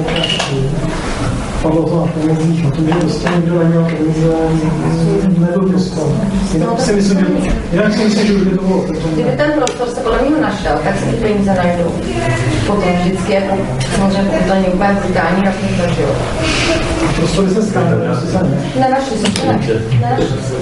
[1.62, 4.28] Padlo to na penězích, a to by prostě někdo neměl peníze,
[5.38, 6.06] nebyl prostor.
[6.52, 8.84] Jinak si myslím, že, jinak si myslím, že už by to bylo.
[9.12, 11.92] Kdyby ten prostor se podle mě našel, tak se ty peníze najdou.
[12.66, 13.56] Potom vždycky jako,
[13.96, 16.08] samozřejmě pokud to není úplně brutální, tak to že jo.
[17.16, 18.58] Prostory se stále, prostě se ne.
[18.80, 19.58] Nenašli jsem to, ne.
[20.00, 20.60] Nenašli jsem.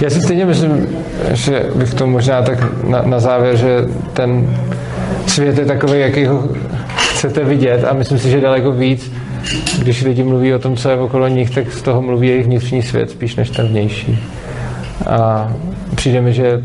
[0.00, 0.86] Já si stejně myslím,
[1.30, 4.56] že bych to možná tak na, na závěr, že ten
[5.26, 6.48] svět je takový, jaký ho
[7.22, 9.12] chcete vidět a myslím si, že daleko víc,
[9.78, 12.82] když lidi mluví o tom, co je okolo nich, tak z toho mluví jejich vnitřní
[12.82, 14.18] svět spíš než ten vnější.
[15.06, 15.52] A
[15.94, 16.64] přijde mi, že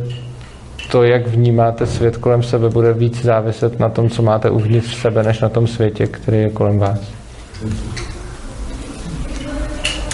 [0.92, 5.24] to, jak vnímáte svět kolem sebe, bude víc záviset na tom, co máte uvnitř sebe,
[5.24, 7.00] než na tom světě, který je kolem vás.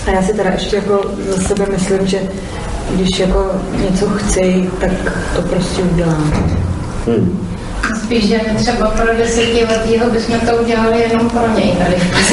[0.07, 2.19] A já si teda ještě jako za sebe myslím, že
[2.95, 3.51] když jako
[3.89, 4.91] něco chci, tak
[5.35, 6.33] to prostě udělám.
[8.03, 12.23] Spíš, že my třeba pro desetiletýho bychom to udělali jenom pro něj tady v.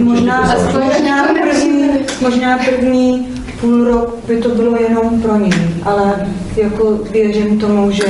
[0.00, 1.90] Možná, možná, první,
[2.20, 3.28] možná první
[3.60, 5.50] půl rok by to bylo jenom pro ní,
[5.84, 6.26] ale
[6.56, 8.04] jako věřím tomu, že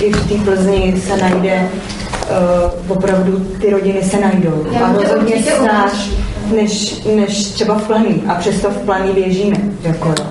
[0.00, 4.66] i v té Plzni se najde uh, opravdu ty rodiny se najdou.
[4.72, 6.10] Já A rozhodně snáš,
[6.54, 8.22] než, než třeba v Planý.
[8.28, 9.56] A přesto v Planý běžíme.
[9.82, 10.26] Jako, jo.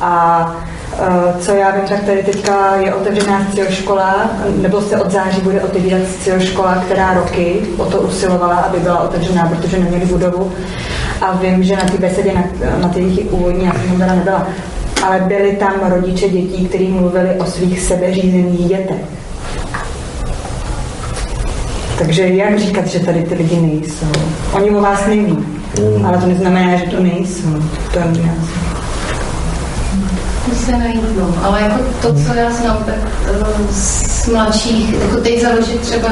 [0.00, 0.69] a uh,
[1.40, 6.02] co já vím, tak tady teďka je otevřená škola, nebo se od září bude otevírat
[6.38, 10.52] škola, která roky o to usilovala, aby byla otevřená, protože neměli budovu.
[11.20, 12.44] A vím, že na té besedě, na,
[12.78, 14.46] na té jejich úvodní, já jsem tam nebyla,
[15.06, 19.04] ale byli tam rodiče dětí, kteří mluvili o svých sebeřízených dětech.
[21.98, 24.12] Takže jak říkat, že tady ty lidi nejsou?
[24.52, 25.38] Oni o vás neví,
[26.04, 27.62] ale to neznamená, že to nejsou.
[27.92, 28.69] To je můj názor.
[30.50, 31.34] To se najít, no.
[31.42, 32.94] Ale jako to, co já znám, tak
[33.26, 36.08] eh, z mladších, jako teď založit třeba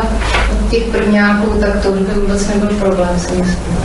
[0.71, 3.79] těch prvňáků, tak to už by vůbec nebyl problém, si myslím.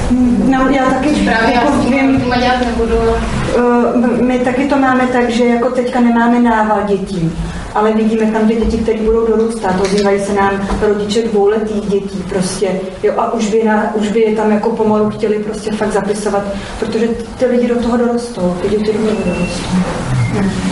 [0.52, 2.96] No, já taky Právě já jako s tím dělat nebudu.
[3.58, 7.32] Uh, my taky to máme tak, že jako teďka nemáme nával dětí,
[7.76, 9.82] ale vidíme tam ty děti, které budou dorůstat.
[9.82, 14.36] Ozývají se nám rodiče dvouletých dětí prostě, jo, a už by, na, už by je
[14.36, 16.44] tam jako pomalu chtěli prostě fakt zapisovat,
[16.80, 19.78] protože ty lidi do toho dorostou, ty děti do toho dorostou.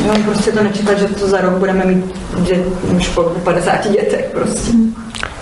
[0.07, 2.05] No, prostě to nečekat, že to za rok budeme mít
[2.47, 2.63] že,
[2.99, 4.71] školu po 50 dětech prostě.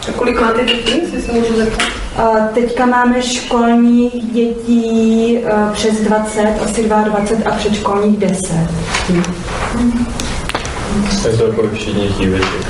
[0.09, 1.87] A kolik máte dětí, jestli se můžu zeptat?
[2.17, 8.55] A teďka máme školních dětí eh, přes 20, asi 22 a předškolních 10.
[11.31, 12.67] Je to jako všichni chýveček.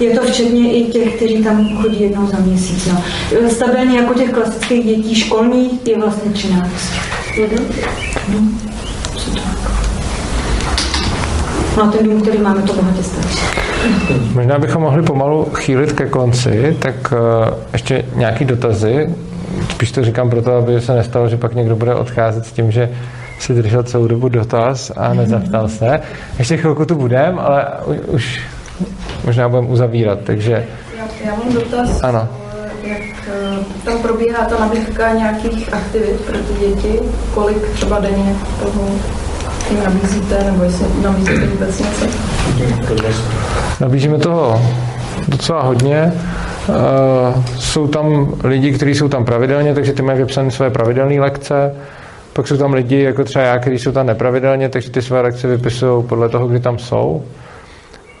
[0.00, 2.86] Je to včetně i těch, kteří tam chodí jednou za měsíc.
[2.86, 3.02] No.
[3.50, 6.70] Stabilně jako těch klasických dětí školních je vlastně 13.
[8.28, 8.58] Mhm.
[11.76, 13.38] No a ten dům, který máme, to bohatě stačí.
[14.34, 19.08] Možná bychom mohli pomalu chýlit ke konci, tak uh, ještě nějaký dotazy.
[19.70, 22.90] Spíš to říkám proto, aby se nestalo, že pak někdo bude odcházet s tím, že
[23.38, 26.00] si držel celou dobu dotaz a nezaptal se.
[26.38, 27.66] Ještě chvilku tu budeme, ale
[28.06, 28.40] už
[29.24, 30.66] možná budeme uzavírat, takže
[30.98, 32.28] Já, já mám dotaz, ano.
[32.82, 36.98] jak eh, tam probíhá ta nabídka nějakých aktivit pro ty děti,
[37.34, 38.88] kolik třeba denně toho
[39.70, 42.06] jim nabízíte, nebo jestli nabízíte vůbec něco.
[43.80, 44.62] Nabízíme toho
[45.28, 46.12] docela hodně.
[46.68, 51.74] Uh, jsou tam lidi, kteří jsou tam pravidelně, takže ty mají vypsané své pravidelné lekce.
[52.34, 55.48] Pak jsou tam lidi, jako třeba já, kteří jsou tam nepravidelně, takže ty své lekce
[55.48, 57.24] vypisují podle toho, kdy tam jsou.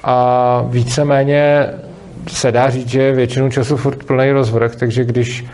[0.04, 1.66] A víceméně
[2.28, 5.44] se dá říct, že většinu času furt plný rozvrh, takže když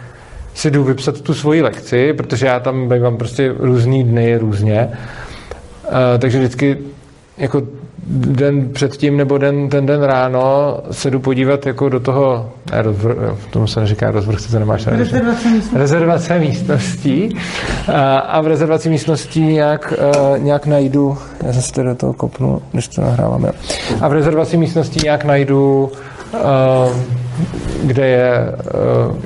[0.54, 5.94] si jdu vypsat tu svoji lekci, protože já tam bývám prostě různý dny různě, uh,
[6.18, 6.78] takže vždycky
[7.38, 7.62] jako
[8.10, 13.36] den předtím nebo den, ten den ráno se jdu podívat jako do toho, ne, rozvr,
[13.50, 14.96] tomu se neříká rozvrh, to nemáš rád.
[14.96, 15.78] Rezervace místností.
[15.78, 17.36] rezervace místností
[17.94, 19.92] a, a v rezervaci místností nějak,
[20.32, 23.54] uh, nějak najdu, já zase to do toho kopnu, když to nahráváme, jo.
[24.00, 25.92] a v rezervaci místností nějak najdu
[26.32, 26.40] uh,
[27.84, 28.54] kde je,
[29.08, 29.16] uh,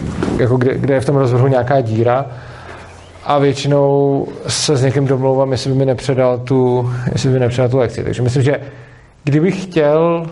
[0.40, 2.26] jako kde, kde je v tom rozvrhu nějaká díra
[3.26, 7.68] a většinou se s někým domlouvám, jestli by mi nepředal tu, jestli by mi nepředal
[7.68, 8.04] tu lekci.
[8.04, 8.60] Takže myslím, že
[9.24, 10.26] kdybych chtěl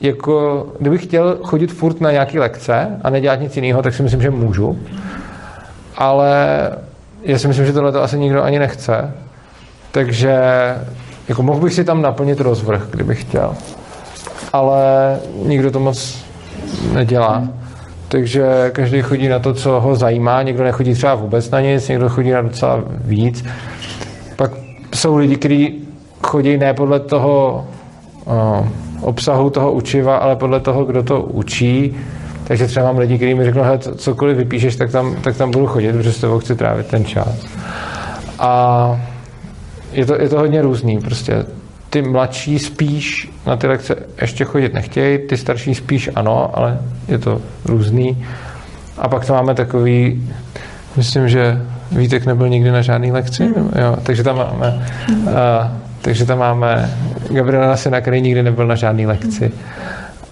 [0.00, 4.22] jako, kdybych chtěl chodit furt na nějaké lekce a nedělat nic jiného, tak si myslím,
[4.22, 4.78] že můžu.
[5.96, 6.36] Ale
[7.22, 9.14] já si myslím, že tohle to asi nikdo ani nechce.
[9.92, 10.38] Takže
[11.28, 13.54] jako mohl bych si tam naplnit rozvrh, kdybych chtěl.
[14.52, 16.24] Ale nikdo to moc
[16.92, 17.48] nedělá.
[18.14, 20.42] Takže každý chodí na to, co ho zajímá.
[20.42, 23.44] Někdo nechodí třeba vůbec na nic, někdo chodí na docela víc.
[24.36, 24.50] Pak
[24.94, 25.88] jsou lidi, kteří
[26.22, 27.66] chodí ne podle toho
[28.24, 28.66] o,
[29.00, 31.96] obsahu toho učiva, ale podle toho, kdo to učí.
[32.44, 35.66] Takže třeba mám lidi, kteří mi řeknou, že cokoliv vypíšeš, tak tam, tak tam budu
[35.66, 37.46] chodit, protože s tebou chci trávit ten čas.
[38.38, 39.00] A
[39.92, 40.98] je to, je to hodně různý.
[40.98, 41.44] Prostě
[41.94, 47.18] ty mladší spíš na ty lekce ještě chodit nechtějí, ty starší spíš ano, ale je
[47.18, 48.26] to různý.
[48.98, 50.28] A pak to máme takový,
[50.96, 51.62] myslím, že
[51.92, 53.70] Vítek nebyl nikdy na žádný lekci, mm.
[53.78, 55.26] jo, takže tam máme, mm.
[55.26, 55.32] uh,
[56.02, 56.90] takže tam máme
[57.30, 59.52] Gabriela syna, který nikdy nebyl na žádný lekci.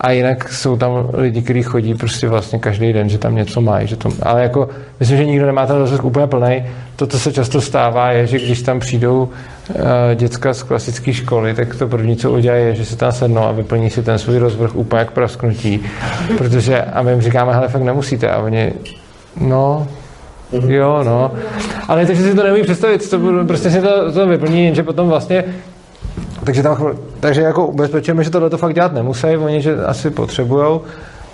[0.03, 3.87] A jinak jsou tam lidi, kteří chodí prostě vlastně každý den, že tam něco mají.
[3.87, 4.69] Že to, ale jako,
[5.01, 6.65] myslím, že nikdo nemá ten rozvrh úplně plný.
[6.97, 9.77] To, co se často stává, je, že když tam přijdou uh,
[10.15, 13.53] děcka z klasické školy, tak to první, co udělají, je, že se tam sednou a
[13.53, 15.83] vyplní si ten svůj rozvrh úplně jak prasknutí.
[16.39, 18.29] Protože, a my jim říkáme, hele, fakt nemusíte.
[18.29, 18.73] A oni,
[19.41, 19.87] no,
[20.53, 21.31] jo, no.
[21.89, 25.45] Ale takže si to neumí představit, to, prostě si to, to vyplní, že potom vlastně
[26.45, 30.83] takže, tam, takže jako ubezpečujeme, že tohle to fakt dělat nemusí, oni že asi potřebujou,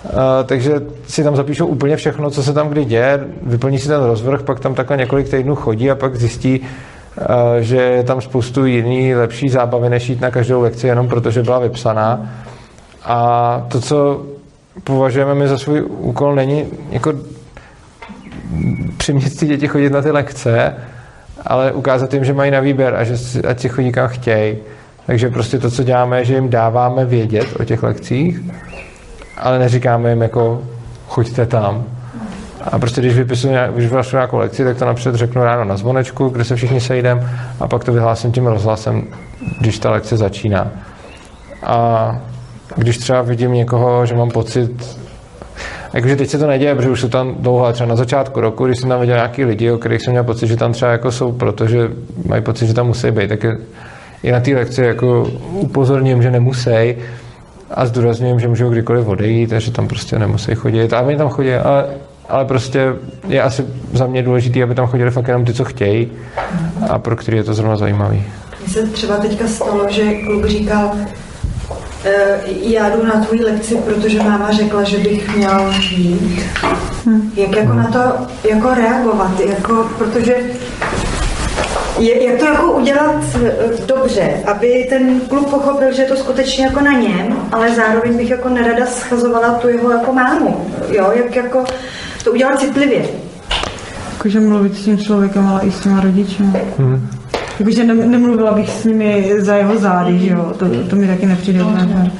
[0.03, 0.11] Uh,
[0.45, 4.41] takže si tam zapíšou úplně všechno, co se tam kdy děje, vyplní si ten rozvrh,
[4.41, 7.25] pak tam takhle několik týdnů chodí a pak zjistí, uh,
[7.59, 11.59] že je tam spoustu jiný lepší zábavy, než jít na každou lekci jenom protože byla
[11.59, 12.29] vypsaná.
[13.03, 14.25] A to, co
[14.83, 17.13] považujeme my za svůj úkol, není jako
[18.97, 20.75] přimět ty děti chodit na ty lekce,
[21.45, 23.15] ale ukázat jim, že mají na výběr a že
[23.47, 24.57] ať si chodí kam chtějí.
[25.05, 28.39] Takže prostě to, co děláme, je, že jim dáváme vědět o těch lekcích,
[29.37, 30.61] ale neříkáme jim jako
[31.07, 31.83] choďte tam.
[32.71, 36.43] A prostě když vypisuju vyhlašu nějakou lekci, tak to napřed řeknu ráno na zvonečku, kde
[36.43, 39.03] se všichni sejdem a pak to vyhlásím tím rozhlasem,
[39.59, 40.67] když ta lekce začíná.
[41.63, 42.19] A
[42.75, 44.99] když třeba vidím někoho, že mám pocit,
[45.93, 48.79] Jakože teď se to neděje, protože už jsou tam dlouho, třeba na začátku roku, když
[48.79, 51.31] jsem tam viděl nějaký lidi, o kterých jsem měl pocit, že tam třeba jako jsou,
[51.31, 51.89] protože
[52.25, 53.57] mají pocit, že tam musí být, tak je,
[54.23, 56.95] i na té lekci jako upozorním, že nemusí
[57.71, 60.93] a zdůrazňujem, že můžou kdykoliv odejít a že tam prostě nemusí chodit.
[60.93, 61.85] A oni tam chodí, ale,
[62.29, 62.93] ale prostě
[63.27, 66.11] je asi za mě důležité, aby tam chodili fakt jenom ty, co chtějí
[66.89, 68.23] a pro který je to zrovna zajímavý.
[68.59, 70.91] Mně se třeba teďka stalo, že kluk říkal,
[72.05, 76.43] e, já jdu na tvůj lekci, protože máma řekla, že bych měl jít.
[77.35, 77.99] Jak jako na to
[78.49, 80.35] jako reagovat, jako, protože
[81.99, 83.51] je, jak to jako udělat eh,
[83.85, 88.29] dobře, aby ten kluk pochopil, že je to skutečně jako na něm, ale zároveň bych
[88.29, 90.65] jako nerada schazovala tu jeho jako mámu.
[90.91, 91.63] Jo, jak jako
[92.23, 93.05] to udělat citlivě.
[94.13, 96.43] Jakože mluvit s tím člověkem, ale i s těma rodiči.
[96.77, 97.09] Hmm.
[97.59, 101.25] Jakože ne, nemluvila bych s nimi za jeho zády, že jo, to, to mi taky
[101.25, 102.11] nepřijde úplně.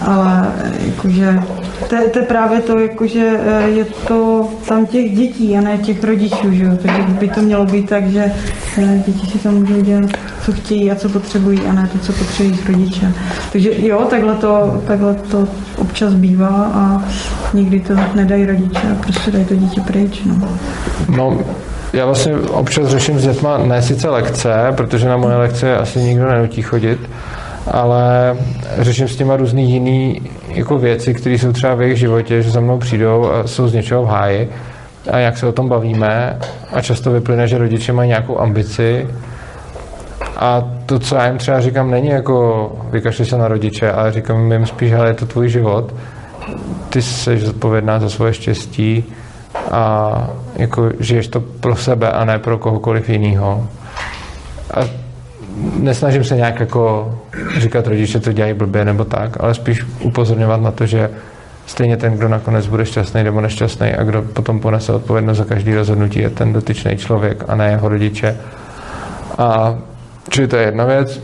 [0.00, 0.52] Ale
[0.86, 1.38] jakože
[1.88, 6.04] to, to je právě to, jakože eh, je to tam těch dětí a ne těch
[6.04, 6.64] rodičů, že?
[6.82, 8.32] Takže by to mělo být tak, že
[8.78, 10.10] eh, děti si tam můžou dělat,
[10.44, 13.12] co chtějí a co potřebují a ne to, co potřebují rodiče.
[13.52, 15.48] Takže jo, takhle to, takhle to
[15.78, 17.04] občas bývá a
[17.54, 20.22] nikdy to nedají rodiče a prostě dají to dítě pryč.
[20.24, 20.48] No.
[21.16, 21.38] No,
[21.92, 26.28] já vlastně občas řeším s dětma ne sice lekce, protože na moje lekce asi nikdo
[26.28, 26.98] nenutí chodit,
[27.70, 28.36] ale
[28.78, 32.60] řeším s těma různý jiný jako věci, které jsou třeba v jejich životě, že za
[32.60, 34.50] mnou přijdou a jsou z něčeho v háji
[35.10, 36.38] a jak se o tom bavíme
[36.72, 39.06] a často vyplyne, že rodiče mají nějakou ambici
[40.36, 44.52] a to, co já jim třeba říkám, není jako vykašli se na rodiče, ale říkám
[44.52, 45.94] jim spíš, ale je to tvůj život,
[46.90, 49.04] ty jsi zodpovědná za svoje štěstí
[49.70, 50.12] a
[50.56, 53.68] jako žiješ to pro sebe a ne pro kohokoliv jiného.
[54.74, 55.03] A
[55.76, 57.14] nesnažím se nějak jako
[57.58, 61.10] říkat rodiče, to dělají blbě nebo tak, ale spíš upozorňovat na to, že
[61.66, 65.74] stejně ten, kdo nakonec bude šťastný nebo nešťastný a kdo potom ponese odpovědnost za každý
[65.74, 68.36] rozhodnutí, je ten dotyčný člověk a ne jeho rodiče.
[69.38, 69.78] A
[70.28, 71.20] čili to je jedna věc.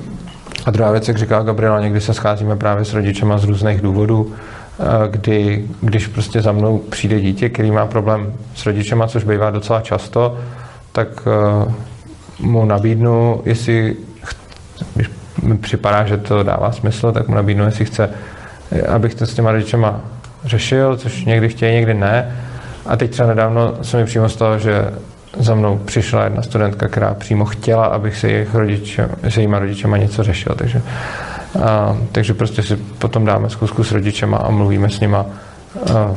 [0.66, 4.32] A druhá věc, jak říká Gabriela, někdy se scházíme právě s rodičema z různých důvodů,
[5.10, 9.80] kdy, když prostě za mnou přijde dítě, který má problém s rodičema, což bývá docela
[9.80, 10.38] často,
[10.92, 11.08] tak
[12.40, 13.96] mu nabídnu, jestli
[14.94, 15.10] když
[15.42, 18.10] mi připadá, že to dává smysl, tak mu nabídnu, jestli chce,
[18.88, 20.00] abych to s těma rodičema
[20.44, 22.36] řešil, což někdy chtějí, někdy ne.
[22.86, 24.84] A teď třeba nedávno se mi přímo stalo, že
[25.38, 29.96] za mnou přišla jedna studentka, která přímo chtěla, abych se jejich rodiče, s jejíma rodičema
[29.96, 30.54] něco řešil.
[30.54, 30.82] Takže,
[31.64, 35.26] a, takže prostě si potom dáme zkusku s rodičema a mluvíme s nima
[35.94, 36.14] a,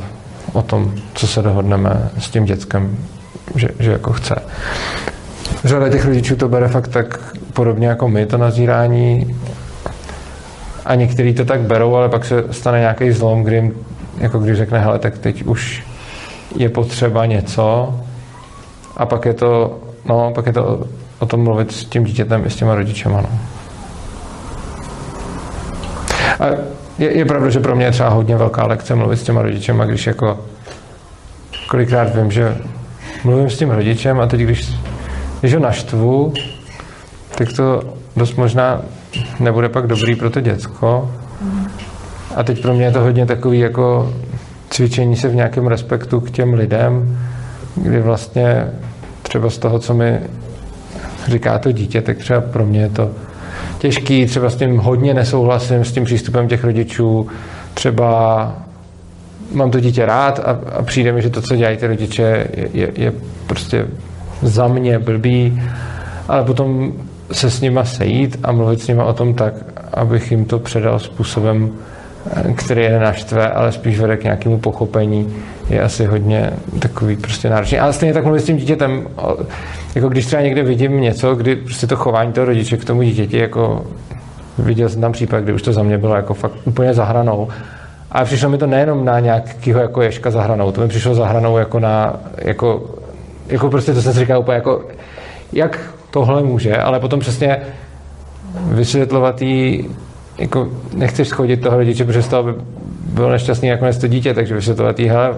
[0.52, 2.96] o tom, co se dohodneme s tím dětskem,
[3.54, 4.34] že, že jako chce.
[5.64, 9.36] Řada těch rodičů to bere fakt tak podobně jako my, to nazírání.
[10.84, 13.72] A někteří to tak berou, ale pak se stane nějaký zlom, kdy jim,
[14.18, 15.82] jako když řekne, hele, tak teď už
[16.56, 17.94] je potřeba něco
[18.96, 20.86] a pak je to, no, pak je to
[21.18, 23.28] o, tom mluvit s tím dítětem i s těma rodičema, no.
[26.40, 26.46] A
[26.98, 29.84] je, je pravda, že pro mě je třeba hodně velká lekce mluvit s těma rodičema,
[29.84, 30.38] když jako
[31.68, 32.56] kolikrát vím, že
[33.24, 34.74] mluvím s tím rodičem a teď, když,
[35.44, 36.32] když ho naštvu,
[37.38, 37.82] tak to
[38.16, 38.82] dost možná
[39.40, 41.10] nebude pak dobrý pro to děcko.
[42.36, 44.12] A teď pro mě je to hodně takový jako
[44.70, 47.18] cvičení se v nějakém respektu k těm lidem,
[47.76, 48.66] kdy vlastně
[49.22, 50.20] třeba z toho, co mi
[51.28, 53.10] říká to dítě, tak třeba pro mě je to
[53.78, 57.28] těžký, třeba s tím hodně nesouhlasím, s tím přístupem těch rodičů,
[57.74, 58.52] třeba
[59.52, 62.68] mám to dítě rád a, a přijde mi, že to, co dělají ty rodiče, je,
[62.72, 63.12] je, je
[63.46, 63.86] prostě
[64.42, 65.62] za mě blbý,
[66.28, 66.92] ale potom
[67.32, 69.54] se s nima sejít a mluvit s nima o tom tak,
[69.94, 71.70] abych jim to předal způsobem,
[72.56, 75.34] který je naštve, ale spíš vede k nějakému pochopení,
[75.70, 77.78] je asi hodně takový prostě náročný.
[77.78, 79.06] Ale stejně tak mluvit s tím dítětem,
[79.94, 83.38] jako když třeba někde vidím něco, kdy prostě to chování toho rodiče k tomu dítěti,
[83.38, 83.86] jako
[84.58, 87.48] viděl jsem tam případ, kdy už to za mě bylo jako fakt úplně zahranou
[88.10, 91.26] Ale přišlo mi to nejenom na nějakého jako ješka za hranou, to mi přišlo za
[91.26, 92.82] hranou jako na, jako,
[93.46, 94.84] jako prostě to si říkal úplně jako,
[95.52, 95.80] jak
[96.10, 97.56] tohle může, ale potom přesně
[98.70, 99.88] vysvětlovat jí,
[100.38, 102.52] jako nechceš schodit toho rodiče, protože z toho by
[103.04, 105.34] byl nešťastný nakonec to dítě, takže vysvětlovat jí, hele,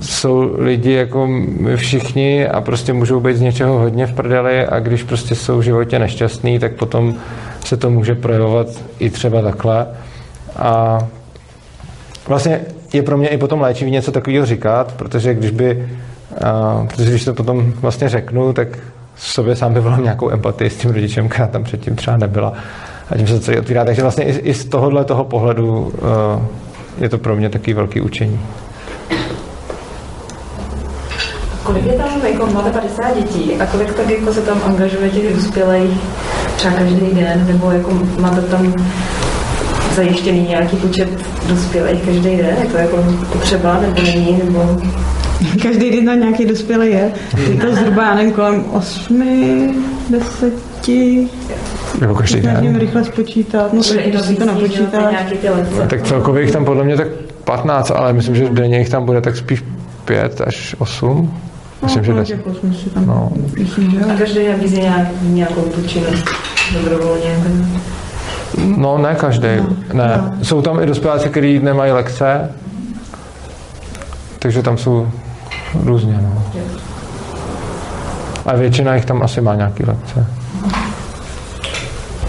[0.00, 4.80] jsou lidi jako my všichni a prostě můžou být z něčeho hodně v prdeli a
[4.80, 7.14] když prostě jsou v životě nešťastný, tak potom
[7.64, 8.66] se to může projevovat
[8.98, 9.86] i třeba takhle.
[10.56, 10.98] A
[12.28, 12.60] vlastně
[12.92, 15.88] je pro mě i potom léčivý něco takového říkat, protože když by,
[16.44, 18.68] a, protože když to potom vlastně řeknu, tak
[19.16, 22.52] sobě sám vyvolám nějakou empatii s tím rodičem, která tam předtím třeba nebyla.
[23.10, 23.84] A tím se to celý otvírá.
[23.84, 25.92] Takže vlastně i, i z tohohle toho pohledu uh,
[26.98, 28.40] je to pro mě taky velký učení.
[31.62, 35.34] Kolik je tam, jako máte 50 dětí a kolik tak jako se tam angažuje těch
[35.34, 36.00] dospělých
[36.56, 38.74] třeba každý den, nebo jako máte tam
[39.94, 41.08] zajištěný nějaký počet
[41.48, 42.56] dospělých každý den?
[42.62, 44.42] Je to jako potřeba nebo není?
[44.44, 44.80] Nebo...
[45.62, 47.12] Každý den tam nějaký dospělý je.
[47.50, 49.74] Je to zhruba, nevím, kolem 8,
[50.10, 50.54] 10.
[52.00, 52.80] Jako každý Snažím den.
[52.80, 55.14] rychle spočítat, no tak když si to napočítáš.
[55.88, 57.06] Tak celkově jich tam podle mě tak
[57.44, 59.64] 15, ale myslím, že denně jich tam bude tak spíš
[60.04, 61.34] 5 až 8.
[61.82, 62.36] Myslím, že No, 10.
[62.36, 63.32] těch osm si tam No.
[63.56, 64.04] že.
[64.12, 66.24] A každý nabízí nějak, nějakou tu činnost
[66.72, 67.36] dobrovolně.
[68.76, 69.48] No, ne každý.
[69.92, 70.32] Ne.
[70.42, 72.50] Jsou tam i dospěláci, kteří nemají lekce,
[74.38, 75.08] takže tam jsou
[75.82, 76.20] různě.
[76.22, 76.42] No.
[78.46, 80.26] A většina jich tam asi má nějaký lekce.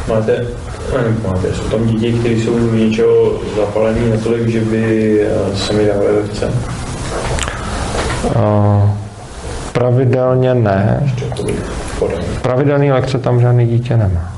[0.09, 0.47] Máte,
[0.93, 5.85] ne, máte, jsou tam děti, které jsou do něčeho zapalení natolik, že by eh, sami
[5.85, 6.51] dávali lekce.
[8.25, 8.89] Uh,
[9.73, 11.13] pravidelně ne.
[12.41, 14.35] Pravidelný lekce tam žádný dítě nemá.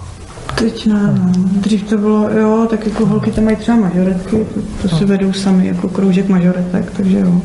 [0.60, 1.32] Teď ne, no.
[1.36, 5.34] Dřív to bylo, jo, tak jako holky tam mají třeba majoretky, to, to si vedou
[5.34, 7.42] sami jako kroužek majoretek, takže jo.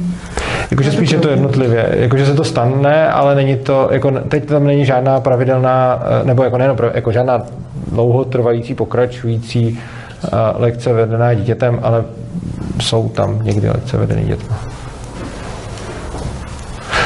[0.73, 4.65] Jakože spíš je to jednotlivě, jakože se to stane, ale není to, jako teď tam
[4.65, 7.43] není žádná pravidelná, eh, nebo jako nejenom, jako žádná
[7.93, 9.78] dlouhotrvající, pokračující
[10.24, 12.05] eh, lekce vedená dítětem, ale
[12.81, 14.57] jsou tam někdy lekce vedené dětmi.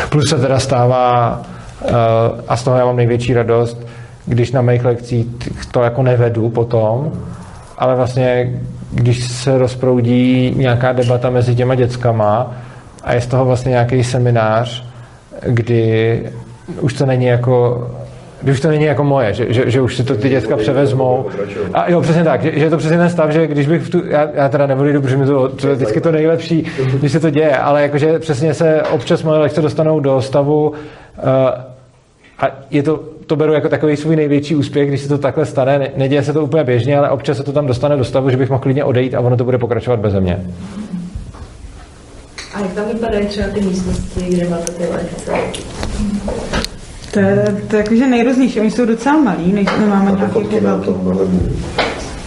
[0.08, 1.42] Plus se teda stává,
[1.84, 1.92] eh,
[2.48, 3.86] a z toho já mám největší radost,
[4.26, 5.26] když na mých lekcích
[5.70, 7.12] to jako nevedu potom,
[7.78, 8.60] ale vlastně
[8.92, 12.52] když se rozproudí nějaká debata mezi těma dětskama
[13.06, 14.84] a je z toho vlastně nějaký seminář,
[15.46, 16.22] kdy
[16.80, 17.86] už to není jako
[18.42, 21.26] kdy už to není jako moje, že, že, že už si to ty děcka převezmou.
[21.74, 23.90] A jo, přesně tak, že, že je to přesně ten stav, že když bych v
[23.90, 26.66] tu, já, já teda nebudu, protože mi to, to je vždycky to nejlepší,
[26.98, 30.74] když se to děje, ale jakože přesně se občas moje lekce dostanou do stavu uh,
[32.38, 35.78] a je to, to beru jako takový svůj největší úspěch, když se to takhle stane.
[35.78, 38.36] Ne, neděje se to úplně běžně, ale občas se to tam dostane do stavu, že
[38.36, 40.40] bych mohl klidně odejít a ono to bude pokračovat beze mě.
[42.56, 45.32] A jak tam vypadají třeba ty místnosti, kde máte ty lekce?
[47.12, 51.38] To je, to je jakože nejrůznější, oni jsou docela malí, než nemáme nějaký jako velký.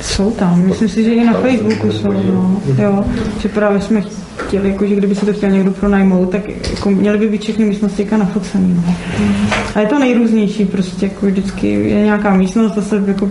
[0.01, 2.61] Jsou tam, myslím si, že i na Facebooku jsou, no.
[2.77, 3.06] Jo,
[3.39, 4.03] že právě jsme
[4.38, 7.65] chtěli, jako, že kdyby se to chtěl někdo pronajmout, tak jako měli by být všechny
[7.65, 8.84] místnosti jako nafocený.
[8.85, 8.95] No.
[9.76, 13.30] A je to nejrůznější, prostě jako vždycky je nějaká místnost, to se jako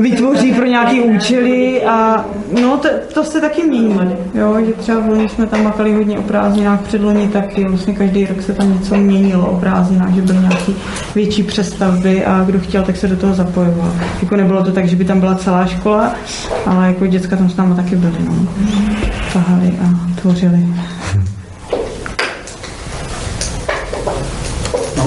[0.00, 2.24] vytvoří pro nějaké účely a
[2.62, 6.22] no to, to se taky mění, jo, že třeba loni jsme tam makali hodně o
[6.22, 10.72] prázdninách, předloni taky, vlastně každý rok se tam něco měnilo o prázdninách, že byly nějaké
[11.14, 13.92] větší přestavby a kdo chtěl, tak se do toho zapojoval.
[14.22, 16.14] Jako nebylo to tak, že by tam byla celá škola,
[16.66, 18.34] ale jako děcka tam s námi taky byly, no.
[19.32, 20.68] Tahali a tvořili.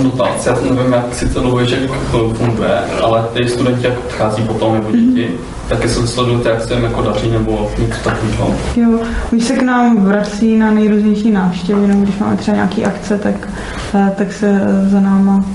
[0.03, 1.91] Mám dotaz, já nevím, jak si to dlouhověček
[2.34, 5.30] funguje, ale ty studenti, jak odchází potom nebo děti,
[5.69, 8.55] taky se sledujete, jak se jim jako daří nebo něco takového.
[8.75, 8.99] Jo,
[9.31, 13.49] oni se k nám vrací na nejrůznější návštěvy, nebo když máme třeba nějaký akce, tak,
[13.93, 15.45] eh, tak se eh, za náma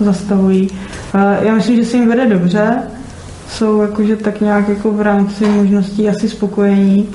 [0.00, 0.68] zastavují.
[1.14, 2.76] Eh, Já myslím, že se jim vede dobře,
[3.50, 7.08] jsou jakože tak nějak jako v rámci možností asi spokojení.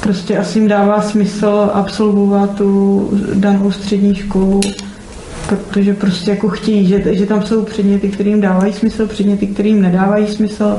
[0.00, 4.60] Prostě asi jim dává smysl absolvovat tu danou střední školu,
[5.56, 9.68] protože prostě jako chtějí, že, že tam jsou předměty, které jim dávají smysl, předměty, které
[9.68, 10.78] jim nedávají smysl,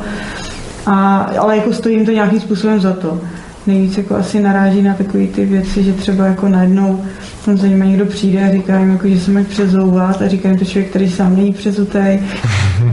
[0.85, 3.21] a, ale jako stojí jim to nějakým způsobem za to.
[3.67, 7.03] Nejvíc jako asi naráží na takové ty věci, že třeba jako najednou
[7.45, 10.49] tam za nimi někdo přijde a říká jim, jako, že se mají přezouvat a říká
[10.49, 12.19] jim to člověk, který sám není přezutej.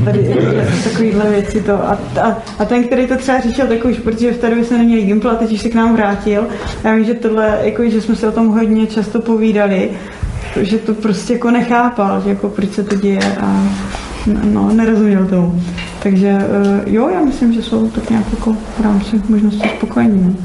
[0.05, 1.75] Tady jako, takovýhle věci to.
[1.75, 4.79] A, a, a, ten, který to třeba řešil, tak už, protože v té době jsme
[4.79, 6.47] neměli Gimpl a teď už se k nám vrátil.
[6.85, 9.91] Já vím, že tohle, jako, že jsme se o tom hodně často povídali,
[10.65, 13.63] že to prostě jako nechápal, že jako proč se to děje a
[14.45, 15.63] no, nerozuměl tomu.
[16.03, 20.37] Takže eh, jo, já myslím, že jsou tak nějak jako v rámci možností spokojení.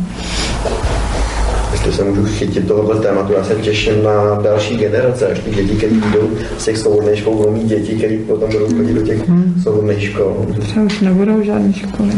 [1.81, 1.87] No.
[1.87, 5.75] Jestli se můžu chytit tohohle tématu, já se těším na další generace, až ty děti,
[5.75, 9.19] které jdou z těch svobodných škol, budou mít děti, které potom budou chodit do těch
[9.63, 10.45] svobodných škol.
[10.59, 12.09] Třeba už nebudou žádné školy.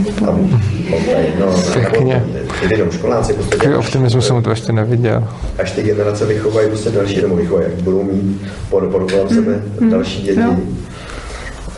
[1.40, 2.23] No, Pěkně.
[2.69, 5.23] Ty jenom školáci, prostě Takový optimismus jsem to ještě neviděl.
[5.60, 9.61] až ty generace vychovají prostě další, nebo vychovají, jak budou mít po, po kolem sebe
[9.80, 9.90] Mm.
[9.90, 10.40] další děti.
[10.40, 10.56] Jo.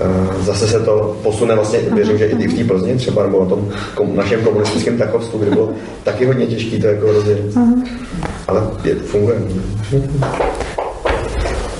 [0.01, 3.49] Eh, Zase se to posune vlastně, věřím, že i v té Plzni třeba, nebo na
[3.49, 5.69] tom kom, našem komunistickém takovstvu, kde bylo
[6.03, 7.39] taky hodně těžké to jako rozjet.
[7.55, 7.73] Aha.
[8.47, 9.37] Ale je, funguje.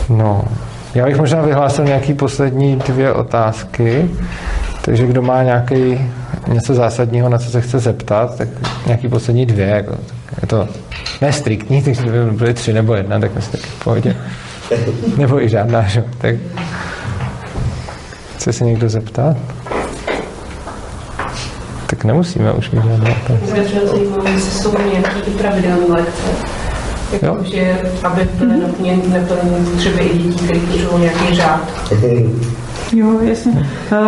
[0.09, 0.43] No,
[0.95, 4.09] já bych možná vyhlásil nějaký poslední dvě otázky.
[4.81, 6.11] Takže kdo má nějaký
[6.47, 8.47] něco zásadního, na co se chce zeptat, tak
[8.85, 9.67] nějaký poslední dvě.
[9.67, 9.91] Jako,
[10.29, 10.67] tak je to
[11.21, 14.15] ne striktní, takže by byly tři nebo jedna, tak myslím taky v pohodě.
[15.17, 15.99] Nebo i žádná, že?
[15.99, 16.05] jo.
[16.17, 16.35] Tak
[18.45, 19.37] chce se někdo zeptat?
[21.87, 23.51] Tak nemusíme už mít žádné otázky.
[23.53, 26.27] Mě třeba zajímalo, jestli jsou nějaké i pravidelné lekce.
[27.11, 31.93] Jako, že aby byly naplněny naplněny třeba i dětí, které potřebují nějaký řád.
[32.93, 33.69] Jo, jasně.
[33.91, 33.99] Uh,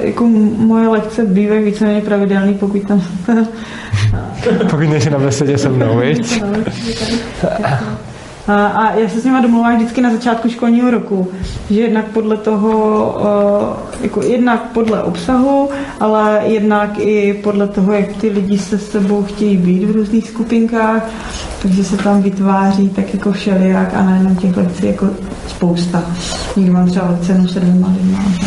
[0.00, 0.24] jako
[0.56, 3.02] moje lekce bývají víceméně pravidelný, pokud tam...
[4.70, 6.42] Pokud nejsi na besedě se mnou, viď?
[8.48, 11.28] A, a já se s nima domluvám vždycky na začátku školního roku,
[11.70, 15.68] že jednak podle toho, eh, jako jednak podle obsahu,
[16.00, 21.10] ale jednak i podle toho, jak ty lidi se sebou chtějí být v různých skupinkách,
[21.62, 25.06] takže se tam vytváří tak jako všelijak a nejenom těch lekcí jako
[25.48, 26.02] spousta.
[26.56, 28.18] Někdo mám třeba lekce jenom se dvěma lidma.
[28.40, 28.46] že?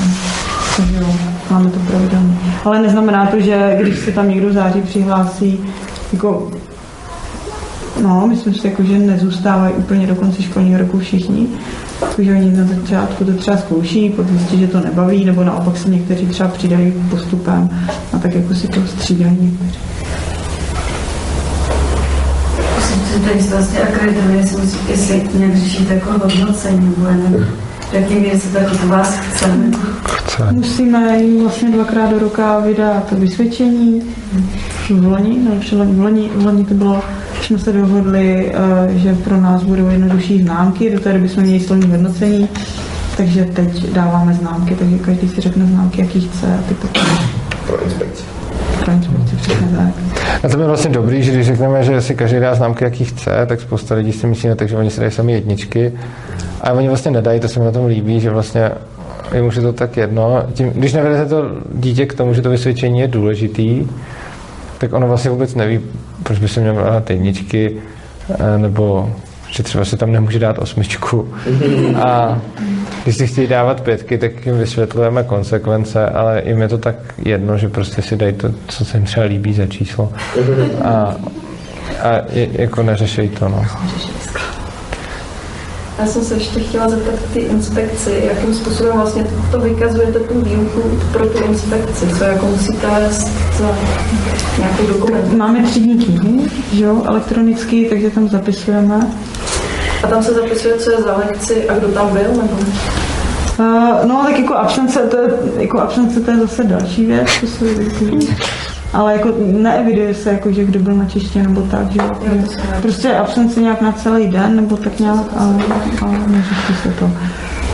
[0.78, 1.16] Takže jo,
[1.52, 2.38] máme to pravidelně.
[2.66, 5.60] Ale neznamená to, že když se tam někdo září přihlásí,
[6.14, 6.52] jako
[8.04, 11.48] No, myslím si, jako, že nezůstávají úplně do konce školního roku všichni.
[12.16, 15.90] Takže oni na začátku to třeba zkouší, pak zjistí, že to nebaví, nebo naopak se
[15.90, 17.70] někteří třeba přidají postupem
[18.14, 19.80] a tak jako si to střídají někteří.
[23.26, 27.46] Tady vlastně akredituje, jestli, jestli nějak řešíte jako hodnocení, nebo
[28.10, 29.48] věci to jako to vás chce.
[30.52, 34.02] Musíme jim vlastně dvakrát do roka vydat vysvědčení
[34.90, 37.02] v loni, no, v loni, v loni to bylo,
[37.48, 41.60] jsme se dohodli, eh, že pro nás budou jednodušší známky, do té doby jsme měli
[41.60, 42.50] slovní hodnocení,
[43.18, 47.02] takže teď dáváme známky, takže každý si řekne známky, jaký chce a ty potom
[47.68, 48.24] Pro inspekci.
[48.86, 49.90] pro inspekci přesně tak.
[50.44, 53.32] A to je vlastně dobrý, že když řekneme, že si každý dá známky, jaký chce,
[53.46, 55.92] tak spousta lidí si myslí, no, takže oni si dají sami jedničky.
[56.62, 58.72] A oni vlastně nedají, to se mi na tom líbí, že vlastně
[59.36, 60.44] jim už je to tak jedno.
[60.54, 61.44] Tím, když nevedete to
[61.74, 63.88] dítě k tomu, že to vysvědčení je důležitý,
[64.78, 65.80] tak ono vlastně vůbec neví,
[66.24, 67.78] proč by se měl dát jedničky,
[68.30, 69.12] eh, nebo
[69.50, 71.34] že třeba se tam nemůže dát osmičku.
[72.04, 72.42] A
[73.04, 76.96] když si chtějí dávat pětky, tak jim vysvětlujeme konsekvence, ale jim je to tak
[77.26, 80.12] jedno, že prostě si dají to, co se jim třeba líbí za číslo.
[80.84, 81.16] A,
[82.04, 83.66] a je, jako neřešej to, no.
[86.00, 90.82] Já jsem se ještě chtěla zeptat ty inspekci, jakým způsobem vlastně to vykazujete tu výuku
[91.12, 93.28] pro tu inspekci, co jako musíte vést
[94.58, 95.34] nějakou dokument.
[95.38, 99.08] Máme třídní knihy, že jo, elektronicky, takže tam zapisujeme.
[100.04, 102.58] A tam se zapisuje, co je za lekci a kdo tam byl, nebo?
[103.60, 107.48] Uh, no, tak jako absence, to je, jako absence to je zase další věc, to
[107.48, 108.26] se jako,
[108.94, 112.16] ale jako neeviduje se, jako, že kdo byl na čeště nebo tak, že jo.
[112.82, 115.44] prostě absence nějak na celý den nebo tak nějak a,
[116.02, 117.12] a neřeší se to.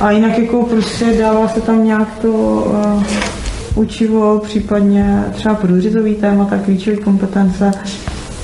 [0.01, 3.03] A jinak jako prostě dává se tam nějak to uh,
[3.75, 7.71] učivo, případně třeba průřezový téma, tak klíčové kompetence,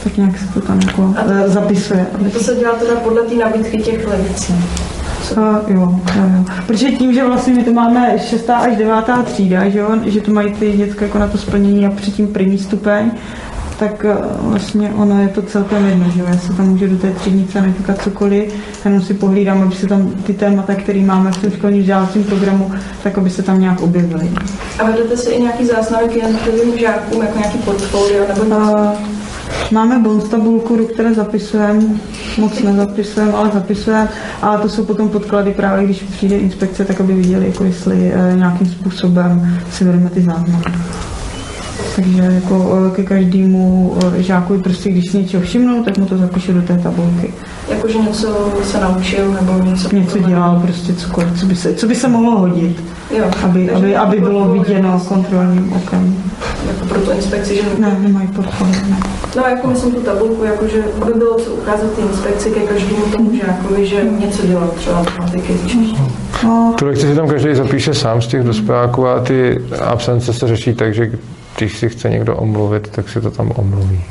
[0.04, 2.08] tak nějak se to tam jako uh, zapisuje.
[2.14, 4.54] aby To se dělá teda podle té nabídky těch lekcí.
[5.38, 6.45] Uh, jo, jo, jo.
[6.68, 8.49] Protože tím, že vlastně my to máme 6.
[8.49, 8.94] až 9.
[9.24, 12.58] třída, že, jo, že to mají ty děcka jako na to splnění a předtím první
[12.58, 13.12] stupeň,
[13.80, 16.22] tak eh, vlastně ono je to celkem jedno, že.
[16.28, 18.54] Já se tam můžu do té třídnice natýkat cokoliv,
[18.86, 22.72] jenom si pohlídám, aby se tam ty témata, které máme v tom školním vzdělávacím programu,
[23.04, 24.32] tak aby se tam nějak objevily.
[24.80, 28.98] A vedete si i nějaký záznamy k jednotlivým žákům, jako nějaký portfolio nebo něco?
[29.72, 31.84] Máme bonus tabulku, do které zapisujeme,
[32.38, 34.10] moc nezapisujeme, ale zapisujeme,
[34.41, 38.36] a to jsou potom podklady právě, když přijde inspekce, tak aby viděli, jako jestli e,
[38.36, 40.64] nějakým způsobem si vedeme ty záznamy.
[41.98, 46.18] Takže jako eh, ke každému eh, žákovi prostě, když si něčeho všimnou, tak mu to
[46.18, 47.34] zapíšu do té tabulky.
[47.69, 49.95] Jakože něco se naučil nebo něco...
[49.95, 52.84] Něco dělal, prostě cokoliv, co by se, co by se mohlo hodit,
[53.18, 56.15] Jo, aby, aby, aby bylo viděno kontrolním okem.
[56.68, 57.61] Jako pro tu inspekci, že...
[57.80, 58.98] Ne, nemají portfolio, ne.
[59.38, 63.32] No jako myslím tu tabulku, jakože aby bylo co ukázat ty inspekci ke každému tomu
[63.45, 65.53] žákovi, že něco dělal třeba matematiky.
[66.44, 70.48] No, Tu lekci si tam každý zapíše sám z těch dospěláků a ty absence se
[70.48, 71.11] řeší tak, že
[71.57, 74.03] když si chce někdo omluvit, tak si to tam omluví.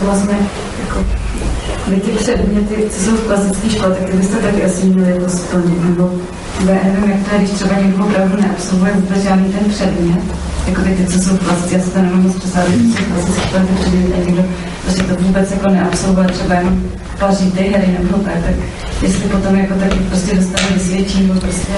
[0.00, 0.38] Vlastně
[0.86, 1.04] jako
[1.88, 5.84] vy ty předměty, co jsou v klasické škole, tak byste taky asi měli jako splnit,
[5.84, 6.10] nebo
[6.60, 10.20] já nevím, jak to je, když třeba někdo opravdu neabsolvuje vůbec žádný ten předmět,
[10.66, 13.48] jako ty, co jsou v já si to nemůžu moc představit, že jsou v klasické
[13.48, 14.44] škole ty předměty, a někdo
[14.84, 16.82] prostě to vůbec jako neabsolvuje, třeba jenom
[17.18, 18.54] paří ty hry nebo tak, tak
[19.02, 21.72] jestli potom jako taky prostě dostane vysvědčení, nebo prostě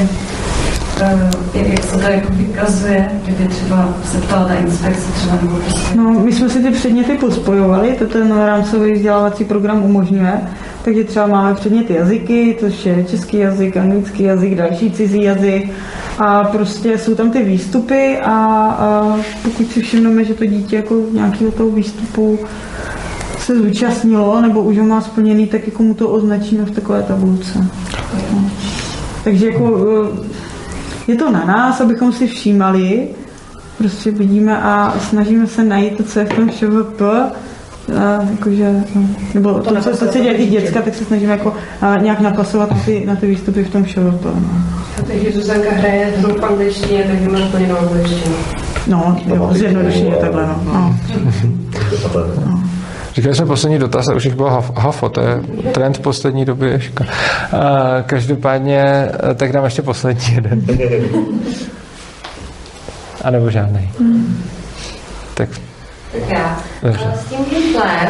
[1.54, 5.96] jak, jak se to jako vykazuje, kdyby třeba se ptala ta inspekce třeba, nebo prostě
[5.96, 10.40] No, my jsme si ty předměty pospojovali, to ten rámcový vzdělávací program umožňuje,
[10.84, 15.70] takže třeba máme předměty jazyky, což je český jazyk, anglický jazyk, další cizí jazyk
[16.18, 18.34] a prostě jsou tam ty výstupy a,
[18.78, 22.38] a pokud si všimneme, že to dítě jako nějakého toho výstupu
[23.38, 27.66] se zúčastnilo nebo už ho má splněný, tak jako mu to označíme v takové tabulce.
[28.32, 28.50] No.
[29.24, 30.51] Takže jako eh,
[31.08, 33.08] je to na nás, abychom si všímali,
[33.78, 37.00] prostě vidíme a snažíme se najít to, co je v tom ŠVP,
[37.88, 41.32] a jakože, no, nebo to, to, co, co se děje ty děcka, tak se snažíme
[41.32, 44.24] jako a, nějak napasovat na ty, na ty výstupy v tom ŠVP.
[44.24, 44.64] No,
[45.06, 48.34] Takže Zuzanka hraje hru v angličtině, tak má úplně novou angličtinu.
[48.86, 50.62] no jo, zjednodušeně takhle, no.
[50.64, 50.98] no.
[53.14, 55.40] Říkali jsme poslední dotaz a už jich bylo haf- hafo, to je
[55.72, 56.70] trend poslední doby.
[56.70, 57.05] Ježka.
[57.52, 58.82] A každopádně,
[59.30, 60.62] eh, tak dám ještě poslední jeden.
[63.24, 63.90] A nebo žádný.
[65.34, 65.48] Tak
[66.14, 66.60] já.
[66.82, 68.09] Eh, S tím Gimplen,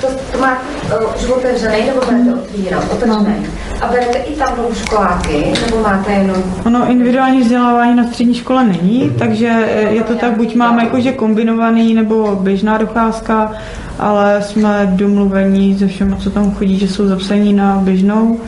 [0.00, 2.84] to, to má uh, už otevřený nebo budete otvírat?
[2.92, 3.46] Otevřený.
[3.80, 6.42] A berete i tam jdou školáky, nebo máte jenom...
[6.64, 11.12] Ono individuální vzdělávání na střední škole není, takže eh, je to tak, buď máme jakože
[11.12, 13.52] kombinovaný nebo běžná docházka,
[13.98, 18.40] ale jsme domluvení se všem, co tam chodí, že jsou zapsaní na běžnou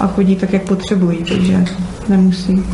[0.00, 1.64] a chodí tak, jak potřebují, takže
[2.08, 2.64] nemusí.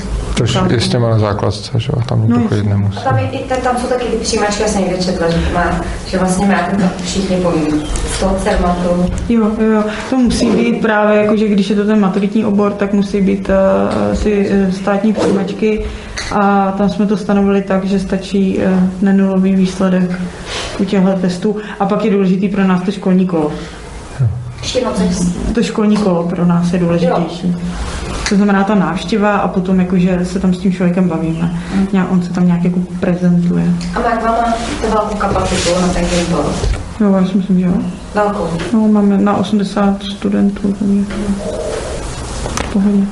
[0.41, 2.99] Tož je s těma na základce, že jo, tam No, to chodit A nemusí.
[3.05, 5.81] tam, je, i, tam jsou taky ty přijímačky, já jsem někde četla, že, to má,
[6.07, 7.83] že vlastně máte to všichni povinný.
[8.15, 9.13] Z toho Cermatu.
[9.29, 12.93] Jo, jo, jo, to musí být právě, jakože když je to ten maturitní obor, tak
[12.93, 15.85] musí být uh, si uh, státní přijímačky
[16.33, 20.21] a tam jsme to stanovili tak, že stačí uh, nenulový výsledek
[20.79, 23.53] u těchto testů a pak je důležitý pro nás to školní kolo.
[25.55, 27.57] To školní kolo pro nás je důležitější.
[28.31, 31.61] To znamená ta návštěva a potom jakože se tam s tím člověkem bavíme.
[31.93, 33.65] Nějak, on se tam nějak jako prezentuje.
[33.95, 36.53] A má má to velkou kapacitu na ten Gimpel.
[37.01, 37.73] Jo, já si myslím, že jo.
[38.15, 38.49] Velkou.
[38.73, 40.77] No, máme na 80 studentů.
[40.79, 41.05] takže
[42.73, 43.03] Pohodě.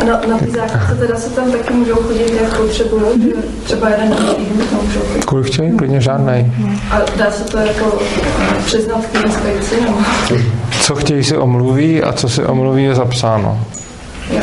[0.00, 3.32] A na, na ty základce teda se tam taky můžou chodit, jak potřebují, že
[3.64, 5.24] třeba jeden den týdnu tam můžou chodit.
[5.24, 5.76] Kolik chtějí?
[5.76, 6.52] Klidně žádnej.
[6.90, 7.98] A dá se to jako
[8.40, 9.98] eh, přiznat k té inspekci, nebo?
[10.86, 13.60] Co chtějí si omluví a co si omluví je zapsáno.
[14.30, 14.40] Jo.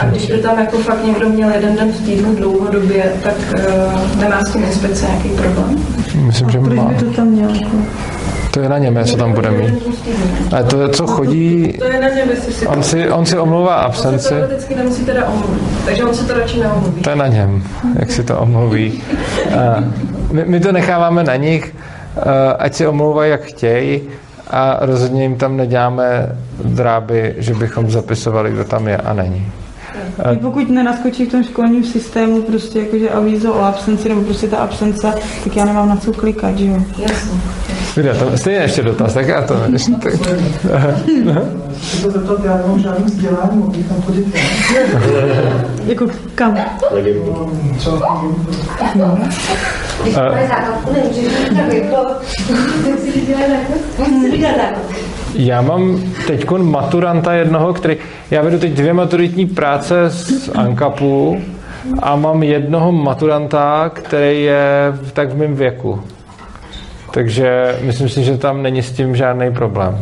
[0.00, 4.20] A když by tam jako fakt někdo měl jeden den v týdnu dlouhodobě, tak uh,
[4.20, 5.86] nemá s tím inspekce nějaký problém?
[6.14, 6.84] Myslím, že Proč má.
[6.84, 7.50] by to tam měl?
[7.50, 7.76] Jako?
[8.50, 9.74] To je na něm, co tam bude mít.
[10.52, 13.86] Ale to, co chodí, To je na něm, jestli si on si, on si omlouvá
[13.86, 17.02] On se absenci, nemusí teda omluvit, takže on se to radši neomluví.
[17.02, 17.62] to je na něm,
[17.98, 19.02] jak si to omluví.
[19.58, 19.84] A
[20.32, 21.95] my, my to necháváme na nich, a
[22.58, 24.02] ať si omlouvají, jak chtějí
[24.50, 29.52] a rozhodně jim tam neděláme dráby, že bychom zapisovali, kdo tam je a není.
[30.24, 34.46] A I pokud nenaskočí v tom školním systému prostě jakože avízo o absenci nebo prostě
[34.46, 35.14] ta absence,
[35.44, 36.76] tak já nemám na co klikat, že jo?
[36.98, 37.40] Jasně.
[37.94, 40.12] Kde, to stejně ještě dotaz, tak já to tak,
[41.76, 44.26] Chci se zeptat, já nemám žádný vzdělání, mohl bych tam chodit.
[45.86, 46.56] Jako kam?
[47.78, 48.22] Třeba
[48.94, 49.18] No.
[55.34, 57.96] Já mám teď maturanta jednoho, který,
[58.30, 61.36] já vedu teď dvě maturitní práce z ANKAPu
[62.02, 66.02] a mám jednoho maturanta, který je tak v mém věku.
[67.10, 69.98] Takže myslím si, že tam není s tím žádný problém.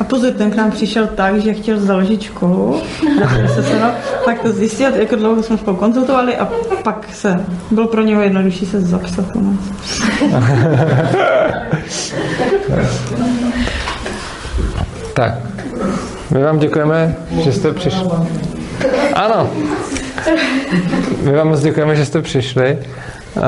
[0.00, 2.82] A pozor, ten k nám přišel tak, že chtěl založit školu,
[3.54, 3.80] se se
[4.24, 6.48] pak to zjistil, jako dlouho jsme spolu konzultovali a
[6.84, 9.54] pak se, bylo pro něho jednodušší se zapsat u nás.
[15.14, 15.34] Tak.
[16.30, 18.08] My vám děkujeme, že jste přišli.
[19.14, 19.50] Ano.
[21.22, 22.78] My vám moc děkujeme, že jste přišli.
[23.36, 23.42] Uh,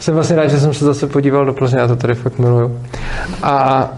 [0.00, 2.80] jsem vlastně rád, že jsem se zase podíval do Plzně, já to tady fakt miluju.
[3.42, 3.88] A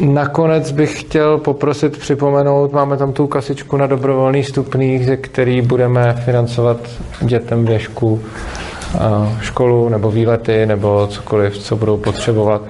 [0.00, 6.22] nakonec bych chtěl poprosit připomenout, máme tam tu kasičku na dobrovolný stupných, ze který budeme
[6.24, 6.76] financovat
[7.20, 12.62] dětem věšku, uh, školu nebo výlety nebo cokoliv, co budou potřebovat.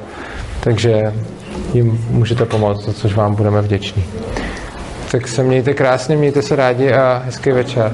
[0.60, 1.12] Takže
[1.74, 4.04] jim můžete pomoct, za což vám budeme vděční.
[5.12, 7.92] Tak se mějte krásně, mějte se rádi a hezký večer.